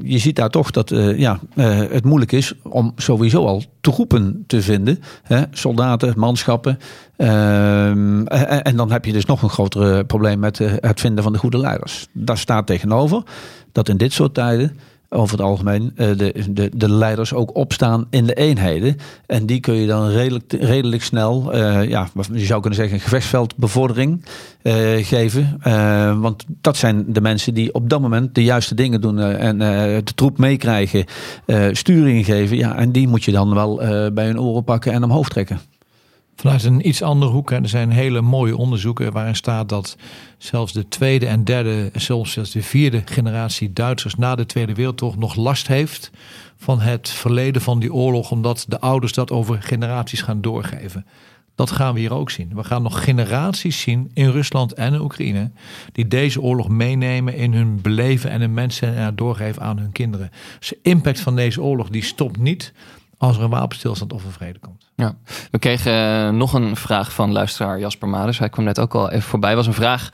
je 0.04 0.18
ziet 0.18 0.36
daar 0.36 0.50
toch 0.50 0.72
dat 0.72 0.90
ja, 1.16 1.40
het 1.56 2.06
moeilijk 2.06 2.32
is 2.32 2.54
om 2.64 2.94
sowieso 2.96 3.46
al 3.46 3.64
troepen 3.82 4.44
te 4.48 4.62
vinden. 4.62 5.00
Hè? 5.24 5.44
Soldaten, 5.52 6.14
manschappen. 6.18 6.80
Ehm, 7.18 8.26
en, 8.26 8.64
en, 8.64 8.76
dan 8.76 8.92
heb 8.92 9.06
je 9.06 9.12
dus 9.12 9.26
nog 9.26 9.42
een 9.42 9.50
groter 9.50 10.06
probleem 10.06 10.40
met 10.40 10.58
het 10.58 11.00
vinden 11.00 11.24
van 11.24 11.34
de 11.34 11.40
goede 11.40 11.58
leiders. 11.58 12.08
Daar 12.14 12.38
staat 12.38 12.68
tegenover 12.68 13.24
dat 13.72 13.90
in 13.90 13.98
dit 13.98 14.14
soort 14.14 14.34
tijden 14.34 14.78
over 15.10 15.38
het 15.38 15.46
algemeen 15.46 15.94
uh, 15.96 16.18
de, 16.18 16.34
de, 16.50 16.70
de 16.74 16.92
leiders 16.92 17.34
ook 17.34 17.56
opstaan 17.56 18.08
in 18.10 18.26
de 18.26 18.34
eenheden. 18.34 18.96
En 19.26 19.46
die 19.46 19.60
kun 19.60 19.74
je 19.74 19.88
dan 19.88 20.10
redelijk, 20.10 20.54
redelijk 20.54 21.04
snel, 21.04 21.56
uh, 21.56 21.90
ja, 21.90 22.10
je 22.32 22.46
zou 22.46 22.60
kunnen 22.60 22.80
zeggen, 22.80 23.00
gevechtsveldbevordering 23.00 24.26
uh, 24.64 24.74
geven. 25.06 25.60
want 26.22 26.46
dat 26.62 26.78
zijn 26.78 27.06
de 27.08 27.22
mensen 27.22 27.54
die 27.54 27.74
op 27.74 27.90
dat 27.90 28.02
moment 28.02 28.36
de 28.36 28.44
juiste 28.44 28.76
dingen 28.76 29.02
doen 29.02 29.20
en 29.20 29.58
de 30.06 30.14
troep 30.16 30.38
meekrijgen, 30.38 31.06
sturing 31.72 32.26
geven. 32.26 32.58
Ja, 32.58 32.76
en 32.76 32.92
die 32.92 33.08
moet 33.08 33.24
je 33.24 33.32
dan 33.32 33.54
wel 33.54 33.76
bij 34.14 34.26
hun 34.26 34.40
oren 34.40 34.64
pakken 34.64 34.94
en 34.94 35.04
omhoog 35.04 35.30
trekken. 35.30 35.60
Vanuit 36.40 36.64
een 36.64 36.88
iets 36.88 37.02
andere 37.02 37.32
hoek. 37.32 37.52
Er 37.52 37.70
zijn 37.70 37.92
hele 37.92 38.22
mooie 38.22 38.58
onderzoeken 38.58 39.12
waarin 39.12 39.36
staat 39.36 39.70
dat 39.70 39.98
zelfs 40.38 40.74
de 40.74 40.88
tweede 40.88 41.28
en 41.28 41.44
derde, 41.44 41.92
zelfs 41.94 42.34
de 42.34 42.64
vierde 42.64 43.02
generatie 43.06 43.74
Duitsers 43.74 44.16
na 44.16 44.36
de 44.36 44.46
Tweede 44.46 44.74
Wereldoorlog 44.74 45.18
nog 45.18 45.36
last 45.36 45.68
heeft 45.68 46.12
van 46.58 46.80
het 46.80 47.10
verleden 47.10 47.62
van 47.62 47.80
die 47.80 47.94
oorlog, 47.94 48.32
omdat 48.32 48.66
de 48.68 48.80
ouders 48.80 49.14
dat 49.14 49.32
over 49.32 49.62
generaties 49.62 50.22
gaan 50.22 50.42
doorgeven. 50.42 51.06
Dat 51.56 51.72
gaan 51.72 51.94
we 51.94 52.00
hier 52.00 52.14
ook 52.14 52.30
zien. 52.30 52.52
We 52.56 52.64
gaan 52.64 52.82
nog 52.82 53.04
generaties 53.04 53.82
zien 53.82 54.12
in 54.14 54.30
Rusland 54.30 54.74
en 54.74 54.94
in 54.94 55.02
Oekraïne 55.02 55.52
die 55.92 56.08
deze 56.08 56.42
oorlog 56.42 56.70
meenemen 56.70 57.36
in 57.36 57.54
hun 57.54 57.82
beleven 57.82 58.30
en 58.30 58.42
hun 58.42 58.54
mensen 58.54 58.96
en 58.96 59.16
doorgeven 59.16 59.62
aan 59.62 59.78
hun 59.78 59.92
kinderen. 59.92 60.32
Dus 60.60 60.70
de 60.70 60.80
impact 60.82 61.20
van 61.20 61.36
deze 61.36 61.62
oorlog 61.62 61.90
die 61.90 62.04
stopt 62.04 62.38
niet 62.38 62.74
als 63.20 63.38
er 63.38 63.44
een 63.44 63.50
wapenstilstand 63.50 64.14
of 64.14 64.24
een 64.24 64.32
vrede 64.32 64.60
komt. 64.60 64.86
Ja, 64.96 65.16
we 65.52 65.60
kregen 65.60 65.94
eh, 65.94 66.30
nog 66.30 66.54
een 66.54 66.76
vraag 66.76 67.14
van 67.14 67.32
luisteraar 67.32 67.80
Jasper 67.80 68.08
Maders. 68.08 68.40
Hij 68.40 68.50
kwam 68.50 68.66
net 68.66 68.80
ook 68.80 68.96
al 68.96 69.10
even 69.10 69.30
voorbij. 69.30 69.56
was 69.56 69.68
een 69.68 69.74
vraag 69.74 70.10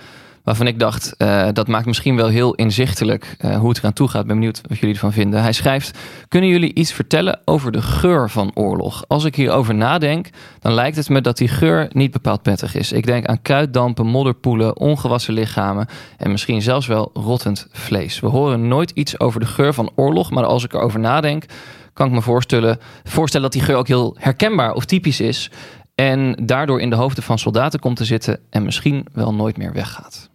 waarvan 0.45 0.67
ik 0.67 0.79
dacht, 0.79 1.15
uh, 1.17 1.47
dat 1.53 1.67
maakt 1.67 1.85
misschien 1.85 2.15
wel 2.15 2.27
heel 2.27 2.53
inzichtelijk 2.53 3.37
uh, 3.41 3.57
hoe 3.57 3.69
het 3.69 3.77
eraan 3.77 3.93
toe 3.93 4.07
gaat. 4.07 4.25
Ben 4.25 4.35
benieuwd 4.35 4.61
wat 4.67 4.77
jullie 4.77 4.93
ervan 4.93 5.11
vinden. 5.11 5.41
Hij 5.41 5.53
schrijft, 5.53 5.97
kunnen 6.27 6.49
jullie 6.49 6.73
iets 6.73 6.93
vertellen 6.93 7.39
over 7.45 7.71
de 7.71 7.81
geur 7.81 8.29
van 8.29 8.51
oorlog? 8.53 9.03
Als 9.07 9.23
ik 9.23 9.35
hierover 9.35 9.75
nadenk, 9.75 10.29
dan 10.59 10.73
lijkt 10.73 10.97
het 10.97 11.09
me 11.09 11.21
dat 11.21 11.37
die 11.37 11.47
geur 11.47 11.89
niet 11.91 12.11
bepaald 12.11 12.41
prettig 12.41 12.75
is. 12.75 12.91
Ik 12.91 13.05
denk 13.05 13.25
aan 13.25 13.41
kuitdampen, 13.41 14.05
modderpoelen, 14.05 14.77
ongewassen 14.77 15.33
lichamen 15.33 15.87
en 16.17 16.31
misschien 16.31 16.61
zelfs 16.61 16.87
wel 16.87 17.09
rottend 17.13 17.67
vlees. 17.71 18.19
We 18.19 18.27
horen 18.27 18.67
nooit 18.67 18.91
iets 18.91 19.19
over 19.19 19.39
de 19.39 19.45
geur 19.45 19.73
van 19.73 19.91
oorlog, 19.95 20.31
maar 20.31 20.45
als 20.45 20.63
ik 20.63 20.73
erover 20.73 20.99
nadenk 20.99 21.45
kan 21.95 22.07
ik 22.07 22.13
me 22.13 22.21
voorstellen, 22.21 22.79
voorstellen 23.03 23.51
dat 23.51 23.55
die 23.59 23.67
geur 23.67 23.75
ook 23.75 23.87
heel 23.87 24.15
herkenbaar 24.19 24.73
of 24.73 24.85
typisch 24.85 25.19
is. 25.19 25.51
En 25.95 26.35
daardoor 26.45 26.81
in 26.81 26.89
de 26.89 26.95
hoofden 26.95 27.23
van 27.23 27.39
soldaten 27.39 27.79
komt 27.79 27.97
te 27.97 28.05
zitten 28.05 28.39
en 28.49 28.63
misschien 28.63 29.05
wel 29.13 29.33
nooit 29.33 29.57
meer 29.57 29.73
weggaat. 29.73 30.29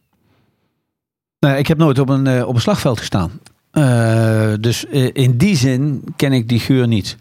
Nou, 1.39 1.57
ik 1.57 1.67
heb 1.67 1.79
nooit 1.79 1.99
op 1.99 2.09
een, 2.09 2.27
uh, 2.27 2.49
op 2.49 2.55
een 2.55 2.61
slagveld 2.61 2.99
gestaan. 2.99 3.41
Uh, 3.73 4.53
dus 4.61 4.85
uh, 4.85 5.11
in 5.13 5.37
die 5.37 5.57
zin 5.57 6.05
ken 6.17 6.33
ik 6.33 6.49
die 6.49 6.61
geur 6.61 6.87
niet. 6.87 7.17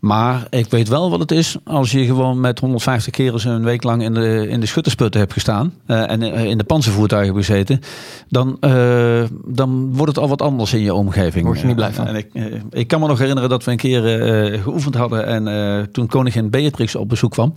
Maar 0.00 0.46
ik 0.50 0.70
weet 0.70 0.88
wel 0.88 1.10
wat 1.10 1.20
het 1.20 1.30
is 1.30 1.56
als 1.64 1.90
je 1.90 2.04
gewoon 2.04 2.40
met 2.40 2.58
150 2.58 3.12
kerels 3.12 3.44
een 3.44 3.64
week 3.64 3.82
lang 3.82 4.02
in 4.02 4.14
de, 4.14 4.48
in 4.48 4.60
de 4.60 4.66
schuttersputten 4.66 5.20
hebt 5.20 5.32
gestaan. 5.32 5.74
Uh, 5.86 6.10
en 6.10 6.22
uh, 6.22 6.44
in 6.44 6.58
de 6.58 6.64
panzervoertuigen 6.64 7.34
hebt 7.34 7.46
gezeten. 7.46 7.80
Dan, 8.28 8.56
uh, 8.60 9.22
dan 9.44 9.94
wordt 9.94 10.14
het 10.14 10.22
al 10.22 10.28
wat 10.28 10.42
anders 10.42 10.72
in 10.72 10.80
je 10.80 10.94
omgeving. 10.94 11.46
Word 11.46 11.60
je 11.60 11.66
niet 11.66 11.76
blij 11.76 11.92
van. 11.92 12.06
En 12.06 12.16
ik, 12.16 12.28
ik 12.70 12.88
kan 12.88 13.00
me 13.00 13.06
nog 13.06 13.18
herinneren 13.18 13.50
dat 13.50 13.64
we 13.64 13.70
een 13.70 13.76
keer 13.76 14.02
geoefend 14.62 14.94
hadden. 14.94 15.26
En 15.26 15.92
toen 15.92 16.06
koningin 16.06 16.50
Beatrix 16.50 16.94
op 16.94 17.08
bezoek 17.08 17.30
kwam. 17.30 17.52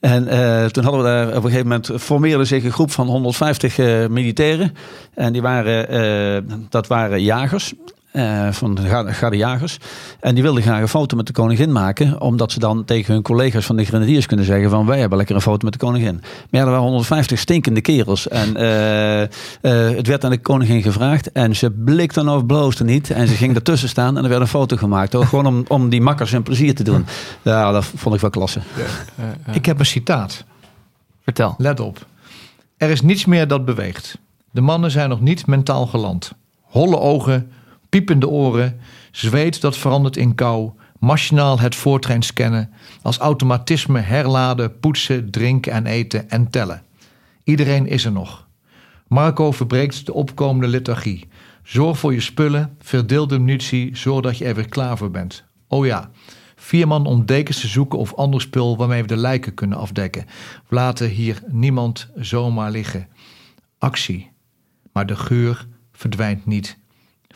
En 0.00 0.34
uh, 0.34 0.64
toen 0.64 0.84
hadden 0.84 1.02
we 1.02 1.08
daar 1.08 1.26
op 1.28 1.34
een 1.34 1.50
gegeven 1.50 1.68
moment 1.68 1.90
formeerde 1.96 2.44
zich 2.44 2.64
een 2.64 2.72
groep 2.72 2.90
van 2.90 3.06
150 3.06 3.78
uh, 3.78 4.06
militairen. 4.06 4.74
En 5.14 5.32
die 5.32 5.42
waren, 5.42 5.94
uh, 6.46 6.58
dat 6.68 6.86
waren 6.86 7.22
jagers. 7.22 7.74
Uh, 8.12 8.52
van 8.52 8.74
de 8.74 9.12
garde 9.12 9.68
En 10.20 10.34
die 10.34 10.42
wilden 10.42 10.62
graag 10.62 10.80
een 10.80 10.88
foto 10.88 11.16
met 11.16 11.26
de 11.26 11.32
koningin 11.32 11.72
maken. 11.72 12.20
Omdat 12.20 12.52
ze 12.52 12.58
dan 12.58 12.84
tegen 12.84 13.12
hun 13.12 13.22
collega's 13.22 13.66
van 13.66 13.76
de 13.76 13.84
grenadiers 13.84 14.26
kunnen 14.26 14.46
zeggen 14.46 14.70
van 14.70 14.86
wij 14.86 14.98
hebben 14.98 15.18
lekker 15.18 15.36
een 15.36 15.42
foto 15.42 15.64
met 15.64 15.72
de 15.72 15.78
koningin. 15.78 16.14
Maar 16.14 16.46
ja, 16.50 16.60
er 16.60 16.64
waren 16.64 16.82
150 16.82 17.38
stinkende 17.38 17.80
kerels. 17.80 18.28
En 18.28 18.56
uh, 18.56 19.20
uh, 19.20 19.28
het 19.96 20.06
werd 20.06 20.24
aan 20.24 20.30
de 20.30 20.38
koningin 20.38 20.82
gevraagd. 20.82 21.32
En 21.32 21.56
ze 21.56 21.70
blikte 21.70 22.30
of 22.30 22.46
bloosde 22.46 22.84
niet. 22.84 23.10
En 23.10 23.28
ze 23.28 23.34
ging 23.34 23.54
ertussen 23.54 23.88
staan 23.88 24.16
en 24.16 24.22
er 24.22 24.28
werd 24.28 24.40
een 24.40 24.46
foto 24.46 24.76
gemaakt. 24.76 25.14
Ook 25.14 25.24
gewoon 25.24 25.46
om, 25.46 25.64
om 25.68 25.88
die 25.88 26.00
makkers 26.00 26.32
een 26.32 26.42
plezier 26.42 26.74
te 26.74 26.82
doen. 26.82 27.06
Ja, 27.42 27.72
dat 27.72 27.84
vond 27.84 28.14
ik 28.14 28.20
wel 28.20 28.30
klasse. 28.30 28.60
Ik 29.52 29.66
heb 29.66 29.78
een 29.78 29.86
citaat. 29.86 30.44
Vertel. 31.22 31.54
Let 31.58 31.80
op. 31.80 32.06
Er 32.76 32.90
is 32.90 33.00
niets 33.00 33.24
meer 33.24 33.48
dat 33.48 33.64
beweegt. 33.64 34.18
De 34.50 34.60
mannen 34.60 34.90
zijn 34.90 35.08
nog 35.08 35.20
niet 35.20 35.46
mentaal 35.46 35.86
geland. 35.86 36.32
Holle 36.60 36.98
ogen 36.98 37.50
piepende 37.88 38.28
oren, 38.28 38.80
zweet 39.10 39.60
dat 39.60 39.76
verandert 39.76 40.16
in 40.16 40.34
kou, 40.34 40.70
machinaal 40.98 41.60
het 41.60 41.74
voortrein 41.74 42.22
scannen, 42.22 42.70
als 43.02 43.18
automatisme 43.18 44.00
herladen, 44.00 44.78
poetsen, 44.78 45.30
drinken 45.30 45.72
en 45.72 45.86
eten 45.86 46.30
en 46.30 46.50
tellen. 46.50 46.82
Iedereen 47.44 47.86
is 47.86 48.04
er 48.04 48.12
nog. 48.12 48.46
Marco 49.08 49.52
verbreekt 49.52 50.06
de 50.06 50.12
opkomende 50.12 50.68
lethargie. 50.68 51.28
Zorg 51.62 51.98
voor 51.98 52.12
je 52.12 52.20
spullen, 52.20 52.76
verdeel 52.78 53.26
de 53.26 53.38
munitie, 53.38 53.96
zorg 53.96 54.38
je 54.38 54.44
er 54.44 54.54
weer 54.54 54.68
klaar 54.68 54.98
voor 54.98 55.10
bent. 55.10 55.44
Oh 55.66 55.86
ja, 55.86 56.10
vier 56.56 56.88
man 56.88 57.06
om 57.06 57.26
dekens 57.26 57.60
te 57.60 57.68
zoeken 57.68 57.98
of 57.98 58.14
ander 58.14 58.40
spul 58.40 58.76
waarmee 58.76 59.02
we 59.02 59.08
de 59.08 59.16
lijken 59.16 59.54
kunnen 59.54 59.78
afdekken. 59.78 60.26
We 60.68 60.74
laten 60.74 61.08
hier 61.08 61.42
niemand 61.46 62.08
zomaar 62.16 62.70
liggen. 62.70 63.08
Actie. 63.78 64.30
Maar 64.92 65.06
de 65.06 65.16
geur 65.16 65.66
verdwijnt 65.92 66.46
niet 66.46 66.77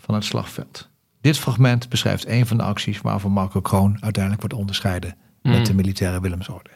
van 0.04 0.14
het 0.14 0.24
slagveld. 0.24 0.88
Dit 1.20 1.38
fragment 1.38 1.88
beschrijft 1.88 2.26
een 2.26 2.46
van 2.46 2.56
de 2.56 2.62
acties 2.62 3.00
waarvan 3.00 3.30
Marco 3.30 3.60
Kroon 3.60 3.96
uiteindelijk 4.00 4.42
wordt 4.42 4.56
onderscheiden 4.58 5.16
met 5.42 5.58
Mm. 5.58 5.64
de 5.64 5.74
militaire 5.74 6.20
Willemsorde. 6.20 6.70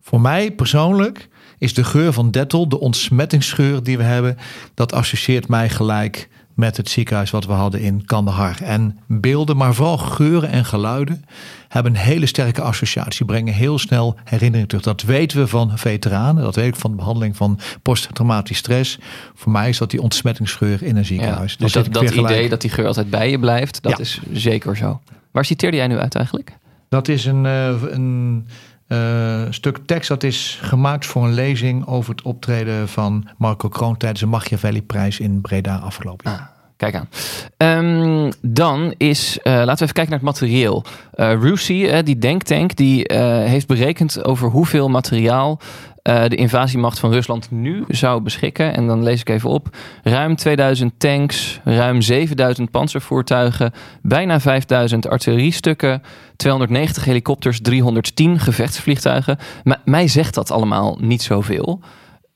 Voor 0.00 0.20
mij 0.20 0.50
persoonlijk 0.50 1.28
is 1.58 1.74
de 1.74 1.84
geur 1.84 2.12
van 2.12 2.30
Dettel, 2.30 2.68
de 2.68 2.80
ontsmettingsgeur 2.80 3.82
die 3.82 3.96
we 3.96 4.02
hebben, 4.02 4.36
dat 4.74 4.92
associeert 4.92 5.48
mij 5.48 5.68
gelijk 5.68 6.28
met 6.56 6.76
het 6.76 6.88
ziekenhuis 6.88 7.30
wat 7.30 7.46
we 7.46 7.52
hadden 7.52 7.80
in 7.80 8.04
Kandahar. 8.04 8.56
En 8.62 8.98
beelden, 9.06 9.56
maar 9.56 9.74
vooral 9.74 9.98
geuren 9.98 10.50
en 10.50 10.64
geluiden, 10.64 11.24
hebben 11.68 11.92
een 11.94 12.00
hele 12.00 12.26
sterke 12.26 12.62
associatie, 12.62 13.24
brengen 13.26 13.54
heel 13.54 13.78
snel 13.78 14.16
herinneringen 14.24 14.68
terug. 14.68 14.82
Dat 14.84 15.02
weten 15.02 15.38
we 15.38 15.46
van 15.46 15.78
veteranen, 15.78 16.42
dat 16.42 16.54
weet 16.54 16.66
ik 16.68 16.76
van 16.76 16.90
de 16.90 16.96
behandeling 16.96 17.36
van 17.36 17.58
posttraumatisch 17.82 18.58
stress. 18.58 18.98
Voor 19.34 19.52
mij 19.52 19.68
is 19.68 19.78
dat 19.78 19.90
die 19.90 20.02
ontsmettingsgeur 20.02 20.82
in 20.82 20.90
een 20.90 20.96
Ja, 20.96 21.02
ziekenhuis. 21.02 21.56
dus 21.56 21.72
dat, 21.72 21.92
dat 21.92 22.10
gelijk. 22.10 22.34
idee 22.34 22.48
dat 22.48 22.60
die 22.60 22.70
geur 22.70 22.86
altijd 22.86 23.10
bij 23.10 23.30
je 23.30 23.38
blijft, 23.38 23.82
dat 23.82 23.92
Ja. 23.92 23.98
is 23.98 24.20
zeker 24.32 24.76
zo. 24.76 25.00
Waar 25.30 25.44
citeerde 25.44 25.76
jij 25.76 25.86
nu 25.86 25.98
uit 25.98 26.14
eigenlijk? 26.14 26.56
Dat 26.88 27.08
is 27.08 27.24
een, 27.24 27.46
eh, 27.46 27.68
een 27.90 28.46
eh, 28.86 29.42
stuk 29.50 29.78
tekst 29.86 30.08
dat 30.08 30.22
is 30.22 30.58
gemaakt 30.62 31.06
voor 31.06 31.24
een 31.24 31.34
lezing 31.34 31.86
over 31.86 32.10
het 32.10 32.22
optreden 32.22 32.88
van 32.88 33.28
Marco 33.38 33.68
Kroon 33.68 33.96
tijdens 33.96 34.20
de 34.20 34.26
Machiavelli-prijs 34.26 35.20
in 35.20 35.40
Breda 35.40 35.76
afgelopen 35.76 36.30
jaar. 36.30 36.50
Kijk 36.76 36.94
aan. 36.94 37.08
Ehm, 37.56 38.32
dan 38.40 38.94
is, 38.96 39.38
eh, 39.42 39.52
laten 39.52 39.66
we 39.66 39.82
even 39.82 39.94
kijken 39.94 40.10
naar 40.10 40.20
het 40.20 40.40
materieel. 40.40 40.84
Eh 41.12 41.32
Rusi, 41.32 42.02
die 42.02 42.18
denktank, 42.18 42.76
die 42.76 43.12
heeft 43.44 43.66
berekend 43.66 44.24
over 44.24 44.48
hoeveel 44.48 44.88
materiaal 44.88 45.60
eh, 46.06 46.24
de 46.28 46.36
invasiemacht 46.36 46.98
van 46.98 47.12
Rusland 47.12 47.50
nu 47.50 47.84
zou 47.88 48.20
beschikken. 48.22 48.74
En 48.74 48.86
dan 48.86 49.02
lees 49.02 49.20
ik 49.20 49.28
even 49.28 49.50
op. 49.50 49.76
Ruim 50.02 50.36
2000 50.36 50.92
tanks, 50.98 51.60
ruim 51.64 52.00
7000 52.00 52.70
panzervoertuigen, 52.70 53.72
bijna 54.02 54.40
5000 54.40 55.08
artilleriestukken, 55.08 56.02
290 56.36 57.04
helikopters, 57.04 57.60
310 57.60 58.38
gevechtsvliegtuigen. 58.38 59.38
Maar 59.64 59.80
mij 59.84 60.08
zegt 60.08 60.34
dat 60.34 60.50
allemaal 60.50 60.98
niet 61.00 61.22
zoveel. 61.22 61.80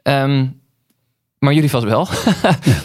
Ehm, 0.03 0.47
maar 1.39 1.53
jullie 1.55 1.71
vast 1.71 1.85
wel. 1.85 2.09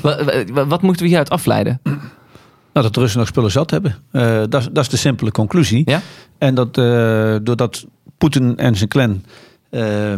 wat, 0.67 0.81
moeten 0.81 1.01
we 1.01 1.07
hieruit 1.07 1.29
afleiden? 1.29 1.79
Nou, 1.83 2.85
dat 2.85 2.93
de 2.93 2.99
Russen 2.99 3.19
nog 3.19 3.27
spullen 3.27 3.51
zat 3.51 3.71
hebben. 3.71 3.95
Eh, 4.11 4.41
dat, 4.49 4.61
is- 4.61 4.69
dat 4.71 4.83
is 4.83 4.89
de 4.89 4.97
simpele 4.97 5.31
conclusie. 5.31 5.81
Ja? 5.85 6.01
En 6.37 6.55
dat 6.55 6.77
eh, 6.77 7.35
doordat 7.43 7.85
Poetin 8.17 8.57
en 8.57 8.75
zijn 8.75 8.89
clan 8.89 9.23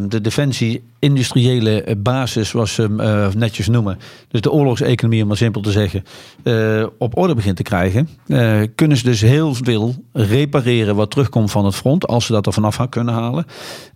de 0.10 0.22
defensie-industriële 0.22 1.96
basis, 1.98 2.50
zoals 2.50 2.74
ze 2.74 2.82
hem 2.82 3.00
eh, 3.00 3.28
netjes 3.36 3.68
noemen, 3.68 3.98
dus 4.28 4.42
de 4.42 4.52
oorlogseconomie, 4.52 5.22
om 5.22 5.28
maar 5.28 5.38
simpel 5.38 5.62
te 5.62 5.72
zeggen, 5.72 6.04
eh, 6.44 6.86
op 6.98 7.18
orde 7.18 7.36
begint 7.36 7.56
te 7.56 7.64
krijgen, 7.64 8.10
eh, 8.28 8.62
kunnen 8.76 8.98
ze 8.98 9.04
dus 9.04 9.22
heel 9.22 9.54
veel 9.54 9.96
repareren 10.14 10.96
wat 10.96 11.12
terugkomt 11.12 11.52
van 11.52 11.66
het 11.66 11.76
front, 11.76 12.08
als 12.08 12.26
ze 12.26 12.32
dat 12.32 12.46
er 12.46 12.54
vanaf 12.54 12.90
kunnen 12.90 13.14
halen. 13.14 13.46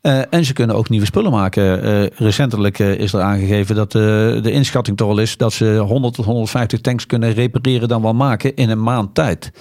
Eh, 0.01 0.21
en 0.29 0.45
ze 0.45 0.53
kunnen 0.53 0.75
ook 0.75 0.89
nieuwe 0.89 1.05
spullen 1.05 1.31
maken. 1.31 1.83
Eh, 1.83 2.07
recentelijk 2.15 2.79
eh, 2.79 2.99
is 2.99 3.13
er 3.13 3.21
aangegeven 3.21 3.75
dat 3.75 3.95
eh, 3.95 4.01
de 4.41 4.51
inschatting 4.51 4.97
toch 4.97 5.09
al 5.09 5.19
is 5.19 5.37
dat 5.37 5.53
ze 5.53 5.77
100 5.77 6.13
tot 6.13 6.25
150 6.25 6.81
tanks 6.81 7.05
kunnen 7.05 7.33
repareren 7.33 7.87
dan 7.87 8.01
wel 8.01 8.13
maken 8.13 8.55
in 8.55 8.69
een 8.69 8.83
maand 8.83 9.15
tijd. 9.15 9.51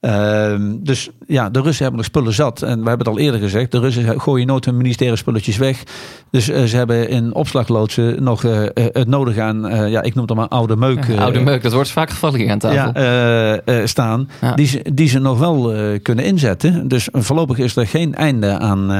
Ehm, 0.00 0.76
dus 0.80 1.10
ja, 1.26 1.50
de 1.50 1.60
Russen 1.60 1.82
hebben 1.82 1.96
nog 1.96 2.04
spullen 2.04 2.32
zat. 2.32 2.62
En 2.62 2.82
we 2.82 2.88
hebben 2.88 3.06
het 3.06 3.16
al 3.16 3.18
eerder 3.18 3.40
gezegd, 3.40 3.72
de 3.72 3.78
Russen 3.78 4.20
gooien 4.20 4.46
nooit 4.46 4.64
hun 4.64 4.76
ministerie 4.76 5.16
spulletjes 5.16 5.56
weg. 5.56 5.82
Dus 6.30 6.48
eh, 6.48 6.64
ze 6.64 6.76
hebben 6.76 7.08
in 7.08 7.34
opslagloodsen 7.34 8.22
nog 8.22 8.44
eh, 8.44 8.64
eh, 8.64 8.70
het 8.74 9.08
nodig 9.08 9.38
aan, 9.38 9.88
ja, 9.90 10.02
ik 10.02 10.14
noem 10.14 10.26
het 10.26 10.36
maar 10.36 10.48
oude 10.48 10.76
meuk. 10.76 11.16
Oude 11.18 11.40
meuk, 11.40 11.62
dat 11.62 11.72
wordt 11.72 11.90
vaak 11.90 12.10
gevallen 12.10 12.50
aan 12.50 12.58
tafel. 12.58 13.02
ja, 13.02 13.86
staan, 13.86 14.28
Ja. 14.40 14.54
Die, 14.54 14.66
ze, 14.66 14.84
die 14.94 15.08
ze 15.08 15.18
nog 15.18 15.38
wel 15.38 15.72
kunnen 16.02 16.24
inzetten. 16.24 16.88
Dus 16.88 17.08
voorlopig 17.12 17.58
is 17.58 17.76
er 17.76 17.86
geen 17.86 18.14
einde 18.14 18.58
aan, 18.58 18.92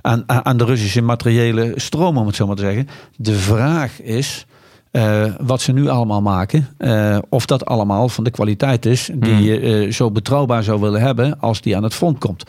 aan, 0.00 0.24
aan 0.26 0.56
de 0.56 0.64
Russische 0.64 1.02
materiële 1.02 1.72
stroom, 1.76 2.18
om 2.18 2.26
het 2.26 2.36
zo 2.36 2.46
maar 2.46 2.56
te 2.56 2.62
zeggen. 2.62 2.88
De 3.16 3.34
vraag 3.34 4.02
is. 4.02 4.46
Eh, 4.94 5.24
wat 5.40 5.60
ze 5.60 5.72
nu 5.72 5.88
allemaal 5.88 6.22
maken, 6.22 6.68
eh, 6.78 7.18
of 7.28 7.46
dat 7.46 7.66
allemaal 7.66 8.08
van 8.08 8.24
de 8.24 8.30
kwaliteit 8.30 8.86
is 8.86 9.10
die 9.14 9.42
je 9.42 9.60
eh, 9.60 9.92
zo 9.92 10.10
betrouwbaar 10.10 10.62
zou 10.62 10.80
willen 10.80 11.00
hebben 11.00 11.40
als 11.40 11.60
die 11.60 11.76
aan 11.76 11.82
het 11.82 11.94
front 11.94 12.18
komt. 12.18 12.44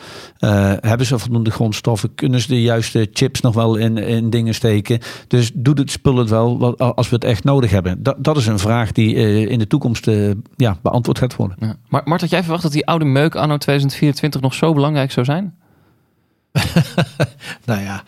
Hebben 0.80 1.06
ze 1.06 1.18
voldoende 1.18 1.50
grondstoffen? 1.50 2.14
Kunnen 2.14 2.40
ze 2.40 2.48
de 2.48 2.62
juiste 2.62 3.08
chips 3.12 3.40
nog 3.40 3.54
wel 3.54 3.76
in, 3.76 3.98
in 3.98 4.30
dingen 4.30 4.54
steken? 4.54 4.98
Dus 5.28 5.50
doet 5.54 5.78
het 5.78 5.90
spul 5.90 6.16
het 6.16 6.30
wel 6.30 6.58
wat- 6.58 6.78
als 6.78 7.08
we 7.08 7.14
het 7.14 7.24
echt 7.24 7.44
nodig 7.44 7.70
hebben? 7.70 8.02
Dat, 8.02 8.16
dat 8.18 8.36
is 8.36 8.46
een 8.46 8.58
vraag 8.58 8.92
die 8.92 9.14
in 9.48 9.58
de 9.58 9.66
toekomst 9.66 10.10
ja, 10.56 10.76
beantwoord 10.82 11.18
gaat 11.18 11.36
worden. 11.36 11.56
Ja. 11.60 11.76
Maar 11.88 12.02
Mart, 12.04 12.20
had 12.20 12.30
jij 12.30 12.42
verwacht 12.42 12.62
dat 12.62 12.72
die 12.72 12.86
oude 12.86 13.04
meuk 13.04 13.34
anno 13.34 13.56
2024 13.56 14.40
nog 14.40 14.54
zo 14.54 14.72
belangrijk 14.72 15.10
zou 15.12 15.26
zijn? 15.26 15.54
Nou 17.64 17.80
ja, 17.82 18.02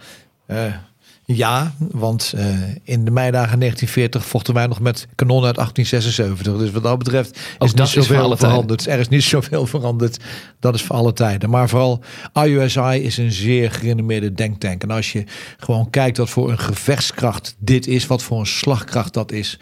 ja, 1.35 1.75
want 1.79 2.33
eh, 2.37 2.47
in 2.83 3.05
de 3.05 3.11
meidagen 3.11 3.59
1940 3.59 4.27
vochten 4.27 4.55
wij 4.55 4.67
nog 4.67 4.81
met 4.81 5.07
kanonnen 5.15 5.47
uit 5.47 5.57
1876. 5.57 6.59
Dus 6.59 6.71
wat 6.71 6.83
dat 6.83 6.99
betreft 6.99 7.39
is 7.59 7.75
niet 7.75 7.81
is 7.81 7.93
zoveel 7.93 8.21
tijden. 8.21 8.39
veranderd. 8.39 8.87
Er 8.87 8.99
is 8.99 9.09
niet 9.09 9.23
zoveel 9.23 9.67
veranderd. 9.67 10.19
Dat 10.61 10.75
is 10.75 10.83
voor 10.83 10.97
alle 10.97 11.13
tijden. 11.13 11.51
Maar 11.51 11.69
vooral 11.69 12.03
IUSI 12.45 13.03
is 13.03 13.17
een 13.17 13.33
zeer 13.33 13.71
gerenommeerde 13.71 14.33
denktank. 14.33 14.83
En 14.83 14.91
als 14.91 15.13
je 15.13 15.25
gewoon 15.59 15.91
kijkt 15.91 16.17
wat 16.17 16.31
voor 16.31 16.51
een 16.51 16.59
gevechtskracht 16.59 17.57
dit 17.59 17.87
is, 17.87 18.07
wat 18.07 18.23
voor 18.23 18.39
een 18.39 18.47
slagkracht 18.47 19.15
dat 19.15 19.33
is, 19.33 19.59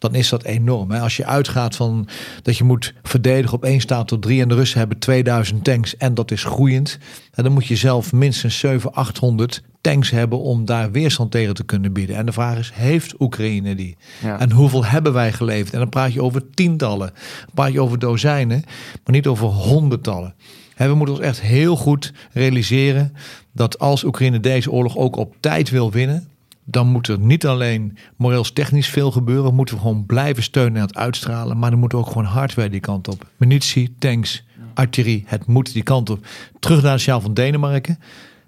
dan 0.00 0.14
is 0.14 0.28
dat 0.28 0.42
enorm. 0.42 0.90
Hè? 0.90 1.00
Als 1.00 1.16
je 1.16 1.26
uitgaat 1.26 1.76
van 1.76 2.08
dat 2.42 2.56
je 2.56 2.64
moet 2.64 2.94
verdedigen 3.02 3.56
op 3.56 3.64
één 3.64 3.80
staat 3.80 4.08
tot 4.08 4.22
drie 4.22 4.42
en 4.42 4.48
de 4.48 4.54
Russen 4.54 4.78
hebben 4.78 4.98
2000 4.98 5.64
tanks 5.64 5.96
en 5.96 6.14
dat 6.14 6.30
is 6.30 6.44
groeiend, 6.44 6.98
en 7.34 7.44
dan 7.44 7.52
moet 7.52 7.66
je 7.66 7.76
zelf 7.76 8.12
minstens 8.12 8.58
700, 8.58 8.96
800 8.96 9.62
tanks 9.80 10.10
hebben 10.10 10.38
om 10.40 10.64
daar 10.64 10.90
weerstand 10.90 11.30
tegen 11.30 11.54
te 11.54 11.64
kunnen 11.64 11.92
bieden. 11.92 12.16
En 12.16 12.26
de 12.26 12.32
vraag 12.32 12.58
is, 12.58 12.72
heeft 12.74 13.20
Oekraïne 13.20 13.74
die? 13.74 13.96
Ja. 14.22 14.38
En 14.38 14.50
hoeveel 14.50 14.84
hebben 14.84 15.12
wij 15.12 15.32
geleverd? 15.32 15.72
En 15.72 15.78
dan 15.78 15.88
praat 15.88 16.12
je 16.12 16.22
over 16.22 16.50
tientallen, 16.50 17.12
dan 17.44 17.54
praat 17.54 17.72
je 17.72 17.82
over 17.82 17.98
dozijnen, 17.98 18.62
maar 19.04 19.14
niet 19.14 19.26
over 19.26 19.46
honderdtallen. 19.46 20.34
We 20.76 20.94
moeten 20.94 21.14
ons 21.14 21.24
echt 21.24 21.40
heel 21.40 21.76
goed 21.76 22.12
realiseren 22.32 23.12
dat 23.52 23.78
als 23.78 24.04
Oekraïne 24.04 24.40
deze 24.40 24.70
oorlog 24.70 24.96
ook 24.96 25.16
op 25.16 25.34
tijd 25.40 25.70
wil 25.70 25.90
winnen, 25.90 26.28
dan 26.70 26.86
moet 26.86 27.08
er 27.08 27.18
niet 27.18 27.46
alleen 27.46 27.98
moreels 28.16 28.52
technisch 28.52 28.88
veel 28.88 29.10
gebeuren, 29.10 29.54
moeten 29.54 29.74
we 29.74 29.80
gewoon 29.80 30.06
blijven 30.06 30.42
steunen 30.42 30.74
en 30.74 30.86
het 30.86 30.96
uitstralen, 30.96 31.58
maar 31.58 31.70
dan 31.70 31.78
moet 31.78 31.94
ook 31.94 32.06
gewoon 32.06 32.24
hardware 32.24 32.70
die 32.70 32.80
kant 32.80 33.08
op. 33.08 33.26
Munitie, 33.36 33.94
tanks, 33.98 34.44
artillerie, 34.74 35.24
het 35.26 35.46
moet 35.46 35.72
die 35.72 35.82
kant 35.82 36.10
op. 36.10 36.26
Terug 36.58 36.82
naar 36.82 36.94
de 36.94 37.00
sjaal 37.00 37.20
van 37.20 37.34
Denemarken, 37.34 37.98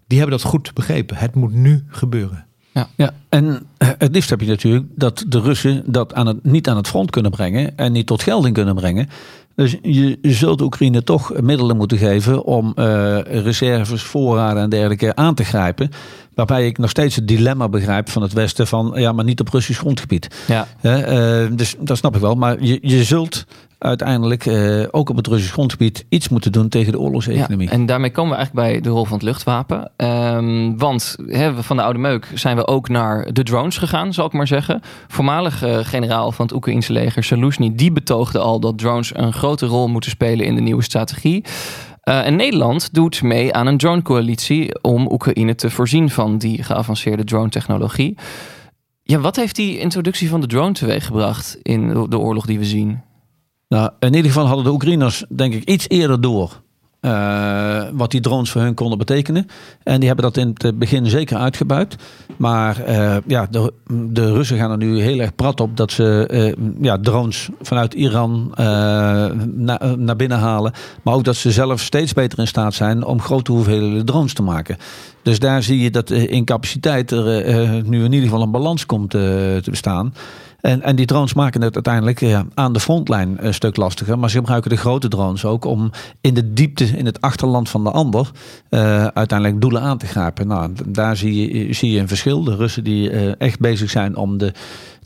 die 0.07 0.19
hebben 0.19 0.39
dat 0.39 0.49
goed 0.49 0.75
begrepen. 0.75 1.17
Het 1.17 1.35
moet 1.35 1.53
nu 1.53 1.85
gebeuren. 1.89 2.47
Ja, 2.97 3.15
en 3.29 3.67
eh, 3.77 3.89
het 3.99 4.15
liefst 4.15 4.31
heb 4.31 4.41
je 4.41 4.47
natuurlijk 4.47 4.85
dat 4.95 5.25
de 5.29 5.41
Russen 5.41 5.83
dat 5.87 6.15
aan 6.15 6.27
het, 6.27 6.45
niet 6.45 6.69
aan 6.69 6.77
het 6.77 6.89
front 6.89 7.11
kunnen 7.11 7.31
brengen 7.31 7.77
en 7.77 7.93
niet 7.93 8.07
tot 8.07 8.23
gelding 8.23 8.55
kunnen 8.55 8.75
brengen. 8.75 9.09
Dus 9.55 9.77
je, 9.83 10.19
je 10.23 10.33
zult 10.33 10.61
Oekraïne 10.61 11.03
toch 11.03 11.41
middelen 11.41 11.77
moeten 11.77 11.99
geven 11.99 12.45
om 12.45 12.73
eh, 12.75 13.19
reserves, 13.21 14.03
voorraden 14.03 14.63
en 14.63 14.71
dergelijke 14.71 15.15
aan 15.15 15.35
te 15.35 15.45
grijpen. 15.45 15.91
Waarbij 16.35 16.67
ik 16.67 16.79
nog 16.79 16.91
steeds 16.91 17.17
het 17.17 17.29
dilemma 17.29 17.69
begrijp 17.69 18.09
van 18.09 18.23
het 18.23 18.33
Westen 18.33 18.67
van 18.67 18.93
ja, 18.95 19.13
maar 19.13 19.25
niet 19.25 19.41
op 19.41 19.49
Russisch 19.49 19.81
grondgebied. 19.81 20.45
Ja. 20.47 20.67
Eh, 20.81 21.47
dus 21.53 21.75
dat 21.79 21.97
snap 21.97 22.15
ik 22.15 22.21
wel. 22.21 22.35
Maar 22.35 22.63
je, 22.63 22.79
je 22.83 23.05
zult 23.05 23.45
uiteindelijk 23.83 24.47
eh, 24.47 24.83
ook 24.91 25.09
op 25.09 25.17
het 25.17 25.27
Russisch 25.27 25.53
grondgebied 25.53 26.05
iets 26.09 26.29
moeten 26.29 26.53
doen 26.53 26.69
tegen 26.69 26.93
de 26.93 26.99
oorlogseconomie. 26.99 27.67
Ja, 27.67 27.73
en 27.73 27.87
daarmee 27.87 28.11
komen 28.11 28.31
we 28.31 28.37
eigenlijk 28.37 28.69
bij 28.69 28.81
de 28.81 28.89
rol 28.89 29.05
van 29.05 29.15
het 29.15 29.23
luchtwapen. 29.23 29.91
Ehm, 29.97 30.77
want 30.77 31.17
hè, 31.27 31.63
van 31.63 31.77
de 31.77 31.83
oude 31.83 31.99
meuk 31.99 32.31
zijn 32.35 32.57
we 32.57 32.67
ook 32.67 32.89
naar 32.89 33.33
de 33.33 33.43
drones 33.43 33.79
gegaan, 33.79 34.13
zal 34.13 34.27
ik 34.27 34.33
maar 34.33 34.47
zeggen. 34.47 34.81
Voormalig 35.09 35.63
eh, 35.63 35.79
generaal 35.83 36.33
van 36.33 36.47
het 36.47 36.55
Oekraïnse 36.55 36.93
leger, 36.93 37.25
Saluzny, 37.25 37.73
die 37.75 37.93
betoogde 37.93 38.39
al 38.39 38.61
dat 38.61 38.79
drones 38.79 39.15
een 39.15 39.33
grote 39.33 39.67
rol 39.67 39.89
moeten 39.89 40.11
spelen 40.11 40.47
in 40.47 40.55
de 40.55 40.61
nieuwe 40.61 40.83
strategie. 40.83 41.45
Eh, 42.03 42.27
en 42.27 42.37
Nederland 42.37 42.95
doet 42.95 43.23
mee 43.23 43.53
aan 43.53 43.67
een 43.67 43.77
drone-coalitie 43.77 44.83
om 44.83 45.13
Oekraïne 45.13 45.55
te 45.55 45.71
voorzien 45.71 46.11
van 46.11 46.39
die 46.39 46.63
geavanceerde 46.63 47.25
drone-technologie. 47.25 48.19
Ja, 49.03 49.19
wat 49.19 49.37
heeft 49.37 49.57
die 49.57 49.79
introductie 49.79 50.29
van 50.29 50.41
de 50.41 50.47
drone 50.47 50.73
teweeggebracht 50.73 51.59
in 51.63 51.89
de 52.09 52.19
oorlog 52.19 52.47
die 52.47 52.59
we 52.59 52.65
zien? 52.65 53.01
Nou, 53.69 53.91
in 53.99 54.15
ieder 54.15 54.31
geval 54.31 54.47
hadden 54.47 54.65
de 54.65 54.71
Oekraïners 54.71 55.25
denk 55.35 55.55
ik 55.55 55.65
iets 55.65 55.89
eerder 55.89 56.21
door 56.21 56.63
eh, 57.03 57.83
wat 57.93 58.11
die 58.11 58.21
drones 58.21 58.51
voor 58.51 58.61
hun 58.61 58.75
konden 58.75 58.99
betekenen. 58.99 59.47
En 59.83 59.99
die 59.99 60.07
hebben 60.07 60.25
dat 60.25 60.37
in 60.37 60.55
het 60.55 60.79
begin 60.79 61.07
zeker 61.07 61.37
uitgebuit. 61.37 61.97
Maar 62.37 62.81
eh, 62.81 63.17
ja, 63.27 63.47
de, 63.51 63.73
de 63.87 64.33
Russen 64.33 64.59
gaan 64.59 64.71
er 64.71 64.77
nu 64.77 65.01
heel 65.01 65.19
erg 65.19 65.35
prat 65.35 65.61
op 65.61 65.77
dat 65.77 65.93
ze 65.93 66.27
eh, 66.27 66.53
ja, 66.81 66.99
drones 66.99 67.49
vanuit 67.61 67.95
Iran 67.95 68.53
na- 68.57 69.95
naar 69.97 70.17
binnen 70.17 70.39
halen. 70.39 70.73
Maar 71.03 71.15
ook 71.15 71.25
dat 71.25 71.37
ze 71.37 71.51
zelf 71.51 71.81
steeds 71.81 72.13
beter 72.13 72.39
in 72.39 72.47
staat 72.47 72.75
zijn 72.75 73.05
om 73.05 73.21
grote 73.21 73.53
hoeveelheden 73.53 74.07
drones 74.07 74.35
te 74.35 74.43
maken. 74.43 74.77
Dus 75.23 75.39
daar 75.39 75.63
zie 75.63 75.81
je 75.81 75.91
dat 75.91 76.11
in 76.11 76.45
capaciteit 76.45 77.11
er 77.11 77.25
nu 77.85 78.05
in 78.05 78.13
ieder 78.13 78.29
geval 78.29 78.43
een 78.43 78.51
balans 78.51 78.87
komt 78.87 79.11
te 79.11 79.63
bestaan. 79.71 80.15
En, 80.63 80.83
en 80.83 80.97
die 80.97 81.07
drones 81.07 81.35
maken 81.35 81.63
het 81.63 81.75
uiteindelijk 81.75 82.21
ja, 82.21 82.47
aan 82.55 82.73
de 82.73 82.81
frontlijn 82.81 83.47
een 83.47 83.55
stuk 83.55 83.77
lastiger. 83.77 84.19
Maar 84.19 84.31
ze 84.31 84.37
gebruiken 84.37 84.71
de 84.71 84.77
grote 84.77 85.09
drones 85.09 85.45
ook 85.45 85.65
om 85.65 85.91
in 86.21 86.35
de 86.35 86.53
diepte, 86.53 86.85
in 86.85 87.07
het 87.07 87.21
achterland 87.21 87.69
van 87.69 87.85
de 87.85 87.91
ander, 87.91 88.31
uh, 88.71 89.07
uiteindelijk 89.07 89.61
doelen 89.61 89.83
aan 89.83 89.99
te 89.99 90.07
grijpen. 90.07 90.47
Nou, 90.47 90.73
daar 90.87 91.17
zie 91.17 91.67
je, 91.67 91.73
zie 91.73 91.91
je 91.91 92.01
een 92.01 92.09
verschil. 92.09 92.45
De 92.45 92.57
Russen 92.57 92.85
die 92.85 93.11
echt 93.37 93.61
bezig 93.61 93.91
zijn 93.91 94.17
om 94.17 94.39
de 94.39 94.53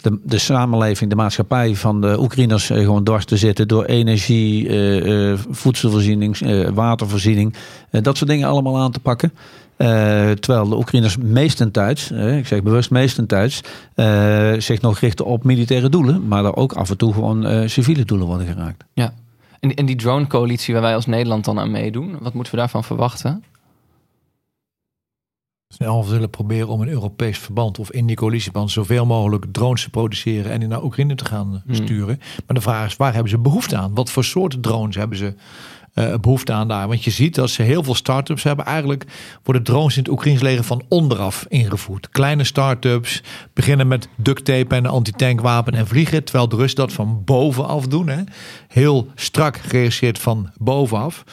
de, 0.00 0.18
de 0.24 0.38
samenleving, 0.38 1.10
de 1.10 1.16
maatschappij 1.16 1.74
van 1.74 2.00
de 2.00 2.20
Oekraïners 2.20 2.66
gewoon 2.66 3.04
dwars 3.04 3.24
te 3.24 3.36
zitten 3.36 3.68
door 3.68 3.84
energie, 3.84 4.70
voedselvoorziening, 5.50 6.38
watervoorziening, 6.74 7.54
dat 7.90 8.16
soort 8.16 8.30
dingen 8.30 8.48
allemaal 8.48 8.78
aan 8.78 8.92
te 8.92 9.00
pakken. 9.00 9.32
Terwijl 9.76 10.68
de 10.68 10.76
Oekraïners 10.76 11.16
meestentijds, 11.16 12.10
ik 12.10 12.46
zeg 12.46 12.62
bewust 12.62 12.90
meestentijds, 12.90 13.60
zich 14.58 14.80
nog 14.80 14.98
richten 14.98 15.24
op 15.24 15.44
militaire 15.44 15.88
doelen, 15.88 16.28
maar 16.28 16.44
er 16.44 16.56
ook 16.56 16.72
af 16.72 16.90
en 16.90 16.96
toe 16.96 17.12
gewoon 17.12 17.68
civiele 17.68 18.04
doelen 18.04 18.26
worden 18.26 18.46
geraakt. 18.46 18.84
Ja, 18.92 19.12
en, 19.60 19.74
en 19.74 19.86
die 19.86 19.96
drone-coalitie 19.96 20.74
waar 20.74 20.82
wij 20.82 20.94
als 20.94 21.06
Nederland 21.06 21.44
dan 21.44 21.58
aan 21.58 21.70
meedoen, 21.70 22.16
wat 22.20 22.34
moeten 22.34 22.52
we 22.52 22.58
daarvan 22.58 22.84
verwachten? 22.84 23.44
snel 25.68 26.06
willen 26.06 26.30
proberen 26.30 26.68
om 26.68 26.80
een 26.80 26.88
Europees 26.88 27.38
verband 27.38 27.78
of 27.78 27.90
in 27.90 28.06
die 28.06 28.16
coalitieband 28.16 28.70
zoveel 28.70 29.06
mogelijk 29.06 29.46
drones 29.52 29.82
te 29.82 29.90
produceren 29.90 30.52
en 30.52 30.58
die 30.58 30.68
naar 30.68 30.82
Oekraïne 30.84 31.14
te 31.14 31.24
gaan 31.24 31.62
Hmm. 31.66 31.74
sturen. 31.74 32.20
Maar 32.46 32.56
de 32.56 32.60
vraag 32.60 32.86
is, 32.86 32.96
waar 32.96 33.12
hebben 33.12 33.30
ze 33.30 33.38
behoefte 33.38 33.76
aan? 33.76 33.94
Wat 33.94 34.10
voor 34.10 34.24
soort 34.24 34.62
drones 34.62 34.96
hebben 34.96 35.18
ze 35.18 35.34
uh, 35.98 36.14
behoefte 36.20 36.52
aan 36.52 36.68
daar? 36.68 36.88
Want 36.88 37.04
je 37.04 37.10
ziet 37.10 37.34
dat 37.34 37.50
ze 37.50 37.62
heel 37.62 37.82
veel 37.82 37.94
start-ups 37.94 38.42
hebben. 38.42 38.64
Eigenlijk 38.64 39.04
worden 39.42 39.62
drones 39.62 39.96
in 39.96 40.02
het 40.02 40.12
Oekraïns 40.12 40.40
leger 40.40 40.64
van 40.64 40.84
onderaf 40.88 41.44
ingevoerd. 41.48 42.08
Kleine 42.08 42.44
start-ups 42.44 43.22
beginnen 43.52 43.88
met 43.88 44.08
duct 44.16 44.44
tape 44.44 44.74
en 44.74 44.86
antitankwapen 44.86 45.74
en 45.74 45.86
vliegen. 45.86 46.24
Terwijl 46.24 46.48
de 46.48 46.56
Russen 46.56 46.78
dat 46.78 46.92
van 46.92 47.22
bovenaf 47.24 47.86
doen. 47.86 48.08
Hè? 48.08 48.22
Heel 48.68 49.08
strak 49.14 49.56
geregisseerd 49.56 50.18
van 50.18 50.50
bovenaf. 50.58 51.24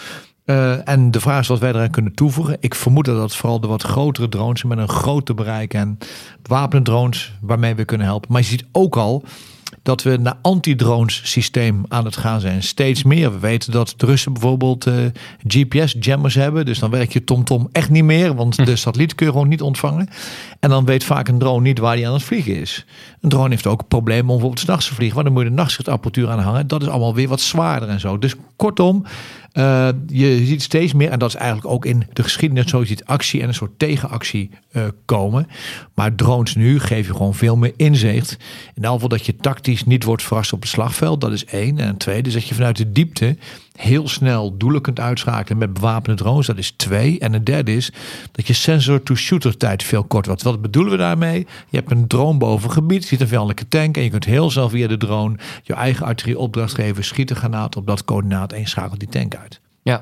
Uh, 0.46 0.88
en 0.88 1.12
de 1.12 1.20
vraag 1.20 1.40
is 1.40 1.48
wat 1.48 1.60
wij 1.60 1.70
eraan 1.70 1.90
kunnen 1.90 2.14
toevoegen. 2.14 2.58
Ik 2.60 2.76
vermoed 2.76 3.06
dat 3.06 3.16
dat 3.16 3.36
vooral 3.36 3.60
de 3.60 3.68
wat 3.68 3.84
grotere 3.84 4.30
drones 4.30 4.64
met 4.64 4.78
een 4.78 4.90
groter 4.90 5.36
bereik 5.36 5.74
en 5.74 5.98
wapendrones 6.44 7.34
waarmee 7.42 7.76
we 7.76 7.86
kunnen 7.86 8.08
helpen. 8.08 8.32
Maar 8.32 8.42
je 8.42 8.48
ziet 8.48 8.66
ook 8.72 8.98
al 8.98 9.24
dat 9.84 10.04
we 10.04 10.18
naar 10.18 10.38
anti-drones 10.42 11.22
systeem 11.24 11.86
aan 11.88 12.06
het 12.06 12.18
gaan 12.18 12.40
zijn. 12.40 12.64
Steeds 12.64 13.04
meer. 13.04 13.32
We 13.32 13.40
weten 13.40 13.72
dat 13.72 13.94
de 13.98 14.06
Russen 14.06 14.34
bijvoorbeeld 14.34 14.86
uh, 14.86 14.94
GPS-jammers 15.48 16.36
hebben. 16.36 16.66
Dus 16.66 16.80
dan 16.80 16.90
werk 16.90 17.14
je 17.14 17.24
TomTom 17.24 17.58
-tom 17.58 17.70
echt 17.72 17.90
niet 17.90 18.04
meer. 18.04 18.36
Want 18.36 18.66
de 18.66 18.76
satelliet 18.76 19.16
kun 19.16 19.26
je 19.26 19.32
gewoon 19.32 19.48
niet 19.48 19.62
ontvangen. 19.62 20.10
En 20.60 20.70
dan 20.70 20.86
weet 20.86 21.04
vaak 21.04 21.28
een 21.28 21.38
drone 21.38 21.62
niet 21.62 21.80
waar 21.80 21.96
hij 21.96 22.08
aan 22.08 22.14
het 22.14 22.24
vliegen 22.24 22.56
is. 22.56 22.86
Een 23.22 23.30
drone 23.30 23.50
heeft 23.50 23.68
ook 23.68 23.88
problemen 23.88 24.22
om 24.22 24.28
bijvoorbeeld 24.28 24.60
s'nachts 24.60 24.88
te 24.88 24.94
vliegen. 24.94 25.16
Want 25.16 25.28
dan 25.28 25.36
moet 25.36 25.46
je 25.46 25.50
de 25.50 25.62
nachtschichtapparatuur 25.62 26.30
aan 26.30 26.40
hangen. 26.40 26.68
Dat 26.68 26.82
is 26.82 26.88
allemaal 26.88 27.16
weer 27.16 27.28
wat 27.28 27.42
zwaarder 27.42 27.90
en 27.90 28.00
zo. 28.00 28.18
Dus 28.18 28.36
kortom, 28.56 29.06
uh, 29.54 29.90
je 30.08 30.46
ziet 30.46 30.62
steeds 30.62 30.94
meer, 30.94 31.10
en 31.10 31.20
dat 31.20 31.30
is 31.30 31.36
eigenlijk 31.36 31.68
ook 31.68 31.86
in 31.86 32.04
de 32.14 32.24
geschiedenis 32.24 32.70
zo, 32.70 32.80
je 32.80 32.86
ziet 32.86 33.06
actie 33.06 33.42
en 33.42 33.48
een 33.48 33.54
soort 33.54 33.80
tegenactie 33.80 34.50
uh, 34.72 34.84
komen. 35.06 35.48
Maar 35.94 36.16
drones 36.16 36.56
nu 36.56 36.80
geven 36.80 37.12
je 37.12 37.18
gewoon 37.18 37.36
veel 37.36 37.58
meer 37.58 37.74
inzicht. 37.76 38.38
In 38.74 38.84
elk 38.84 38.94
geval 38.94 39.10
dat 39.10 39.26
je 39.26 39.36
tactisch 39.36 39.84
niet 39.84 40.04
wordt 40.04 40.24
verrast 40.24 40.54
op 40.54 40.62
het 40.62 40.70
slagveld, 40.70 41.22
dat 41.22 41.32
is 41.32 41.46
één. 41.46 41.80
En 41.80 41.98
tweede 41.98 42.28
is 42.28 42.34
dat 42.34 42.48
je 42.48 42.56
vanuit 42.56 42.78
de 42.78 42.92
diepte 42.92 43.38
heel 43.76 44.08
snel 44.08 44.58
doelen 44.58 44.82
kunt 44.82 45.00
uitschakelen 45.00 45.58
met 45.58 45.74
bewapende 45.74 46.24
drones, 46.24 46.48
dat 46.48 46.58
is 46.58 46.72
twee. 46.72 47.20
En 47.20 47.34
een 47.34 47.44
derde 47.44 47.76
is 47.76 47.92
dat 48.32 48.48
je 48.48 48.54
sensor-to-shooter 48.54 49.58
tijd 49.58 49.84
veel 49.84 50.04
korter 50.04 50.28
wordt. 50.28 50.44
Wat 50.44 50.62
bedoelen 50.62 50.92
we 50.92 50.98
daarmee? 50.98 51.48
Je 51.70 51.78
hebt 51.78 51.92
een 51.92 52.08
drone 52.08 52.38
boven 52.38 52.68
een 52.68 52.74
gebied, 52.74 53.02
je 53.02 53.08
ziet 53.08 53.22
een 53.22 53.28
vijandelijke 53.28 53.68
tank 53.68 53.98
en 53.98 54.04
je 54.04 54.10
kunt 54.10 54.26
heel 54.26 54.52
snel 54.52 54.70
via 54.70 54.88
de 54.88 54.98
drone 54.98 55.38
je 55.64 55.74
eigen 55.74 56.06
artillerie 56.06 56.42
opdracht 56.42 56.74
geven, 56.74 57.04
schiet 57.04 57.30
een 57.30 57.36
granaat 57.36 57.76
op 57.76 57.88
dat 57.88 58.06
coördinaat 58.06 58.54
en 58.54 58.60
je 58.60 58.68
schakelt 58.68 59.00
die 59.00 59.10
tank 59.10 59.36
uit. 59.36 59.60
Ja. 59.82 60.02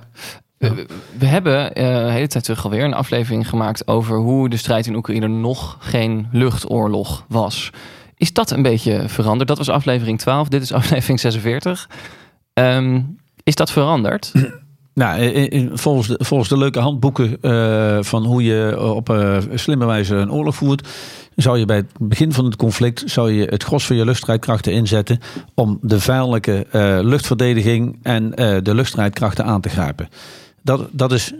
We, 0.58 0.88
we, 1.18 1.26
hebben 1.26 1.64
uh, 1.64 2.06
de 2.06 2.12
hele 2.12 2.28
tijd 2.28 2.44
terug 2.44 2.64
alweer 2.64 2.84
een 2.84 2.94
aflevering 2.94 3.50
gemaakt 3.50 3.88
over 3.88 4.18
hoe 4.18 4.50
de 4.50 4.58
strijd 4.58 4.88
in 4.88 4.96
Oekraïne 4.96 5.28
nog 5.28 5.78
geen 5.80 6.28
luchtoorlog 6.32 7.26
was. 7.28 7.70
Is 8.16 8.34
dat 8.34 8.52
een 8.52 8.62
beetje 8.62 9.10
veranderd? 9.10 9.48
Dat 9.48 9.58
was 9.58 9.70
aflevering 9.70 10.20
12, 10.20 10.48
dit 10.48 10.62
is 10.62 10.74
aflevering 10.82 11.20
46. 11.20 11.90
Um, 12.54 13.20
is 13.52 13.58
dat 13.58 13.72
veranderd? 13.72 14.32
Nou, 14.94 15.70
volgens, 15.74 16.08
de, 16.08 16.16
volgens 16.24 16.50
de 16.50 16.58
leuke 16.58 16.80
handboeken 16.80 17.38
uh, 17.42 17.98
van 18.02 18.26
hoe 18.26 18.44
je 18.44 18.80
op 18.80 19.10
uh, 19.10 19.38
slimme 19.54 19.86
wijze 19.86 20.16
een 20.16 20.32
oorlog 20.32 20.56
voert, 20.56 20.88
zou 21.36 21.58
je 21.58 21.66
bij 21.66 21.76
het 21.76 21.92
begin 22.00 22.34
van 22.34 22.46
het 22.46 22.56
conflict 22.56 23.04
zou 23.06 23.32
je 23.32 23.46
het 23.46 23.64
gros 23.64 23.86
van 23.86 23.96
je 23.96 24.06
luchtstrijdkrachten 24.06 24.74
inzetten 24.74 25.20
om 25.54 25.78
de 25.82 26.00
vijandelijke 26.00 26.68
uh, 26.74 27.00
luchtverdediging 27.02 28.00
en 28.02 28.32
de 28.64 28.76
luchtstrijdkrachten 28.76 29.46
aan 29.46 29.62
te 29.62 29.70
grijpen. 29.70 30.10
Dat, 30.62 30.88
dat 30.92 31.12
is 31.12 31.34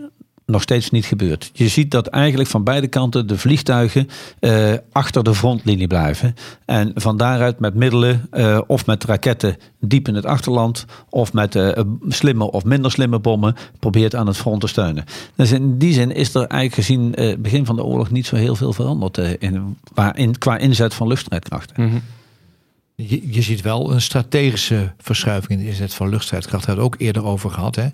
nog 0.52 0.62
steeds 0.62 0.90
niet 0.90 1.04
gebeurd. 1.04 1.50
Je 1.52 1.68
ziet 1.68 1.90
dat 1.90 2.06
eigenlijk 2.06 2.50
van 2.50 2.64
beide 2.64 2.86
kanten 2.86 3.26
de 3.26 3.38
vliegtuigen 3.38 4.08
uh, 4.40 4.72
achter 4.92 5.24
de 5.24 5.34
frontlinie 5.34 5.86
blijven. 5.86 6.34
En 6.64 6.92
van 6.94 7.16
daaruit 7.16 7.60
met 7.60 7.74
middelen 7.74 8.28
uh, 8.32 8.60
of 8.66 8.86
met 8.86 9.04
raketten 9.04 9.56
diep 9.80 10.08
in 10.08 10.14
het 10.14 10.26
achterland... 10.26 10.84
of 11.08 11.32
met 11.32 11.54
uh, 11.54 11.70
slimme 12.08 12.50
of 12.50 12.64
minder 12.64 12.90
slimme 12.90 13.18
bommen 13.18 13.54
probeert 13.78 14.14
aan 14.14 14.26
het 14.26 14.36
front 14.36 14.60
te 14.60 14.66
steunen. 14.66 15.04
Dus 15.36 15.52
in 15.52 15.78
die 15.78 15.92
zin 15.92 16.14
is 16.14 16.34
er 16.34 16.46
eigenlijk 16.46 16.74
gezien 16.74 17.12
het 17.14 17.42
begin 17.42 17.66
van 17.66 17.76
de 17.76 17.84
oorlog... 17.84 18.10
niet 18.10 18.26
zo 18.26 18.36
heel 18.36 18.56
veel 18.56 18.72
veranderd 18.72 19.18
in, 19.18 19.76
in, 20.14 20.38
qua 20.38 20.58
inzet 20.58 20.94
van 20.94 21.06
luchtstrijdkrachten. 21.06 21.74
-hmm. 21.76 22.02
Je, 22.94 23.32
je, 23.32 23.42
ziet 23.42 23.60
wel 23.60 23.92
een 23.92 24.00
strategische 24.00 24.92
verschuiving 24.98 25.52
in 25.52 25.58
de 25.58 25.70
inzet 25.70 25.94
van 25.94 26.08
luchtstrijdkrachten. 26.08 26.66
Daar 26.66 26.76
hebben 26.76 26.98
we 26.98 27.04
ook 27.04 27.06
eerder 27.06 27.32
over 27.32 27.50
gehad. 27.50 27.76
Hè? 27.76 27.88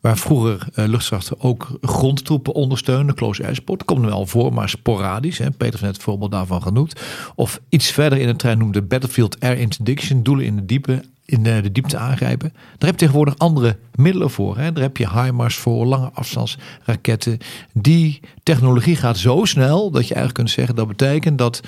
Waar 0.00 0.18
vroeger 0.18 0.66
uh, 0.74 0.86
luchtkrachten 0.88 1.40
ook 1.40 1.78
grondtroepen 1.80 2.54
ondersteunen. 2.54 3.14
Close 3.14 3.44
air 3.44 3.54
support. 3.54 3.84
Komt 3.84 4.04
wel 4.04 4.26
voor, 4.26 4.52
maar 4.52 4.68
sporadisch. 4.68 5.38
Hè? 5.38 5.50
Peter 5.50 5.70
heeft 5.70 5.82
net 5.82 5.94
het 5.94 6.02
voorbeeld 6.02 6.30
daarvan 6.30 6.62
genoemd. 6.62 7.00
Of 7.34 7.60
iets 7.68 7.90
verder 7.90 8.18
in 8.18 8.26
de 8.26 8.36
trein 8.36 8.58
noemde 8.58 8.82
Battlefield 8.82 9.40
Air 9.40 9.58
Interdiction. 9.58 10.22
Doelen 10.22 10.44
in 10.44 10.56
de 10.56 10.66
diepe 10.66 11.02
in 11.30 11.42
de, 11.42 11.60
de, 11.60 11.72
diepte 11.72 11.96
aangrijpen. 11.96 12.52
Daar 12.52 12.90
heb 12.90 12.90
je 12.90 12.96
tegenwoordig 12.96 13.38
andere 13.38 13.76
middelen 13.94 14.30
voor. 14.30 14.58
Hè? 14.58 14.72
Daar 14.72 14.82
heb 14.82 14.96
je 14.96 15.10
HIMARS 15.10 15.56
voor, 15.56 15.86
lange 15.86 16.10
afstandsraketten. 16.12 17.38
Die 17.72 18.20
technologie 18.42 18.96
gaat 18.96 19.18
zo 19.18 19.44
snel 19.44 19.90
dat 19.90 20.08
je 20.08 20.14
eigenlijk 20.14 20.34
kunt 20.34 20.50
zeggen 20.50 20.74
dat 20.74 20.88
betekent 20.88 21.38
dat 21.38 21.60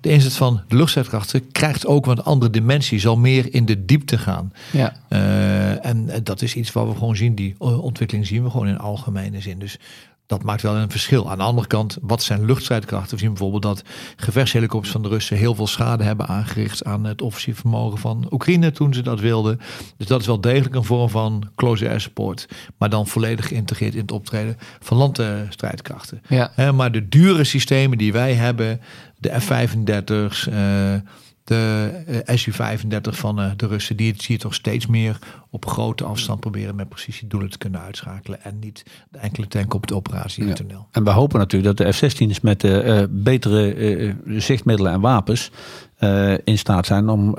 de 0.00 0.08
inzet 0.08 0.36
van 0.36 0.62
de 0.68 0.76
luchtstrijdkrachten 0.76 1.52
krijgt 1.52 1.86
ook 1.86 2.06
een 2.06 2.22
andere 2.22 2.50
dimensie, 2.50 2.98
zal 2.98 3.16
meer 3.16 3.54
in 3.54 3.64
de 3.64 3.84
diepte 3.84 4.18
gaan. 4.18 4.52
Ja. 4.72 4.94
Uh, 5.08 5.86
en 5.86 6.10
dat 6.22 6.42
is 6.42 6.54
iets 6.54 6.72
wat 6.72 6.88
we 6.88 6.94
gewoon 6.94 7.16
zien, 7.16 7.34
die 7.34 7.54
ontwikkeling 7.58 8.26
zien 8.26 8.42
we 8.42 8.50
gewoon 8.50 8.68
in 8.68 8.78
algemene 8.78 9.40
zin. 9.40 9.58
Dus 9.58 9.78
dat 10.30 10.42
maakt 10.42 10.62
wel 10.62 10.76
een 10.76 10.90
verschil. 10.90 11.30
Aan 11.30 11.38
de 11.38 11.44
andere 11.44 11.66
kant, 11.66 11.98
wat 12.00 12.22
zijn 12.22 12.44
luchtstrijdkrachten? 12.44 13.14
We 13.14 13.18
zien 13.18 13.28
bijvoorbeeld 13.28 13.62
dat 13.62 13.82
gevechtshelikopters 14.16 14.92
van 14.92 15.02
de 15.02 15.08
Russen 15.08 15.36
heel 15.36 15.54
veel 15.54 15.66
schade 15.66 16.04
hebben 16.04 16.26
aangericht 16.26 16.84
aan 16.84 17.04
het 17.04 17.22
offensief 17.22 17.58
vermogen 17.58 17.98
van 17.98 18.26
Oekraïne 18.30 18.70
toen 18.70 18.94
ze 18.94 19.02
dat 19.02 19.20
wilden. 19.20 19.60
Dus 19.96 20.06
dat 20.06 20.20
is 20.20 20.26
wel 20.26 20.40
degelijk 20.40 20.74
een 20.74 20.84
vorm 20.84 21.08
van 21.08 21.50
close 21.54 21.88
air 21.88 22.00
support, 22.00 22.48
maar 22.78 22.90
dan 22.90 23.06
volledig 23.06 23.48
geïntegreerd 23.48 23.94
in 23.94 24.00
het 24.00 24.12
optreden 24.12 24.56
van 24.80 24.96
landstrijdkrachten. 24.96 26.22
Ja. 26.28 26.50
He, 26.54 26.72
maar 26.72 26.92
de 26.92 27.08
dure 27.08 27.44
systemen 27.44 27.98
die 27.98 28.12
wij 28.12 28.34
hebben, 28.34 28.80
de 29.18 29.40
F-35's, 29.40 30.46
uh, 30.46 30.94
de 31.50 32.22
uh, 32.28 32.36
Su-35 32.36 33.00
van 33.10 33.40
uh, 33.40 33.50
de 33.56 33.66
Russen, 33.66 33.96
die 33.96 34.14
zie 34.16 34.34
je 34.34 34.40
toch 34.40 34.54
steeds 34.54 34.86
meer 34.86 35.18
op 35.50 35.66
grote 35.66 36.04
afstand 36.04 36.40
proberen 36.40 36.74
met 36.74 36.88
precisie 36.88 37.28
doelen 37.28 37.50
te 37.50 37.58
kunnen 37.58 37.80
uitschakelen. 37.80 38.42
En 38.42 38.58
niet 38.58 38.82
de 39.10 39.18
enkele 39.18 39.46
tank 39.46 39.74
op 39.74 39.86
de 39.86 39.94
operatie 39.94 40.46
ja. 40.46 40.54
En 40.90 41.04
we 41.04 41.10
hopen 41.10 41.38
natuurlijk 41.38 41.76
dat 41.76 41.86
de 41.86 41.92
F-16's 41.92 42.40
met 42.40 42.64
uh, 42.64 43.02
betere 43.10 44.16
zichtmiddelen 44.26 44.92
en 44.92 45.00
wapens 45.00 45.50
in 46.44 46.58
staat 46.58 46.86
zijn 46.86 47.08
om 47.08 47.34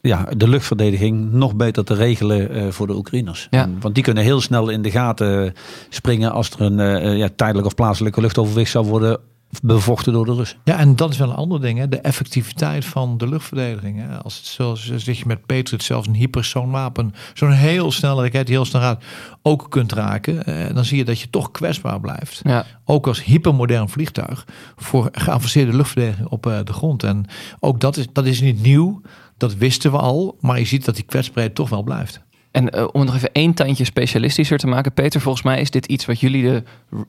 ja, 0.00 0.28
de 0.36 0.48
luchtverdediging 0.48 1.32
nog 1.32 1.54
beter 1.54 1.84
te 1.84 1.94
regelen 1.94 2.56
uh, 2.56 2.68
voor 2.68 2.86
de 2.86 2.94
Oekraïners. 2.94 3.46
Ja. 3.50 3.68
Want 3.80 3.94
die 3.94 4.04
kunnen 4.04 4.22
heel 4.22 4.40
snel 4.40 4.68
in 4.68 4.82
de 4.82 4.90
gaten 4.90 5.54
springen 5.88 6.32
als 6.32 6.50
er 6.50 6.60
een 6.60 6.78
uh, 6.78 7.16
ja, 7.16 7.28
tijdelijk 7.36 7.66
of 7.66 7.74
plaatselijke 7.74 8.20
luchtoverwicht 8.20 8.70
zou 8.70 8.86
worden 8.86 9.18
bevochten 9.62 10.12
door 10.12 10.24
de 10.24 10.34
Russen. 10.34 10.58
Ja, 10.64 10.78
en 10.78 10.96
dat 10.96 11.10
is 11.10 11.18
wel 11.18 11.28
een 11.28 11.34
ander 11.34 11.60
ding, 11.60 11.78
hè? 11.78 11.88
de 11.88 12.00
effectiviteit 12.00 12.84
van 12.84 13.18
de 13.18 13.28
luchtverdediging. 13.28 13.98
Hè? 13.98 14.22
Als 14.22 14.36
het 14.36 14.46
zoals 14.46 14.86
dat 14.86 15.18
je 15.18 15.24
met 15.26 15.46
Patriot 15.46 15.82
zelfs 15.82 16.06
een 16.06 16.14
hypersoon 16.14 16.70
wapen, 16.70 17.14
zo'n 17.34 17.50
heel 17.50 17.92
snelle 17.92 18.22
raket 18.22 18.46
die 18.46 18.54
heel 18.54 18.64
snel 18.64 18.80
gaat, 18.80 19.04
ook 19.42 19.66
kunt 19.70 19.92
raken, 19.92 20.44
eh, 20.44 20.74
dan 20.74 20.84
zie 20.84 20.98
je 20.98 21.04
dat 21.04 21.20
je 21.20 21.30
toch 21.30 21.50
kwetsbaar 21.50 22.00
blijft. 22.00 22.40
Ja. 22.42 22.66
Ook 22.84 23.06
als 23.06 23.24
hypermodern 23.24 23.88
vliegtuig 23.88 24.46
voor 24.76 25.08
geavanceerde 25.12 25.76
luchtverdediging 25.76 26.28
op 26.28 26.46
uh, 26.46 26.58
de 26.64 26.72
grond. 26.72 27.02
En 27.02 27.26
ook 27.60 27.80
dat 27.80 27.96
is, 27.96 28.06
dat 28.12 28.26
is 28.26 28.40
niet 28.40 28.62
nieuw, 28.62 29.00
dat 29.36 29.54
wisten 29.54 29.90
we 29.90 29.98
al, 29.98 30.36
maar 30.40 30.58
je 30.58 30.64
ziet 30.64 30.84
dat 30.84 30.94
die 30.94 31.04
kwetsbaarheid 31.04 31.54
toch 31.54 31.68
wel 31.68 31.82
blijft. 31.82 32.20
En 32.50 32.76
uh, 32.76 32.88
om 32.92 33.00
het 33.00 33.08
nog 33.08 33.14
even 33.14 33.32
één 33.32 33.54
tandje 33.54 33.84
specialistischer 33.84 34.58
te 34.58 34.66
maken, 34.66 34.92
Peter, 34.92 35.20
volgens 35.20 35.44
mij 35.44 35.60
is 35.60 35.70
dit 35.70 35.86
iets 35.86 36.06
wat 36.06 36.20
jullie 36.20 36.42
de 36.42 36.62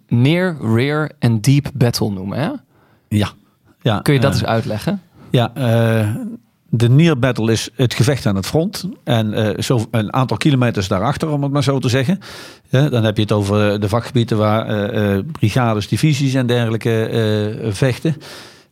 near, 0.07 0.57
rear 0.61 1.11
en 1.19 1.41
deep 1.41 1.69
battle 1.73 2.09
noemen, 2.09 2.39
hè? 2.39 2.49
Ja. 3.07 3.31
ja 3.81 3.99
Kun 3.99 4.13
je 4.13 4.19
dat 4.19 4.33
uh, 4.33 4.39
eens 4.39 4.47
uitleggen? 4.47 5.01
Ja, 5.29 5.51
uh, 5.57 6.15
De 6.69 6.89
near 6.89 7.19
battle 7.19 7.51
is 7.51 7.69
het 7.75 7.93
gevecht 7.93 8.25
aan 8.25 8.35
het 8.35 8.45
front. 8.45 8.85
En 9.03 9.55
zo 9.63 9.85
een 9.91 10.13
aantal 10.13 10.37
kilometers 10.37 10.87
daarachter, 10.87 11.29
om 11.29 11.43
het 11.43 11.51
maar 11.51 11.63
zo 11.63 11.79
te 11.79 11.89
zeggen. 11.89 12.19
Ja, 12.69 12.89
dan 12.89 13.03
heb 13.03 13.15
je 13.15 13.21
het 13.21 13.31
over 13.31 13.79
de 13.79 13.89
vakgebieden 13.89 14.37
waar 14.37 15.23
brigades, 15.23 15.87
divisies 15.87 16.33
en 16.33 16.45
dergelijke 16.45 17.69
vechten. 17.71 18.15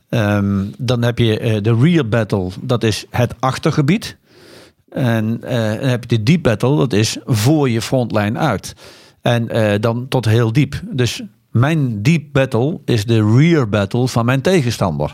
Um, 0.09 0.74
dan 0.78 1.01
heb 1.01 1.17
je 1.17 1.59
de 1.61 1.76
rear 1.76 2.07
battle, 2.07 2.49
dat 2.61 2.84
is 2.84 3.05
het 3.09 3.34
achtergebied. 3.39 4.17
En 4.90 5.40
dan 5.40 5.50
heb 5.90 6.02
je 6.02 6.18
de 6.18 6.24
deep 6.24 6.44
battle, 6.44 6.78
dat 6.78 6.94
is 6.94 7.18
voor 7.26 7.70
je 7.70 7.82
frontlijn 7.82 8.38
uit. 8.38 8.74
En 9.22 9.48
dan 9.82 10.08
tot 10.08 10.26
heel 10.26 10.52
diep. 10.52 10.82
Dus 10.92 11.22
mijn 11.52 12.02
deep 12.02 12.24
battle 12.32 12.80
is 12.86 13.06
de 13.06 13.36
rear 13.38 13.70
battle 13.70 14.08
van 14.08 14.26
mijn 14.26 14.42
tegenstander. 14.42 15.14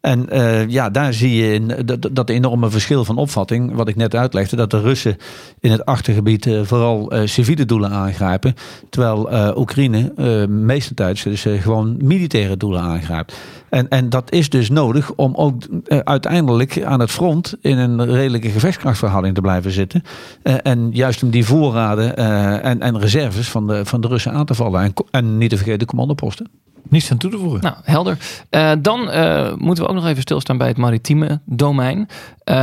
En 0.00 0.26
uh, 0.32 0.68
ja, 0.68 0.90
daar 0.90 1.12
zie 1.12 1.34
je 1.34 1.52
in, 1.52 1.72
dat, 2.12 2.28
enorme 2.28 2.70
verschil 2.70 3.04
van 3.04 3.16
opvatting, 3.16 3.74
wat 3.74 3.88
ik 3.88 3.96
net 3.96 4.14
uitlegde, 4.14 4.56
dat 4.56 4.70
de 4.70 4.80
Russen 4.80 5.16
in 5.60 5.70
het 5.70 5.84
achtergebied 5.84 6.48
vooral 6.62 7.14
uh, 7.14 7.26
civiele 7.26 7.64
doelen 7.64 7.90
aangrijpen, 7.90 8.54
terwijl 8.90 9.56
Oekraïne 9.58 10.12
meestentijds 10.48 11.22
dus 11.22 11.46
gewoon 11.58 11.96
militaire 12.02 12.56
doelen 12.56 12.80
aangrijpt. 12.80 13.36
En, 13.70 13.88
en 13.88 14.08
dat 14.08 14.32
is 14.32 14.48
dus 14.48 14.70
nodig 14.70 15.12
om 15.14 15.34
ook 15.34 15.62
uiteindelijk 16.04 16.82
aan 16.84 17.00
het 17.00 17.10
front 17.10 17.54
in 17.60 17.78
een 17.78 18.06
redelijke 18.06 18.48
gevechtskrachtverhouding 18.48 19.34
te 19.34 19.40
blijven 19.40 19.70
zitten. 19.70 20.02
en 20.42 20.90
juist 20.92 21.22
om 21.22 21.30
die 21.30 21.44
voorraden 21.44 22.16
en, 22.62 22.80
en 22.80 22.98
reserves 22.98 23.48
van 23.48 23.66
de, 23.66 23.84
van 23.84 24.00
de 24.00 24.08
Russen 24.08 24.32
aan 24.32 24.46
te 24.46 24.54
vallen. 24.54 24.82
En, 24.82 24.92
en 25.10 25.38
niet 25.38 25.50
te 25.50 25.56
vergeten 25.56 25.86
commandoposten. 25.86 26.50
Niets 26.90 27.10
aan 27.10 27.18
toe 27.18 27.30
te 27.30 27.38
voegen. 27.38 27.60
Nou, 27.60 27.74
helder. 27.82 28.16
Uh, 28.50 28.72
dan 28.78 29.00
uh, 29.00 29.54
moeten 29.56 29.84
we 29.84 29.90
ook 29.90 29.96
nog 29.96 30.06
even 30.06 30.22
stilstaan 30.22 30.58
bij 30.58 30.68
het 30.68 30.76
maritieme 30.76 31.40
domein. 31.44 31.98
Uh, 31.98 32.56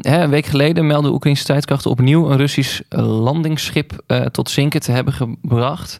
hè, 0.00 0.22
een 0.22 0.30
week 0.30 0.46
geleden 0.46 0.86
meldden 0.86 1.12
Oekraïnse 1.12 1.44
tijdkrachten 1.44 1.90
opnieuw 1.90 2.30
een 2.30 2.36
Russisch 2.36 2.80
landingsschip 2.98 4.02
uh, 4.06 4.20
tot 4.20 4.50
zinken 4.50 4.80
te 4.80 4.92
hebben 4.92 5.12
gebracht. 5.12 5.98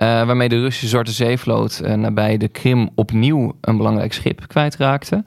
Waarmee 0.00 0.48
de 0.48 0.60
Russische 0.60 0.88
Zwarte 0.88 1.12
Zeevloot 1.12 1.80
nabij 1.96 2.36
de 2.36 2.48
Krim 2.48 2.88
opnieuw 2.94 3.56
een 3.60 3.76
belangrijk 3.76 4.12
schip 4.12 4.48
kwijtraakte. 4.48 5.24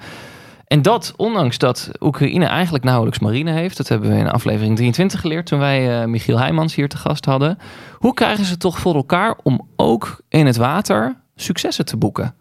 En 0.67 0.81
dat 0.81 1.13
ondanks 1.17 1.57
dat 1.57 1.91
Oekraïne 1.99 2.45
eigenlijk 2.45 2.83
nauwelijks 2.83 3.19
marine 3.19 3.51
heeft. 3.51 3.77
Dat 3.77 3.87
hebben 3.87 4.09
we 4.09 4.17
in 4.17 4.29
aflevering 4.29 4.75
23 4.75 5.19
geleerd 5.19 5.45
toen 5.45 5.59
wij 5.59 6.07
Michiel 6.07 6.39
Heijmans 6.39 6.75
hier 6.75 6.89
te 6.89 6.97
gast 6.97 7.25
hadden. 7.25 7.57
Hoe 7.97 8.13
krijgen 8.13 8.45
ze 8.45 8.57
toch 8.57 8.79
voor 8.79 8.95
elkaar 8.95 9.37
om 9.43 9.67
ook 9.75 10.21
in 10.29 10.45
het 10.45 10.57
water 10.57 11.15
successen 11.35 11.85
te 11.85 11.97
boeken? 11.97 12.35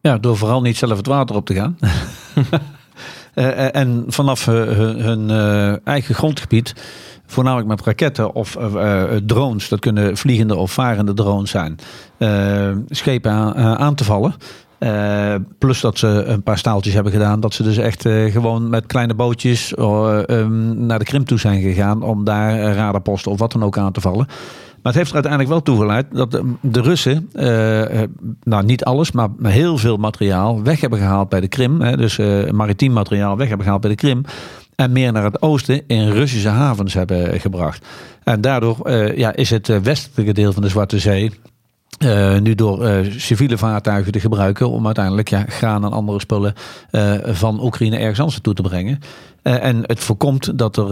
Ja, 0.00 0.18
door 0.18 0.36
vooral 0.36 0.60
niet 0.60 0.76
zelf 0.76 0.96
het 0.96 1.06
water 1.06 1.36
op 1.36 1.46
te 1.46 1.54
gaan. 1.54 1.78
uh, 3.34 3.74
en 3.82 4.04
vanaf 4.06 4.44
hun, 4.44 5.30
eigen 5.84 6.14
grondgebied, 6.14 6.74
voornamelijk 7.30 7.68
met 7.68 7.82
raketten 7.84 8.34
of 8.34 8.56
drones, 9.26 9.68
dat 9.68 9.80
kunnen 9.80 10.16
vliegende 10.16 10.56
of 10.56 10.72
varende 10.72 11.14
drones 11.14 11.50
zijn, 11.50 11.76
schepen 12.88 13.30
aan, 13.30 13.54
aan, 13.56 13.94
te 13.94 14.04
vallen. 14.04 14.34
plus 15.58 15.80
dat 15.80 15.98
ze 15.98 16.06
een 16.06 16.42
paar 16.42 16.58
staaltjes 16.58 16.94
hebben 16.94 17.12
gedaan. 17.12 17.40
Dat 17.40 17.54
ze 17.54 17.62
dus 17.62 17.76
echt 17.76 18.02
gewoon 18.08 18.68
met 18.68 18.86
kleine 18.86 19.14
bootjes 19.14 19.72
um, 19.78 20.86
naar 20.86 20.98
de 20.98 21.04
Krim 21.04 21.24
toe 21.24 21.38
zijn 21.38 21.62
gegaan. 21.62 22.02
Om 22.02 22.24
daar 22.24 22.74
radarposten 22.74 23.32
of 23.32 23.38
wat 23.38 23.52
dan 23.52 23.64
ook 23.64 23.78
aan 23.78 23.92
te 23.92 24.00
vallen. 24.00 24.26
Maar 24.82 24.92
het 24.92 24.94
heeft 24.94 25.08
er 25.08 25.14
uiteindelijk 25.14 25.52
wel 25.52 25.62
toe 25.62 25.76
geleid 25.76 26.06
dat 26.10 26.30
de, 26.60 26.80
Russen, 26.80 27.30
nou 28.42 28.64
niet 28.64 28.84
alles, 28.84 29.12
maar 29.12 29.28
heel 29.42 29.78
veel 29.78 29.96
materiaal 29.96 30.62
weg 30.62 30.80
hebben 30.80 30.98
gehaald 30.98 31.28
bij 31.28 31.40
de 31.40 31.48
Krim. 31.48 31.80
Hè, 31.80 31.96
dus 31.96 32.18
maritiem 32.50 32.92
materiaal 32.92 33.36
weg 33.36 33.46
hebben 33.48 33.64
gehaald 33.64 33.82
bij 33.82 33.90
de 33.90 33.96
Krim. 33.96 34.22
En 34.80 34.92
meer 34.92 35.12
naar 35.12 35.24
het 35.24 35.42
oosten 35.42 35.82
in 35.86 36.10
Russische 36.10 36.48
havens 36.48 36.94
hebben 36.94 37.40
gebracht. 37.40 37.86
En 38.24 38.40
daardoor 38.40 38.90
ja, 39.16 39.34
is 39.34 39.50
het 39.50 39.82
westelijke 39.82 40.32
deel 40.32 40.52
van 40.52 40.62
de 40.62 40.68
Zwarte 40.68 40.98
Zee 40.98 41.32
uh, 42.04 42.38
nu 42.38 42.54
door 42.54 43.04
civiele 43.16 43.58
vaartuigen 43.58 44.12
te 44.12 44.20
gebruiken 44.20 44.70
om 44.70 44.86
uiteindelijk 44.86 45.28
ja, 45.28 45.44
graan 45.48 45.84
en 45.84 45.92
andere 45.92 46.20
spullen 46.20 46.54
van 47.24 47.62
Oekraïne 47.62 47.96
ergens 47.96 48.18
anders 48.18 48.36
naartoe 48.36 48.54
te 48.54 48.62
brengen. 48.62 48.98
en 49.42 49.82
het 49.86 50.00
voorkomt 50.00 50.58
dat 50.58 50.76
er 50.76 50.90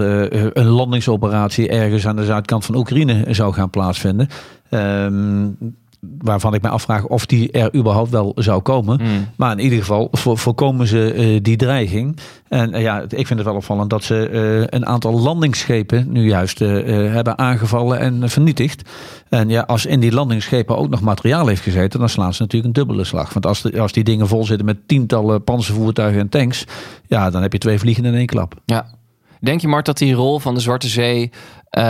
een 0.58 0.68
landingsoperatie 0.68 1.68
ergens 1.68 2.06
aan 2.06 2.16
de 2.16 2.24
zuidkant 2.24 2.64
van 2.64 2.76
Oekraïne 2.76 3.24
zou 3.28 3.52
gaan 3.52 3.70
plaatsvinden. 3.70 4.28
Waarvan 6.18 6.54
ik 6.54 6.62
me 6.62 6.68
afvraag 6.68 7.06
of 7.06 7.26
die 7.26 7.50
er 7.50 7.74
überhaupt 7.74 8.10
wel 8.10 8.32
zou 8.34 8.62
komen. 8.62 9.00
Hmm. 9.00 9.28
Maar 9.36 9.52
in 9.52 9.58
ieder 9.58 9.78
geval 9.78 10.08
voorkomen 10.12 10.86
ze 10.86 11.14
uh, 11.14 11.38
die 11.42 11.56
dreiging. 11.56 12.16
En 12.48 12.74
uh, 12.74 12.82
ja, 12.82 13.02
ik 13.02 13.26
vind 13.26 13.38
het 13.38 13.44
wel 13.44 13.54
opvallend 13.54 13.90
dat 13.90 14.04
ze 14.04 14.28
uh, 14.32 14.66
een 14.66 14.86
aantal 14.86 15.20
landingsschepen 15.20 16.12
nu 16.12 16.26
juist 16.26 16.58
hebben 16.58 17.38
aangevallen 17.38 17.98
en 17.98 18.30
vernietigd. 18.30 18.88
En 19.28 19.48
ja, 19.48 19.60
als 19.60 19.86
in 19.86 20.00
die 20.00 20.12
landingsschepen 20.12 20.76
ook 20.76 20.88
nog 20.88 21.00
materiaal 21.00 21.46
heeft 21.46 21.62
gezeten, 21.62 22.00
dan 22.00 22.08
slaan 22.08 22.34
ze 22.34 22.42
natuurlijk 22.42 22.76
een 22.76 22.84
dubbele 22.84 23.04
slag. 23.04 23.32
Want 23.32 23.46
als, 23.46 23.62
de, 23.62 23.80
als 23.80 23.92
die 23.92 24.04
dingen 24.04 24.28
vol 24.28 24.44
zitten 24.44 24.66
met 24.66 24.88
tientallen 24.88 25.44
panzervoertuigen 25.44 26.20
en 26.20 26.28
tanks, 26.28 26.64
ja, 27.06 27.30
dan 27.30 27.42
heb 27.42 27.52
je 27.52 27.58
twee 27.58 27.78
vliegen 27.78 28.04
in 28.04 28.14
één 28.14 28.26
klap. 28.26 28.54
Ja. 28.64 28.86
Denk 29.40 29.60
je, 29.60 29.68
Mart, 29.68 29.86
dat 29.86 29.98
die 29.98 30.14
rol 30.14 30.38
van 30.38 30.54
de 30.54 30.60
Zwarte 30.60 30.88
Zee 30.88 31.30
uh, 31.70 31.84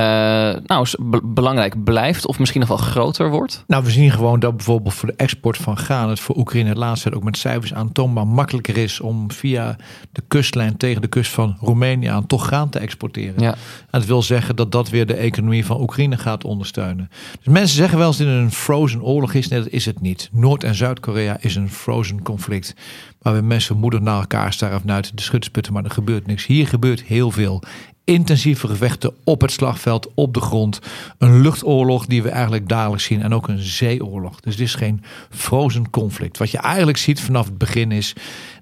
nou, 0.67 0.87
belangrijk 1.25 1.85
blijft 1.85 2.27
of 2.27 2.39
misschien 2.39 2.61
nog 2.61 2.69
wel 2.69 2.79
groter 2.79 3.31
wordt? 3.31 3.65
Nou, 3.67 3.85
we 3.85 3.91
zien 3.91 4.11
gewoon 4.11 4.41
dat 4.41 4.57
bijvoorbeeld 4.57 4.95
voor 4.95 5.09
de 5.09 5.15
export 5.17 5.57
van 5.57 5.77
graan 5.77 6.09
het 6.09 6.21
voor 6.21 6.37
Oekraïne 6.37 6.69
het 6.69 6.79
laatste 6.79 7.15
ook 7.15 7.23
met 7.23 7.39
cijfers 7.39 7.75
aantoonbaar 7.75 8.27
makkelijker 8.27 8.77
is 8.77 9.01
om 9.01 9.31
via 9.31 9.77
de 10.13 10.23
kustlijn 10.29 10.77
tegen 10.77 11.03
de 11.03 11.09
kust 11.09 11.31
van 11.31 11.57
Roemenië 11.61 12.07
aan 12.07 12.27
toch 12.27 12.47
graan 12.47 12.69
te 12.69 12.79
exporteren. 12.79 13.43
Ja. 13.43 13.53
En 13.53 13.59
dat 13.91 14.05
wil 14.05 14.23
zeggen 14.23 14.57
dat 14.57 14.73
dat 14.73 14.89
weer 14.89 15.07
de 15.07 15.15
economie 15.15 15.67
van 15.67 15.81
Oekraïne 15.81 16.17
gaat 16.17 16.45
ondersteunen. 16.45 17.11
Dus 17.43 17.53
mensen 17.53 17.77
zeggen 17.77 17.99
wel 17.99 18.07
eens 18.07 18.17
dat 18.17 18.27
het 18.27 18.37
een 18.37 18.53
frozen 18.53 19.03
oorlog 19.03 19.35
is. 19.35 19.49
Nee, 19.49 19.59
dat 19.59 19.69
is 19.69 19.85
het 19.85 20.01
niet. 20.01 20.29
Noord- 20.33 20.65
en 20.65 20.75
Zuid-Korea 20.75 21.37
is 21.41 21.57
een 21.57 21.71
frozen 21.71 22.23
conflict. 22.23 22.75
Waar 23.19 23.35
we 23.35 23.41
mensen 23.41 23.77
moeder 23.77 24.03
naar 24.03 24.21
elkaar 24.21 24.53
staren 24.53 24.81
vanuit 24.81 25.17
de 25.17 25.23
schutsputten, 25.23 25.73
maar 25.73 25.85
er 25.85 25.91
gebeurt 25.91 26.27
niks. 26.27 26.47
Hier 26.47 26.69
gebeurt 26.69 27.03
heel 27.03 27.31
veel 27.31 27.63
intensieve 28.09 28.69
gevechten 28.69 29.15
op 29.25 29.41
het 29.41 29.53
slagveld, 29.53 30.09
op 30.15 30.35
de 30.35 30.41
grond. 30.41 30.81
Een 31.19 31.41
luchtoorlog 31.41 32.07
die 32.07 32.23
we 32.23 32.29
eigenlijk 32.29 32.69
dagelijks 32.69 33.05
zien 33.05 33.23
en 33.23 33.35
ook 33.35 33.49
een 33.49 33.63
zeeoorlog. 33.63 34.41
Dus 34.41 34.57
dit 34.57 34.67
is 34.67 34.75
geen 34.75 35.03
frozen 35.31 35.91
conflict. 35.91 36.39
Wat 36.39 36.51
je 36.51 36.59
eigenlijk 36.59 36.99
ziet 36.99 37.21
vanaf 37.21 37.47
het 37.47 37.59
begin 37.59 37.93
is, 37.93 38.13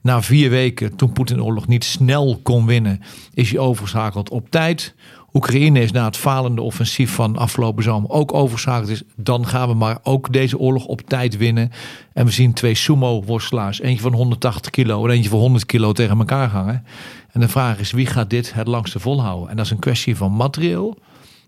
na 0.03 0.22
vier 0.22 0.51
weken, 0.51 0.97
toen 0.97 1.12
Poetin 1.12 1.36
de 1.36 1.44
oorlog 1.44 1.66
niet 1.66 1.84
snel 1.84 2.40
kon 2.42 2.66
winnen, 2.66 3.01
is 3.34 3.51
hij 3.51 3.59
overschakeld 3.59 4.30
op 4.30 4.51
tijd. 4.51 4.94
Oekraïne 5.33 5.81
is 5.81 5.93
na 5.93 6.05
het 6.05 6.16
falende 6.16 6.62
offensief 6.62 7.14
van 7.14 7.37
afgelopen 7.37 7.83
zomer 7.83 8.11
ook 8.11 8.35
overschakeld 8.35 8.89
is. 8.89 9.03
Dan 9.16 9.47
gaan 9.47 9.68
we 9.68 9.74
maar 9.74 9.99
ook 10.03 10.33
deze 10.33 10.59
oorlog 10.59 10.85
op 10.85 11.01
tijd 11.01 11.37
winnen. 11.37 11.70
En 12.12 12.24
we 12.24 12.33
zien 12.33 12.53
twee 12.53 12.74
sumo-worstelaars, 12.74 13.81
eentje 13.81 14.03
van 14.03 14.14
180 14.14 14.70
kilo 14.70 15.05
en 15.05 15.11
eentje 15.11 15.31
van 15.31 15.39
100 15.39 15.66
kilo 15.66 15.93
tegen 15.93 16.18
elkaar 16.18 16.49
hangen. 16.49 16.85
En 17.33 17.41
de 17.41 17.49
vraag 17.49 17.79
is, 17.79 17.91
wie 17.91 18.07
gaat 18.07 18.31
dit 18.31 18.55
het 18.55 18.66
langste 18.66 19.01
volhouden? 19.01 19.49
En 19.51 19.57
dat 19.57 19.64
is 19.64 19.70
een 19.70 19.79
kwestie 19.79 20.16
van 20.16 20.33
materieel, 20.33 20.99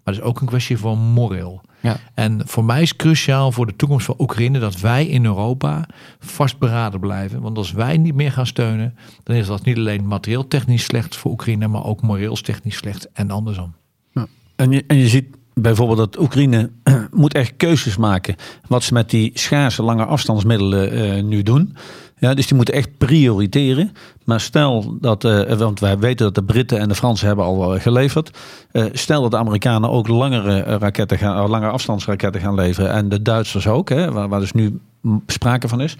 maar 0.09 0.17
dat 0.17 0.27
is 0.27 0.33
ook 0.33 0.41
een 0.41 0.47
kwestie 0.47 0.79
van 0.79 0.99
moreel. 0.99 1.61
Ja. 1.81 1.97
En 2.15 2.43
voor 2.45 2.65
mij 2.65 2.83
is 2.83 2.97
cruciaal 2.97 3.53
voor 3.53 3.67
de 3.67 3.77
toekomst 3.77 4.07
van 4.07 4.15
Oekraïne 4.19 4.59
dat 4.59 4.81
wij 4.81 5.07
in 5.07 5.25
Europa 5.25 5.89
vastberaden 6.19 7.01
blijven. 7.01 7.41
Want 7.41 7.57
als 7.57 7.73
wij 7.73 7.97
niet 7.97 8.15
meer 8.15 8.33
gaan 8.33 8.47
steunen, 8.47 8.95
dan 9.23 9.37
is 9.37 9.47
dat 9.47 9.65
niet 9.65 9.77
alleen 9.77 10.07
materieel 10.07 10.49
technisch 10.49 10.85
slecht 10.85 11.17
voor 11.17 11.31
Oekraïne, 11.31 11.69
maar 11.69 11.85
ook 11.85 12.03
moreel 12.03 12.35
technisch 12.35 12.77
slecht 12.77 13.13
en 13.13 13.31
andersom. 13.31 13.75
Ja. 14.13 14.27
En, 14.57 14.71
je, 14.71 14.85
en 14.87 14.97
je 14.97 15.09
ziet 15.09 15.27
bijvoorbeeld 15.55 15.99
dat 15.99 16.19
Oekraïne 16.23 16.71
moet 17.11 17.35
echt 17.35 17.57
keuzes 17.57 17.97
maken 17.97 18.35
wat 18.67 18.83
ze 18.83 18.93
met 18.93 19.11
die 19.11 19.31
schaarse 19.35 19.83
lange 19.83 20.05
afstandsmiddelen 20.05 21.17
uh, 21.19 21.23
nu 21.23 21.43
doen. 21.43 21.77
Ja, 22.21 22.35
dus 22.35 22.47
die 22.47 22.57
moeten 22.57 22.75
echt 22.75 22.99
prioriteren. 22.99 23.93
Maar 24.25 24.41
stel 24.41 24.97
dat, 25.01 25.25
uh, 25.25 25.53
want 25.53 25.81
wij 25.81 25.99
weten 25.99 26.25
dat 26.25 26.35
de 26.35 26.43
Britten 26.43 26.79
en 26.79 26.89
de 26.89 26.95
Fransen 26.95 27.27
hebben 27.27 27.45
al 27.45 27.79
geleverd. 27.79 28.39
Uh, 28.73 28.85
stel 28.93 29.23
dat 29.23 29.31
de 29.31 29.37
Amerikanen 29.37 29.91
ook 29.91 30.09
langere, 30.09 30.61
raketten 30.61 31.19
gaan, 31.19 31.49
langere 31.49 31.73
afstandsraketten 31.73 32.41
gaan 32.41 32.55
leveren. 32.55 32.91
En 32.91 33.09
de 33.09 33.23
Duitsers 33.23 33.67
ook, 33.67 33.89
hè, 33.89 34.13
waar, 34.13 34.29
waar 34.29 34.41
dus 34.41 34.53
nu 34.53 34.81
sprake 35.27 35.69
van 35.69 35.81
is. 35.81 35.97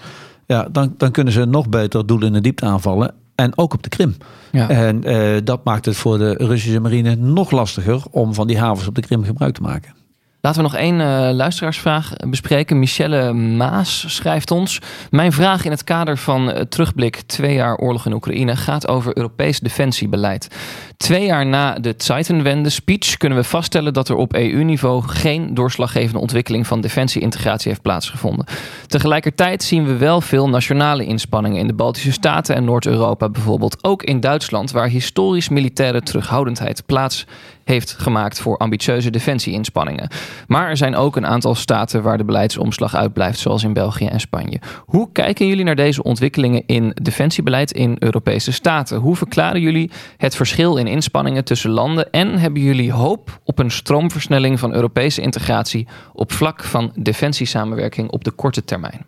Ja, 0.47 0.69
dan, 0.73 0.95
dan 0.97 1.11
kunnen 1.11 1.33
ze 1.33 1.45
nog 1.45 1.69
beter 1.69 2.07
doelen 2.07 2.27
in 2.27 2.33
de 2.33 2.41
diepte 2.41 2.65
aanvallen. 2.65 3.15
En 3.35 3.59
ook 3.59 3.75
op 3.75 3.83
de 3.83 3.89
Krim. 3.89 4.17
Ja. 4.53 4.69
En 4.69 5.01
dat 5.45 5.65
maakt 5.65 5.85
het 5.85 5.97
voor 5.97 6.19
de 6.19 6.33
Russische 6.33 6.81
marine 6.81 7.15
nog 7.15 7.51
lastiger 7.51 8.03
om 8.11 8.35
van 8.35 8.47
die 8.47 8.59
havens 8.59 8.89
op 8.89 8.95
de 8.95 9.01
Krim 9.01 9.25
gebruik 9.25 9.55
te 9.55 9.63
maken. 9.63 9.95
Laten 10.41 10.63
we 10.63 10.69
nog 10.69 10.77
één 10.77 11.01
uh, 11.01 11.29
luisteraarsvraag 11.33 12.13
bespreken. 12.29 12.79
Michelle 12.79 13.33
Maas 13.33 14.15
schrijft 14.15 14.51
ons. 14.51 14.81
Mijn 15.11 15.33
vraag 15.33 15.65
in 15.65 15.71
het 15.71 15.85
kader 15.85 16.19
van 16.19 16.51
uh, 16.51 16.61
terugblik 16.61 17.17
twee 17.17 17.55
jaar 17.55 17.77
oorlog 17.77 18.07
in 18.07 18.13
Oekraïne 18.13 18.57
gaat 18.57 18.89
over 18.89 19.17
Europees 19.17 19.61
defensiebeleid. 19.61 20.49
Twee 20.97 21.25
jaar 21.25 21.47
na 21.47 21.75
de 21.75 21.95
Zeitenwende 21.97 22.69
speech 22.69 23.17
kunnen 23.17 23.39
we 23.39 23.45
vaststellen 23.45 23.93
dat 23.93 24.09
er 24.09 24.15
op 24.15 24.35
EU-niveau 24.35 25.03
geen 25.09 25.55
doorslaggevende 25.55 26.19
ontwikkeling 26.19 26.67
van 26.67 26.81
defensie-integratie 26.81 27.69
heeft 27.69 27.83
plaatsgevonden. 27.83 28.47
Tegelijkertijd 28.87 29.63
zien 29.63 29.85
we 29.85 29.97
wel 29.97 30.21
veel 30.21 30.49
nationale 30.49 31.05
inspanningen 31.05 31.59
in 31.59 31.67
de 31.67 31.75
Baltische 31.75 32.13
Staten 32.13 32.55
en 32.55 32.65
Noord-Europa 32.65 33.29
bijvoorbeeld. 33.29 33.85
Ook 33.85 34.03
in 34.03 34.21
Duitsland, 34.21 34.71
waar 34.71 34.89
historisch 34.89 35.49
militaire 35.49 36.03
terughoudendheid 36.03 36.87
plaats 36.87 37.27
heeft 37.69 37.93
gemaakt 37.99 38.41
voor 38.41 38.57
ambitieuze 38.57 39.11
defensie-inspanningen. 39.11 40.09
Maar 40.47 40.69
er 40.69 40.77
zijn 40.77 40.97
ook 40.97 41.17
een 41.17 41.27
aantal 41.27 41.55
staten 41.55 42.03
waar 42.03 42.19
de 42.19 42.25
beleidsomslag 42.25 42.95
uitblijft, 42.95 43.39
zoals 43.39 43.63
in 43.63 43.73
België 43.73 44.07
en 44.07 44.21
Spanje. 44.21 44.61
Hoe 44.85 45.09
kijken 45.13 45.47
jullie 45.47 45.65
naar 45.65 45.77
deze 45.77 46.03
ontwikkelingen 46.03 46.63
in 46.67 46.97
defensiebeleid 47.03 47.73
in 47.73 47.97
Europese 47.99 48.53
staten? 48.53 48.99
Hoe 48.99 49.17
verklaren 49.17 49.61
jullie 49.61 49.91
het 50.17 50.37
verschil 50.37 50.77
in 50.77 50.87
inspanningen 50.87 51.45
tussen 51.45 51.71
landen 51.71 52.11
en 52.11 52.39
hebben 52.39 52.63
jullie 52.63 52.93
hoop 52.93 53.41
op 53.45 53.59
een 53.59 53.71
stroomversnelling 53.71 54.59
van 54.59 54.75
Europese 54.75 55.21
integratie 55.21 55.87
op 56.13 56.33
vlak 56.33 56.65
van 56.65 56.93
defensiesamenwerking 56.95 58.11
op 58.11 58.25
de 58.25 58.31
korte 58.31 58.65
termijn? 58.65 59.07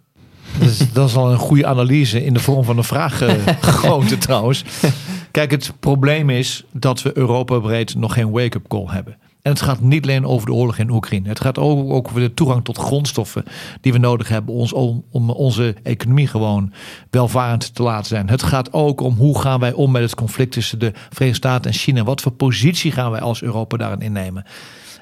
Dat 0.58 0.68
is, 0.68 0.92
dat 0.92 1.08
is 1.08 1.16
al 1.16 1.32
een 1.32 1.38
goede 1.38 1.66
analyse 1.66 2.24
in 2.24 2.32
de 2.32 2.40
vorm 2.40 2.64
van 2.64 2.76
een 2.76 2.84
vraag 2.84 3.22
uh, 3.22 3.30
gegoten 3.60 4.18
trouwens. 4.28 4.64
Kijk, 5.30 5.50
het 5.50 5.72
probleem 5.80 6.30
is 6.30 6.64
dat 6.72 7.02
we 7.02 7.16
Europa 7.16 7.58
breed 7.58 7.94
nog 7.94 8.12
geen 8.12 8.30
wake-up 8.30 8.68
call 8.68 8.86
hebben. 8.86 9.16
En 9.42 9.52
het 9.52 9.60
gaat 9.60 9.80
niet 9.80 10.02
alleen 10.02 10.26
over 10.26 10.46
de 10.46 10.52
oorlog 10.52 10.78
in 10.78 10.90
Oekraïne. 10.90 11.28
Het 11.28 11.40
gaat 11.40 11.58
ook, 11.58 11.90
ook 11.92 12.08
over 12.08 12.20
de 12.20 12.34
toegang 12.34 12.64
tot 12.64 12.78
grondstoffen 12.78 13.44
die 13.80 13.92
we 13.92 13.98
nodig 13.98 14.28
hebben 14.28 14.54
om, 14.54 15.04
om 15.10 15.30
onze 15.30 15.74
economie 15.82 16.26
gewoon 16.26 16.72
welvarend 17.10 17.74
te 17.74 17.82
laten 17.82 18.06
zijn. 18.06 18.28
Het 18.28 18.42
gaat 18.42 18.72
ook 18.72 19.00
om 19.00 19.14
hoe 19.14 19.40
gaan 19.40 19.60
wij 19.60 19.72
om 19.72 19.90
met 19.90 20.02
het 20.02 20.14
conflict 20.14 20.52
tussen 20.52 20.78
de 20.78 20.92
Verenigde 20.94 21.48
Staten 21.48 21.70
en 21.70 21.76
China. 21.76 22.04
Wat 22.04 22.20
voor 22.20 22.32
positie 22.32 22.92
gaan 22.92 23.10
wij 23.10 23.20
als 23.20 23.42
Europa 23.42 23.76
daarin 23.76 24.00
innemen? 24.00 24.44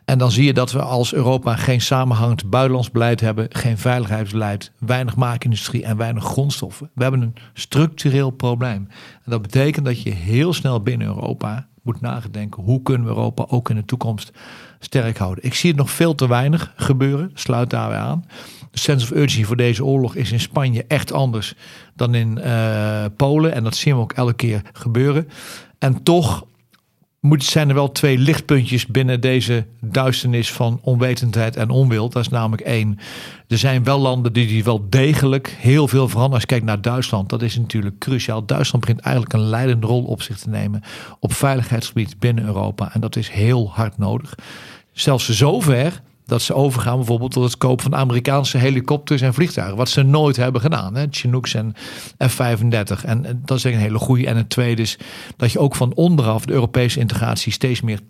En 0.09 0.18
dan 0.18 0.30
zie 0.30 0.44
je 0.44 0.52
dat 0.52 0.72
we 0.72 0.82
als 0.82 1.14
Europa 1.14 1.56
geen 1.56 1.80
samenhangend 1.80 2.50
buitenlands 2.50 2.90
beleid 2.90 3.20
hebben, 3.20 3.46
geen 3.50 3.78
veiligheidsbeleid, 3.78 4.72
weinig 4.78 5.16
maakindustrie 5.16 5.84
en 5.84 5.96
weinig 5.96 6.24
grondstoffen. 6.24 6.90
We 6.94 7.02
hebben 7.02 7.22
een 7.22 7.34
structureel 7.52 8.30
probleem. 8.30 8.88
En 9.24 9.30
dat 9.30 9.42
betekent 9.42 9.84
dat 9.84 10.02
je 10.02 10.11
heel 10.11 10.52
snel 10.52 10.80
binnen 10.80 11.06
Europa 11.06 11.66
moet 11.82 12.00
nadenken 12.00 12.62
hoe 12.62 12.82
kunnen 12.82 13.06
we 13.06 13.12
Europa 13.12 13.44
ook 13.48 13.70
in 13.70 13.76
de 13.76 13.84
toekomst 13.84 14.32
sterk 14.78 15.18
houden. 15.18 15.44
Ik 15.44 15.54
zie 15.54 15.70
het 15.70 15.78
nog 15.78 15.90
veel 15.90 16.14
te 16.14 16.28
weinig 16.28 16.72
gebeuren, 16.76 17.30
sluit 17.34 17.70
daarbij 17.70 17.98
aan. 17.98 18.24
De 18.70 18.78
sense 18.78 19.04
of 19.04 19.11
urgency 19.11 19.44
voor 19.44 19.56
deze 19.56 19.84
oorlog 19.84 20.14
is 20.14 20.32
in 20.32 20.40
Spanje 20.40 20.84
echt 20.86 21.12
anders 21.12 21.54
dan 21.96 22.14
in 22.14 22.38
uh, 22.38 23.04
Polen. 23.16 23.52
En 23.52 23.64
dat 23.64 23.76
zien 23.76 23.94
we 23.94 24.00
ook 24.00 24.12
elke 24.12 24.34
keer 24.34 24.62
gebeuren. 24.72 25.28
En 25.78 26.02
toch 26.02 26.46
moet, 27.21 27.45
zijn 27.45 27.69
er 27.69 27.75
wel 27.75 27.93
twee 27.93 28.19
lichtpuntjes 28.19 28.87
binnen 28.87 29.21
deze 29.21 29.66
duisternis 29.81 30.53
van 30.53 30.79
onwetendheid 30.83 31.57
en 31.57 31.71
onwil. 31.71 32.09
Dat 32.09 32.23
is 32.23 32.29
namelijk 32.29 32.62
één. 32.62 32.99
Er 33.49 33.59
zijn 33.59 33.85
wel 33.85 33.99
landen 33.99 34.33
die, 34.33 34.47
die 34.47 34.64
wel 34.64 34.87
degelijk 34.89 35.57
heel 35.59 35.89
veel 35.89 36.09
veranderen. 36.09 36.33
Als 36.33 36.41
je 36.41 36.47
kijkt 36.47 36.64
naar 36.64 36.81
Duitsland, 36.81 37.29
dat 37.29 37.43
is 37.43 37.59
natuurlijk 37.59 37.99
cruciaal. 37.99 38.47
Duitsland 38.47 38.85
begint 38.85 39.05
eigenlijk 39.05 39.35
een 39.35 39.49
leidende 39.49 39.87
rol 39.87 40.05
op 40.05 40.23
zich 40.23 40.39
te 40.39 40.49
nemen 40.49 40.83
op 41.21 41.33
veiligheidsgebied 41.33 42.19
binnen 42.19 42.45
Europa. 42.45 42.93
En 42.93 43.01
dat 43.01 43.16
is 43.16 43.29
heel 43.29 43.71
hard 43.73 43.99
nodig. 43.99 44.35
Zelfs 44.93 45.29
zover 45.29 46.03
dat 46.29 46.43
ze 46.43 46.55
overgaan 46.55 46.97
bijvoorbeeld 46.97 47.31
tot 47.31 47.45
het 47.45 47.57
kopen 47.57 47.83
van 47.83 47.95
Amerikaanse 47.95 48.59
helikopters 48.59 49.20
en 49.20 49.35
vliegtuigen. 49.35 49.76
Wat 49.76 49.89
ze 49.89 50.03
nooit 50.03 50.37
hebben 50.37 50.61
gedaan. 50.61 50.95
Hè? 50.95 51.07
Chinooks 51.11 51.55
en 51.55 51.74
F-35. 52.29 53.05
En 53.05 53.43
dat 53.45 53.57
is 53.57 53.64
een 53.64 53.74
hele 53.74 53.99
goede. 53.99 54.26
En 54.26 54.37
het 54.37 54.51
tweede 54.51 54.83
is 54.83 54.99
dat 55.37 55.53
je 55.53 55.59
ook 55.59 55.74
van 55.74 55.95
onderaf 55.95 56.45
de 56.45 56.53
Europese 56.53 57.01
integratie 57.01 57.53
steeds 57.53 57.81
meer 57.81 58.01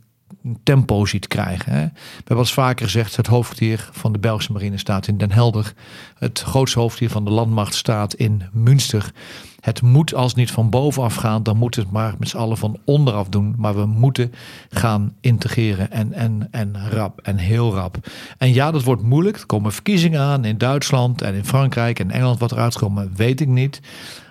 tempo 0.63 1.05
ziet 1.05 1.27
krijgen. 1.27 1.73
Hè. 1.73 1.85
We 1.85 2.15
hebben 2.17 2.37
al 2.37 2.45
vaker 2.45 2.85
gezegd, 2.85 3.17
het 3.17 3.27
hoofdkwartier 3.27 3.89
van 3.93 4.13
de 4.13 4.19
Belgische 4.19 4.53
marine 4.53 4.79
staat 4.79 5.07
in 5.07 5.19
Den 5.19 5.33
Helder. 5.33 5.73
Het 6.19 6.41
grootste 6.41 6.79
hoofdkwartier 6.79 7.11
van 7.11 7.25
de 7.25 7.31
landmacht 7.31 7.75
staat 7.75 8.15
in 8.15 8.43
Münster. 8.53 9.13
Het 9.61 9.83
moet 9.83 10.15
als 10.15 10.35
niet 10.35 10.51
van 10.51 10.71
bovenaf 10.71 11.15
gaan, 11.15 11.43
dan 11.43 11.57
moet 11.57 11.75
het 11.75 11.91
maar 11.91 12.15
met 12.19 12.29
z'n 12.29 12.37
allen 12.37 12.57
van 12.57 12.79
onderaf 12.85 13.29
doen. 13.29 13.55
Maar 13.57 13.75
we 13.75 13.87
moeten 13.87 14.33
gaan 14.71 15.15
integreren 15.21 15.91
en, 15.91 16.13
en, 16.13 16.49
en 16.51 16.91
rap 16.91 17.21
en 17.21 17.37
heel 17.37 17.75
rap. 17.75 17.97
En 18.39 18.53
ja, 18.53 18.71
dat 18.71 18.83
wordt 18.83 19.03
moeilijk. 19.03 19.37
Er 19.37 19.47
komen 19.47 19.73
verkiezingen 19.73 20.21
aan 20.21 20.45
in 20.45 20.59
Duitsland 20.59 21.23
en 21.23 21.35
in 21.35 21.45
Frankrijk 21.45 21.99
en 21.99 22.11
Engeland. 22.11 22.39
Wat 22.39 22.53
eruit 22.53 22.79
komt, 22.79 23.17
weet 23.17 23.41
ik 23.41 23.49
niet. 23.49 23.81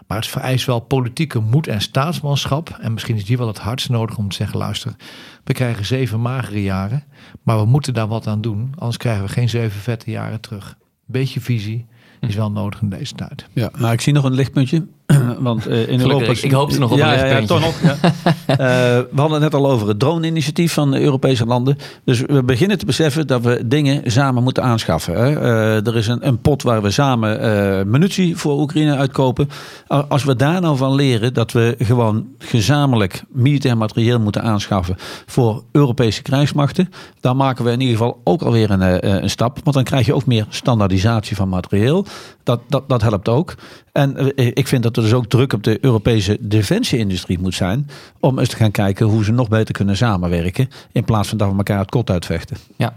Maar 0.07 0.17
het 0.17 0.27
vereist 0.27 0.65
wel 0.65 0.79
politieke 0.79 1.39
moed 1.39 1.67
en 1.67 1.81
staatsmanschap. 1.81 2.77
En 2.81 2.93
misschien 2.93 3.15
is 3.15 3.25
die 3.25 3.37
wel 3.37 3.47
het 3.47 3.57
hardst 3.57 3.89
nodig 3.89 4.17
om 4.17 4.29
te 4.29 4.35
zeggen: 4.35 4.57
luister, 4.57 4.95
we 5.43 5.53
krijgen 5.53 5.85
zeven 5.85 6.21
magere 6.21 6.63
jaren. 6.63 7.03
Maar 7.43 7.57
we 7.57 7.65
moeten 7.65 7.93
daar 7.93 8.07
wat 8.07 8.27
aan 8.27 8.41
doen. 8.41 8.73
Anders 8.75 8.97
krijgen 8.97 9.23
we 9.23 9.29
geen 9.29 9.49
zeven 9.49 9.81
vette 9.81 10.11
jaren 10.11 10.41
terug. 10.41 10.77
Beetje 11.05 11.41
visie 11.41 11.85
is 12.19 12.35
wel 12.35 12.51
nodig 12.51 12.81
in 12.81 12.89
deze 12.89 13.13
tijd. 13.13 13.47
Ja, 13.53 13.69
nou, 13.77 13.93
ik 13.93 14.01
zie 14.01 14.13
nog 14.13 14.23
een 14.23 14.33
lichtpuntje. 14.33 14.87
Want 15.39 15.67
uh, 15.67 15.87
in 15.87 15.99
Europa... 15.99 16.25
Ik, 16.25 16.41
ik 16.41 16.51
hoopte 16.51 16.79
nog 16.79 16.91
op 16.91 16.97
ja, 16.97 17.23
een. 17.23 17.41
Ja, 17.41 17.47
toch 17.47 17.59
nog. 17.59 17.81
Ja. 17.81 17.95
uh, 17.95 18.07
we 19.13 19.19
hadden 19.19 19.41
het 19.41 19.51
net 19.51 19.53
al 19.53 19.71
over 19.71 19.87
het 19.87 19.99
drone-initiatief 19.99 20.73
van 20.73 20.91
de 20.91 21.01
Europese 21.01 21.45
landen. 21.45 21.77
Dus 22.03 22.21
we 22.21 22.43
beginnen 22.43 22.77
te 22.77 22.85
beseffen 22.85 23.27
dat 23.27 23.41
we 23.41 23.67
dingen 23.67 24.11
samen 24.11 24.43
moeten 24.43 24.63
aanschaffen. 24.63 25.13
Hè. 25.13 25.31
Uh, 25.31 25.87
er 25.87 25.95
is 25.95 26.07
een, 26.07 26.27
een, 26.27 26.41
pot 26.41 26.63
waar 26.63 26.81
we 26.81 26.91
samen 26.91 27.89
munitie 27.89 28.37
voor 28.37 28.59
Oekraïne 28.59 28.95
uitkopen. 28.95 29.49
Als 29.87 30.23
we 30.23 30.35
daar 30.35 30.61
nou 30.61 30.77
van 30.77 30.95
leren 30.95 31.33
dat 31.33 31.51
we 31.51 31.75
gewoon 31.79 32.27
gezamenlijk 32.37 33.23
militair 33.29 33.77
materieel 33.77 34.19
moeten 34.19 34.43
aanschaffen 34.43 34.95
voor 35.25 35.63
Europese 35.71 36.21
krijgsmachten. 36.21 36.89
Dan 37.19 37.37
maken 37.37 37.65
we 37.65 37.71
in 37.71 37.79
ieder 37.79 37.97
geval 37.97 38.21
ook 38.23 38.41
alweer 38.41 38.71
een, 38.71 39.15
een 39.21 39.29
stap. 39.29 39.59
Want 39.63 39.75
dan 39.75 39.85
krijg 39.85 40.05
je 40.05 40.15
ook 40.15 40.25
meer 40.25 40.45
standaardisatie 40.49 41.35
van 41.35 41.49
materieel. 41.49 42.05
Dat, 42.43 42.61
dat, 42.67 42.89
dat 42.89 43.01
helpt 43.01 43.29
ook. 43.29 43.55
En 43.97 44.35
ik 44.35 44.67
vind 44.67 44.83
dat 44.83 44.97
er 44.97 45.03
dus 45.03 45.13
ook 45.13 45.25
druk 45.25 45.53
op 45.53 45.63
de 45.63 45.77
Europese 45.81 46.37
defensieindustrie 46.41 47.39
moet 47.39 47.55
zijn. 47.55 47.89
Om 48.19 48.39
eens 48.39 48.49
te 48.49 48.55
gaan 48.55 48.71
kijken 48.71 49.05
hoe 49.05 49.23
ze 49.23 49.31
nog 49.31 49.47
beter 49.47 49.73
kunnen 49.73 49.97
samenwerken. 49.97 50.69
In 50.91 51.03
plaats 51.03 51.29
van 51.29 51.37
dat 51.37 51.49
we 51.51 51.57
elkaar 51.57 51.79
het 51.79 51.89
kot 51.89 52.09
uitvechten. 52.09 52.57
Ja, 52.75 52.93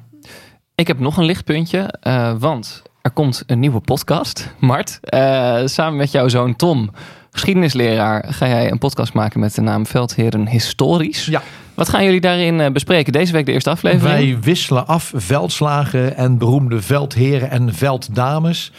ik 0.74 0.86
heb 0.86 0.98
nog 0.98 1.16
een 1.16 1.24
lichtpuntje. 1.24 1.94
Uh, 2.02 2.32
want 2.38 2.82
er 3.02 3.10
komt 3.10 3.42
een 3.46 3.58
nieuwe 3.58 3.80
podcast. 3.80 4.54
Mart, 4.58 5.00
uh, 5.14 5.60
samen 5.64 5.96
met 5.96 6.10
jouw 6.10 6.28
zoon 6.28 6.56
Tom, 6.56 6.90
geschiedenisleraar, 7.30 8.24
ga 8.32 8.48
jij 8.48 8.70
een 8.70 8.78
podcast 8.78 9.12
maken 9.12 9.40
met 9.40 9.54
de 9.54 9.60
naam 9.60 9.86
Veldheren 9.86 10.48
Historisch. 10.48 11.26
Ja. 11.26 11.42
Wat 11.74 11.88
gaan 11.88 12.04
jullie 12.04 12.20
daarin 12.20 12.72
bespreken? 12.72 13.12
Deze 13.12 13.32
week 13.32 13.46
de 13.46 13.52
eerste 13.52 13.70
aflevering? 13.70 14.16
Wij 14.16 14.38
wisselen 14.40 14.86
af 14.86 15.12
veldslagen 15.14 16.16
en 16.16 16.38
beroemde 16.38 16.82
veldheren 16.82 17.50
en 17.50 17.74
velddames. 17.74 18.72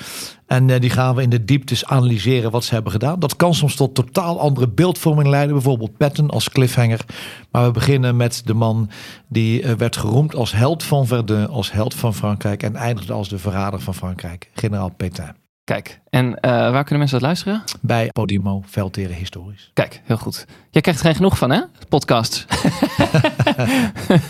En 0.52 0.68
uh, 0.68 0.80
die 0.80 0.89
gaan 0.89 1.16
we 1.16 1.22
in 1.22 1.30
de 1.30 1.45
dieptes 1.45 1.86
analyseren 1.86 2.52
wat 2.52 2.64
ze 2.64 2.74
hebben 2.74 2.91
gedaan. 2.91 3.20
Dat 3.20 3.36
kan 3.36 3.54
soms 3.54 3.76
tot 3.76 3.95
totaal 3.95 4.39
andere 4.39 4.68
beeldvorming 4.68 5.28
leiden. 5.28 5.54
Bijvoorbeeld 5.54 5.97
Patton 5.97 6.30
als 6.30 6.49
cliffhanger. 6.49 7.06
Maar 7.52 7.66
we 7.66 7.72
beginnen 7.72 8.16
met 8.16 8.41
de 8.45 8.54
man 8.54 8.89
die 9.28 9.62
uh, 9.62 9.72
werd 9.72 9.97
geroemd 9.97 10.36
als 10.36 10.52
held 10.52 10.84
van 10.84 11.08
Verdun, 11.08 11.47
als 11.47 11.72
held 11.72 11.93
van 11.93 12.14
Frankrijk. 12.14 12.64
En 12.64 12.76
eindigde 12.76 13.14
als 13.14 13.30
de 13.30 13.38
verrader 13.38 13.80
van 13.80 13.93
Frankrijk, 13.93 14.49
generaal 14.54 14.89
Pétain. 14.97 15.40
Kijk, 15.72 15.99
en 16.09 16.26
uh, 16.28 16.41
waar 16.41 16.84
kunnen 16.84 16.99
mensen 16.99 17.19
dat 17.19 17.22
luisteren? 17.22 17.63
Bij 17.82 18.09
Podimo, 18.13 18.63
Veldheren 18.65 19.15
Historisch. 19.15 19.72
Kijk, 19.74 20.01
heel 20.03 20.17
goed. 20.17 20.45
Jij 20.69 20.82
krijgt 20.82 20.99
er 20.99 21.05
geen 21.05 21.15
genoeg 21.15 21.38
van, 21.38 21.51
hè? 21.51 21.61
Podcast. 21.89 22.45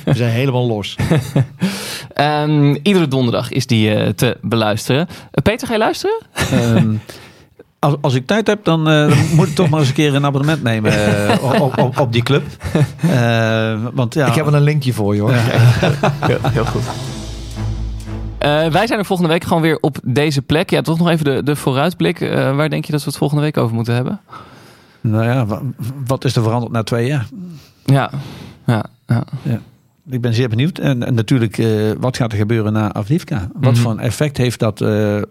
We 0.04 0.14
zijn 0.14 0.32
helemaal 0.32 0.68
los. 0.68 0.98
um, 2.16 2.76
iedere 2.84 3.08
donderdag 3.08 3.52
is 3.52 3.68
die 3.68 3.96
uh, 3.96 4.08
te 4.08 4.38
beluisteren. 4.42 5.08
Uh, 5.10 5.44
Peter, 5.44 5.68
ga 5.68 5.74
je 5.74 5.80
luisteren? 5.80 6.22
Um, 6.54 7.02
als, 7.80 7.96
als 8.02 8.14
ik 8.14 8.28
tijd 8.28 8.48
heb, 8.48 8.64
dan, 8.64 8.80
uh, 8.92 9.10
dan 9.10 9.36
moet 9.36 9.48
ik 9.48 9.56
toch 9.56 9.70
maar 9.70 9.80
eens 9.80 9.90
een 9.90 9.96
keer 9.96 10.16
een 10.16 10.26
abonnement 10.26 10.64
nemen 10.64 10.94
op, 11.62 11.78
op, 11.78 12.00
op, 12.00 12.14
die 12.14 12.24
club. 12.24 12.44
want, 14.00 14.14
ja, 14.14 14.28
ik 14.28 14.34
heb 14.34 14.46
wel 14.46 14.54
een 14.54 14.62
linkje 14.62 14.94
voor 14.94 15.16
je 15.16 15.22
hoor. 15.22 15.34
heel, 16.30 16.40
heel 16.42 16.66
goed. 16.66 16.84
Uh, 18.46 18.68
wij 18.68 18.88
zijn 18.88 19.00
er 19.00 19.06
volgende 19.06 19.32
week 19.32 19.44
gewoon 19.44 19.62
weer 19.62 19.78
op 19.82 19.98
deze 20.04 20.42
plek. 20.42 20.70
Ja, 20.70 20.82
toch 20.82 20.98
nog 20.98 21.10
even 21.10 21.26
de, 21.26 21.44
de 21.44 21.56
vooruitblik. 21.56 22.20
Uh, 22.20 22.56
waar 22.56 22.70
denk 22.70 22.86
je 22.86 22.92
dat 22.92 23.02
we 23.04 23.10
het 23.10 23.18
volgende 23.18 23.44
week 23.44 23.58
over 23.58 23.76
moeten 23.76 23.94
hebben? 23.94 24.20
Nou 25.02 25.24
ja, 25.24 25.62
wat 26.06 26.26
is 26.26 26.36
er 26.36 26.44
veranderd 26.44 26.72
na 26.72 26.84
twee 26.84 27.08
jaar? 27.08 27.28
Ja, 27.86 28.10
ja, 28.66 28.86
ja. 29.08 29.24
ja. 29.42 29.60
Ik 30.10 30.22
ben 30.22 30.34
zeer 30.34 30.50
benieuwd. 30.50 30.78
En, 30.78 31.04
en 31.04 31.14
natuurlijk, 31.14 31.58
uh, 31.58 31.92
wat 32.00 32.18
gaat 32.18 32.32
er 32.32 32.38
gebeuren 32.38 32.74
na 32.74 32.94
Avdivka? 32.94 33.36
Wat 33.38 33.50
mm 33.54 33.64
-hmm. 33.64 33.76
voor 33.76 33.92
een 33.92 34.00
effect 34.00 34.38
heeft 34.38 34.60
dat 34.60 34.82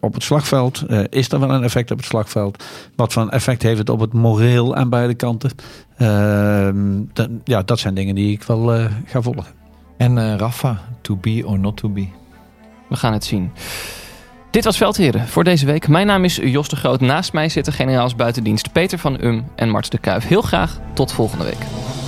op 0.00 0.14
het 0.14 0.22
slagveld? 0.22 0.84
is 1.08 1.32
er 1.32 1.40
wel 1.40 1.50
een 1.50 1.62
effect 1.62 1.90
op 1.90 1.96
het 1.96 2.06
slagveld? 2.06 2.64
Wat 2.96 3.12
voor 3.12 3.22
een 3.22 3.30
effect 3.30 3.62
heeft 3.62 3.78
het 3.78 3.88
op 3.88 4.00
het 4.00 4.12
moreel 4.12 4.76
aan 4.76 4.88
beide 4.88 5.14
kanten? 5.14 5.50
Dat, 7.12 7.28
ja, 7.44 7.62
dat 7.62 7.78
zijn 7.78 7.94
dingen 7.94 8.14
die 8.14 8.32
ik 8.32 8.42
wel 8.42 8.88
ga 9.04 9.22
volgen. 9.22 9.52
En 9.96 10.38
Rafa, 10.38 10.80
to 11.00 11.16
be 11.16 11.42
or 11.46 11.58
not 11.58 11.76
to 11.76 11.88
be? 11.88 12.08
We 12.91 12.97
gaan 12.97 13.12
het 13.12 13.24
zien. 13.24 13.53
Dit 14.51 14.64
was 14.64 14.76
Veldheren 14.76 15.28
voor 15.28 15.45
deze 15.45 15.66
week. 15.66 15.88
Mijn 15.88 16.07
naam 16.07 16.24
is 16.24 16.36
Jos 16.36 16.68
de 16.68 16.76
Groot. 16.76 17.01
Naast 17.01 17.32
mij 17.32 17.49
zitten 17.49 17.72
generaals 17.72 18.14
buitendienst 18.14 18.72
Peter 18.72 18.99
van 18.99 19.24
Um 19.24 19.45
en 19.55 19.68
Mart 19.68 19.91
de 19.91 19.99
Kuif. 19.99 20.28
Heel 20.28 20.43
graag 20.43 20.78
tot 20.95 21.12
volgende 21.12 21.45
week. 21.45 21.99